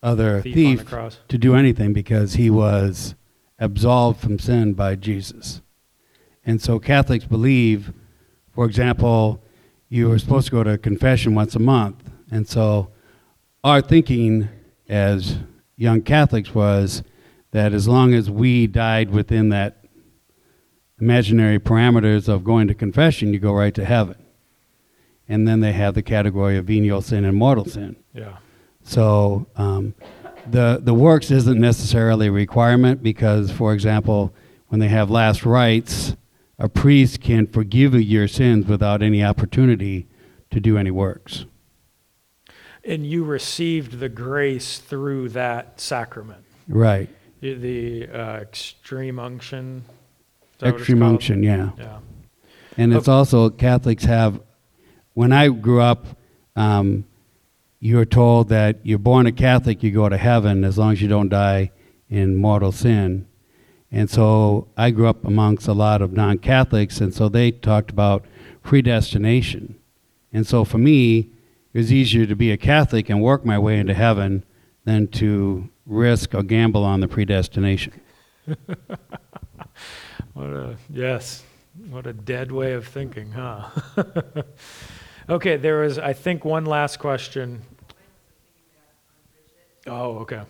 other 0.04 0.42
Thief 0.42 0.54
thief, 0.54 0.90
the 0.90 1.14
to 1.30 1.38
do 1.38 1.56
anything 1.56 1.94
because 1.94 2.34
he 2.34 2.50
was 2.50 3.16
absolved 3.58 4.20
from 4.20 4.38
sin 4.40 4.74
by 4.74 4.96
Jesus. 4.96 5.62
And 6.46 6.62
so 6.62 6.80
Catholics 6.80 7.26
believe, 7.26 7.94
for 8.54 8.66
example, 8.66 9.42
you 9.90 10.10
were 10.10 10.20
supposed 10.20 10.48
to 10.48 10.52
go 10.52 10.64
to 10.64 10.78
confession 10.78 11.36
once 11.36 11.56
a 11.56 11.60
month. 11.60 12.10
And 12.32 12.48
so 12.48 12.90
our 13.64 13.82
thinking 13.82 14.50
as 14.90 15.38
young 15.78 16.02
Catholics 16.02 16.54
was 16.54 17.04
that 17.52 17.74
as 17.74 17.88
long 17.88 18.14
as 18.14 18.30
we 18.30 18.68
died 18.68 19.12
within 19.12 19.50
that 19.50 19.86
imaginary 21.00 21.60
parameters 21.60 22.28
of 22.28 22.44
going 22.44 22.68
to 22.68 22.74
confession, 22.74 23.34
you 23.34 23.40
go 23.40 23.54
right 23.54 23.74
to 23.74 23.86
heaven. 23.86 24.16
And 25.28 25.48
then 25.48 25.60
they 25.60 25.74
have 25.74 25.94
the 25.94 26.02
category 26.02 26.58
of 26.58 26.66
venial 26.66 27.02
sin 27.02 27.24
and 27.24 27.38
mortal 27.38 27.66
sin. 27.66 27.96
Yeah. 28.14 28.38
So 28.82 29.48
um, 29.56 29.94
the 30.50 30.80
the 30.82 30.94
works 30.94 31.30
isn't 31.30 31.60
necessarily 31.60 32.28
a 32.28 32.32
requirement 32.32 33.04
because, 33.04 33.52
for 33.52 33.74
example, 33.74 34.34
when 34.68 34.80
they 34.80 34.88
have 34.88 35.12
last 35.12 35.46
rites, 35.46 36.16
a 36.58 36.68
priest 36.68 37.22
can 37.22 37.46
forgive 37.46 37.94
your 37.94 38.28
sins 38.28 38.66
without 38.66 39.04
any 39.04 39.24
opportunity 39.24 40.08
to 40.50 40.60
do 40.60 40.78
any 40.78 40.92
works. 40.92 41.46
And 42.84 43.06
you 43.06 43.24
received 43.24 44.00
the 44.00 44.10
grace 44.10 44.78
through 44.80 45.30
that 45.30 45.80
sacrament. 45.80 46.44
Right. 46.68 47.10
The- 47.42 48.08
uh, 48.08 48.38
extreme 48.38 49.20
unction. 49.20 49.84
Is 49.86 50.48
that 50.60 50.66
what 50.66 50.70
it's 50.74 50.82
Extreme 50.82 51.04
unction, 51.04 51.44
yeah. 51.44 51.72
Yeah. 51.78 52.00
And 52.78 52.94
it's 52.94 53.08
Okay. 53.08 53.16
also 53.16 53.50
Catholics 53.50 54.06
have. 54.06 54.42
When 55.14 55.32
I 55.32 55.50
grew 55.50 55.82
up, 55.82 56.06
um, 56.56 57.06
you 57.80 57.96
were 57.98 58.06
told 58.06 58.50
that 58.50 58.80
you're 58.84 58.98
born 58.98 59.26
a 59.26 59.32
Catholic, 59.32 59.84
you 59.84 59.92
go 59.92 60.08
to 60.10 60.18
heaven 60.18 60.64
as 60.64 60.78
long 60.78 60.94
as 60.94 61.02
you 61.02 61.08
don't 61.08 61.30
die 61.30 61.72
in 62.10 62.36
mortal 62.36 62.72
sin. 62.72 63.26
And 63.92 64.10
so 64.10 64.68
I 64.78 64.92
grew 64.92 65.08
up 65.08 65.26
amongst 65.26 65.68
a 65.68 65.74
lot 65.74 66.02
of 66.02 66.14
non-Catholics, 66.14 67.02
and 67.02 67.14
so 67.14 67.28
they 67.28 67.52
talked 67.52 67.90
about 67.90 68.26
predestination. 68.64 69.76
And 70.32 70.46
so 70.46 70.64
for 70.64 70.78
me, 70.78 71.30
it 71.74 71.78
was 71.78 71.92
easier 71.92 72.26
to 72.26 72.36
be 72.36 72.52
a 72.52 72.58
Catholic 72.58 73.10
and 73.10 73.22
work 73.22 73.46
my 73.46 73.60
way 73.60 73.80
into 73.80 73.94
heaven 73.94 74.44
than 74.86 75.08
to 75.08 75.70
risk 75.86 76.34
or 76.34 76.44
gamble 76.44 76.84
on 76.84 77.00
the 77.00 77.08
predestination. 77.08 77.94
What 80.34 80.48
a 80.48 80.78
yes, 80.90 81.44
what 81.90 82.08
a 82.08 82.14
dead 82.14 82.50
way 82.52 82.72
of 82.72 82.88
thinking, 82.88 83.32
huh? 83.32 83.68
okay, 85.30 85.58
there 85.58 85.82
was 85.82 86.00
I 86.00 86.14
think 86.14 86.46
one 86.46 86.66
last 86.66 86.98
question. 86.98 87.62
Oh, 89.86 90.20
okay. 90.20 90.44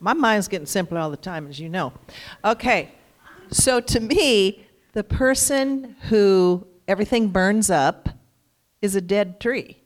My 0.00 0.12
mind's 0.12 0.48
getting 0.48 0.66
simpler 0.66 0.98
all 0.98 1.10
the 1.10 1.16
time, 1.16 1.48
as 1.48 1.58
you 1.58 1.70
know. 1.70 1.94
Okay, 2.44 2.90
so 3.50 3.80
to 3.80 4.00
me, 4.00 4.66
the 4.92 5.04
person 5.04 5.96
who 6.08 6.66
everything 6.86 7.28
burns 7.28 7.70
up 7.70 8.08
is 8.82 8.96
a 8.96 9.00
dead 9.00 9.40
tree. 9.40 9.76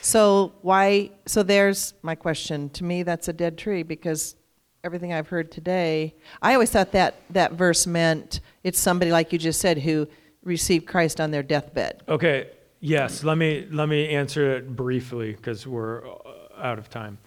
So 0.00 0.52
why? 0.62 1.10
So 1.26 1.42
there's 1.42 1.94
my 2.02 2.14
question. 2.14 2.70
To 2.70 2.84
me, 2.84 3.02
that's 3.02 3.28
a 3.28 3.32
dead 3.32 3.58
tree 3.58 3.82
because 3.82 4.36
everything 4.84 5.12
I've 5.12 5.28
heard 5.28 5.50
today, 5.50 6.14
I 6.40 6.54
always 6.54 6.70
thought 6.70 6.92
that 6.92 7.16
that 7.30 7.52
verse 7.52 7.86
meant 7.86 8.40
it's 8.62 8.78
somebody 8.78 9.10
like 9.10 9.32
you 9.32 9.38
just 9.38 9.60
said 9.60 9.78
who 9.78 10.08
received 10.44 10.86
Christ 10.86 11.20
on 11.20 11.30
their 11.30 11.42
deathbed. 11.42 12.02
Okay, 12.08 12.50
yes, 12.80 13.24
let 13.24 13.36
me 13.38 13.66
let 13.70 13.88
me 13.88 14.08
answer 14.08 14.56
it 14.56 14.74
briefly 14.76 15.32
because 15.32 15.66
we're 15.66 16.08
uh, 16.08 16.16
out 16.58 16.78
of 16.78 16.88
time. 16.88 17.18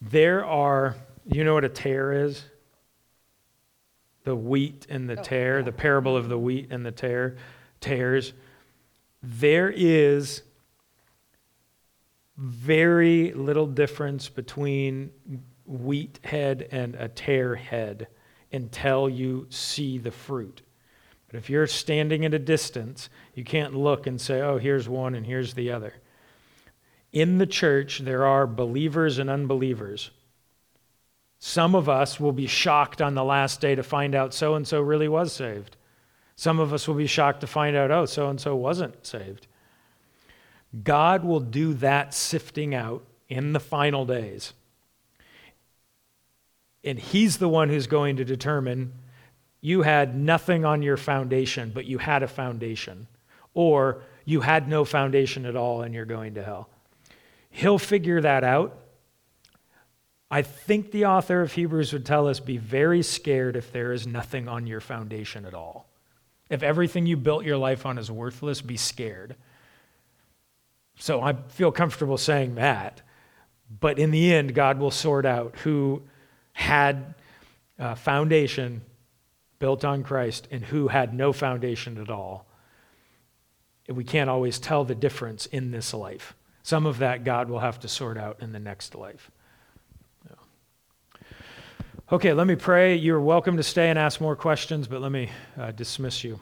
There 0.00 0.44
are 0.44 0.96
you 1.26 1.44
know 1.44 1.54
what 1.54 1.64
a 1.64 1.68
tare 1.68 2.12
is? 2.12 2.44
The 4.24 4.36
wheat 4.36 4.86
and 4.88 5.08
the 5.08 5.18
oh, 5.18 5.22
tare, 5.22 5.62
the 5.62 5.72
parable 5.72 6.16
of 6.16 6.28
the 6.28 6.38
wheat 6.38 6.68
and 6.70 6.86
the 6.86 6.92
tare, 6.92 7.36
tares. 7.80 8.32
There 9.22 9.72
is 9.74 10.42
very 12.36 13.32
little 13.32 13.66
difference 13.66 14.28
between 14.28 15.10
wheat 15.66 16.18
head 16.24 16.68
and 16.70 16.94
a 16.96 17.08
tare 17.08 17.54
head 17.54 18.08
until 18.52 19.08
you 19.08 19.46
see 19.50 19.98
the 19.98 20.10
fruit. 20.10 20.62
But 21.28 21.38
if 21.38 21.48
you're 21.48 21.66
standing 21.66 22.24
at 22.24 22.34
a 22.34 22.38
distance, 22.38 23.08
you 23.34 23.44
can't 23.44 23.74
look 23.74 24.06
and 24.06 24.20
say, 24.20 24.42
oh, 24.42 24.58
here's 24.58 24.88
one 24.88 25.14
and 25.14 25.24
here's 25.24 25.54
the 25.54 25.72
other. 25.72 25.94
In 27.12 27.38
the 27.38 27.46
church, 27.46 28.00
there 28.00 28.26
are 28.26 28.46
believers 28.46 29.18
and 29.18 29.30
unbelievers. 29.30 30.10
Some 31.44 31.74
of 31.74 31.88
us 31.88 32.20
will 32.20 32.30
be 32.30 32.46
shocked 32.46 33.02
on 33.02 33.16
the 33.16 33.24
last 33.24 33.60
day 33.60 33.74
to 33.74 33.82
find 33.82 34.14
out 34.14 34.32
so 34.32 34.54
and 34.54 34.64
so 34.64 34.80
really 34.80 35.08
was 35.08 35.32
saved. 35.32 35.76
Some 36.36 36.60
of 36.60 36.72
us 36.72 36.86
will 36.86 36.94
be 36.94 37.08
shocked 37.08 37.40
to 37.40 37.48
find 37.48 37.74
out, 37.74 37.90
oh, 37.90 38.06
so 38.06 38.28
and 38.28 38.40
so 38.40 38.54
wasn't 38.54 39.04
saved. 39.04 39.48
God 40.84 41.24
will 41.24 41.40
do 41.40 41.74
that 41.74 42.14
sifting 42.14 42.76
out 42.76 43.02
in 43.28 43.54
the 43.54 43.58
final 43.58 44.06
days. 44.06 44.52
And 46.84 46.96
He's 46.96 47.38
the 47.38 47.48
one 47.48 47.70
who's 47.70 47.88
going 47.88 48.18
to 48.18 48.24
determine 48.24 48.92
you 49.60 49.82
had 49.82 50.14
nothing 50.14 50.64
on 50.64 50.80
your 50.80 50.96
foundation, 50.96 51.72
but 51.74 51.86
you 51.86 51.98
had 51.98 52.22
a 52.22 52.28
foundation. 52.28 53.08
Or 53.52 54.02
you 54.24 54.42
had 54.42 54.68
no 54.68 54.84
foundation 54.84 55.44
at 55.44 55.56
all 55.56 55.82
and 55.82 55.92
you're 55.92 56.04
going 56.04 56.34
to 56.34 56.44
hell. 56.44 56.68
He'll 57.50 57.80
figure 57.80 58.20
that 58.20 58.44
out. 58.44 58.78
I 60.32 60.40
think 60.40 60.92
the 60.92 61.04
author 61.04 61.42
of 61.42 61.52
Hebrews 61.52 61.92
would 61.92 62.06
tell 62.06 62.26
us 62.26 62.40
be 62.40 62.56
very 62.56 63.02
scared 63.02 63.54
if 63.54 63.70
there 63.70 63.92
is 63.92 64.06
nothing 64.06 64.48
on 64.48 64.66
your 64.66 64.80
foundation 64.80 65.44
at 65.44 65.52
all. 65.52 65.90
If 66.48 66.62
everything 66.62 67.04
you 67.04 67.18
built 67.18 67.44
your 67.44 67.58
life 67.58 67.84
on 67.84 67.98
is 67.98 68.10
worthless, 68.10 68.62
be 68.62 68.78
scared. 68.78 69.36
So 70.96 71.20
I 71.20 71.34
feel 71.34 71.70
comfortable 71.70 72.16
saying 72.16 72.54
that. 72.54 73.02
But 73.78 73.98
in 73.98 74.10
the 74.10 74.32
end, 74.32 74.54
God 74.54 74.78
will 74.78 74.90
sort 74.90 75.26
out 75.26 75.54
who 75.64 76.02
had 76.54 77.14
a 77.78 77.94
foundation 77.94 78.80
built 79.58 79.84
on 79.84 80.02
Christ 80.02 80.48
and 80.50 80.64
who 80.64 80.88
had 80.88 81.12
no 81.12 81.34
foundation 81.34 81.98
at 81.98 82.08
all. 82.08 82.46
We 83.86 84.02
can't 84.02 84.30
always 84.30 84.58
tell 84.58 84.86
the 84.86 84.94
difference 84.94 85.44
in 85.44 85.72
this 85.72 85.92
life. 85.92 86.34
Some 86.62 86.86
of 86.86 86.98
that 86.98 87.22
God 87.22 87.50
will 87.50 87.60
have 87.60 87.80
to 87.80 87.88
sort 87.88 88.16
out 88.16 88.38
in 88.40 88.52
the 88.52 88.58
next 88.58 88.94
life. 88.94 89.30
Okay, 92.12 92.34
let 92.34 92.46
me 92.46 92.56
pray. 92.56 92.94
You're 92.94 93.22
welcome 93.22 93.56
to 93.56 93.62
stay 93.62 93.88
and 93.88 93.98
ask 93.98 94.20
more 94.20 94.36
questions, 94.36 94.86
but 94.86 95.00
let 95.00 95.10
me 95.10 95.30
uh, 95.58 95.70
dismiss 95.70 96.22
you. 96.22 96.38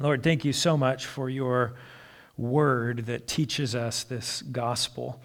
Lord, 0.00 0.22
thank 0.22 0.42
you 0.42 0.54
so 0.54 0.74
much 0.74 1.04
for 1.04 1.28
your 1.28 1.74
word 2.38 3.04
that 3.04 3.26
teaches 3.26 3.74
us 3.74 4.04
this 4.04 4.40
gospel 4.40 5.20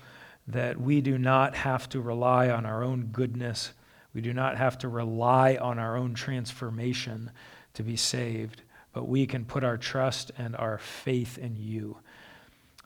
that 0.45 0.77
we 0.81 0.99
do 0.99 1.17
not 1.17 1.55
have 1.55 1.87
to 1.87 2.01
rely 2.01 2.49
on 2.49 2.65
our 2.65 2.83
own 2.83 3.05
goodness. 3.13 3.71
We 4.13 4.19
do 4.19 4.33
not 4.33 4.57
have 4.57 4.77
to 4.79 4.89
rely 4.89 5.55
on 5.55 5.79
our 5.79 5.95
own 5.95 6.15
transformation 6.15 7.31
to 7.75 7.81
be 7.83 7.95
saved, 7.95 8.63
but 8.91 9.07
we 9.07 9.25
can 9.25 9.45
put 9.45 9.63
our 9.63 9.77
trust 9.77 10.33
and 10.37 10.57
our 10.57 10.79
faith 10.79 11.37
in 11.37 11.55
you. 11.55 11.99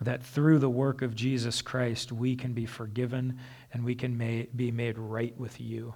That 0.02 0.22
through 0.22 0.60
the 0.60 0.70
work 0.70 1.02
of 1.02 1.16
Jesus 1.16 1.64
Christ, 1.64 2.12
we 2.12 2.36
can 2.36 2.54
be 2.54 2.68
forgiven 2.68 3.40
and 3.74 3.84
we 3.84 3.96
can 3.96 4.46
be 4.56 4.72
made 4.72 5.00
right 5.00 5.36
with 5.36 5.60
you. 5.60 5.96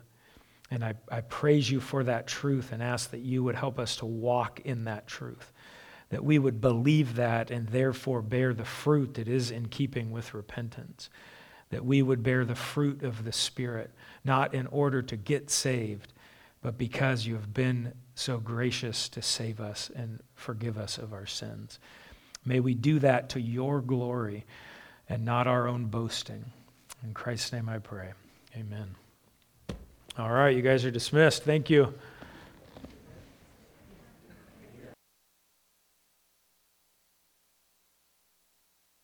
And 0.74 0.84
I, 0.84 0.96
I 1.08 1.22
praise 1.22 1.70
you 1.70 1.80
for 1.80 2.04
that 2.04 2.26
truth 2.26 2.72
and 2.72 2.82
ask 2.82 3.12
that 3.12 3.20
you 3.20 3.44
would 3.44 3.54
help 3.54 3.78
us 3.78 3.98
to 3.98 4.08
walk 4.08 4.60
in 4.66 4.86
that 4.86 5.06
truth, 5.06 5.54
that 6.10 6.24
we 6.24 6.40
would 6.40 6.62
believe 6.62 7.18
that 7.18 7.52
and 7.52 7.68
therefore 7.68 8.24
bear 8.24 8.56
the 8.56 8.66
fruit 8.66 9.14
that 9.14 9.28
is 9.28 9.52
in 9.52 9.68
keeping 9.68 10.10
with 10.10 10.34
repentance, 10.34 11.12
that 11.70 11.86
we 11.86 12.02
would 12.02 12.24
bear 12.24 12.44
the 12.44 12.56
fruit 12.56 13.04
of 13.04 13.24
the 13.24 13.32
Spirit, 13.32 13.92
not 14.26 14.56
in 14.56 14.66
order 14.66 15.04
to 15.04 15.16
get 15.16 15.52
saved, 15.52 16.12
but 16.64 16.76
because 16.76 17.28
you 17.28 17.36
have 17.36 17.54
been 17.54 17.94
so 18.16 18.40
gracious 18.40 19.08
to 19.10 19.22
save 19.22 19.60
us 19.60 19.92
and 19.96 20.22
forgive 20.34 20.80
us 20.80 20.98
of 20.98 21.14
our 21.14 21.28
sins. 21.28 21.78
May 22.46 22.62
we 22.62 22.74
do 22.74 22.98
that 22.98 23.30
to 23.30 23.40
your 23.40 23.80
glory 23.80 24.44
and 25.08 25.24
not 25.24 25.46
our 25.46 25.68
own 25.68 25.86
boasting. 25.86 26.46
In 27.04 27.14
Christ's 27.14 27.54
name 27.54 27.70
I 27.70 27.78
pray. 27.78 28.14
Amen. 28.58 28.96
All 30.18 30.30
right, 30.30 30.56
you 30.56 30.62
guys 30.62 30.86
are 30.86 30.92
dismissed. 30.92 31.44
Thank 31.44 31.72
you. 31.72 31.94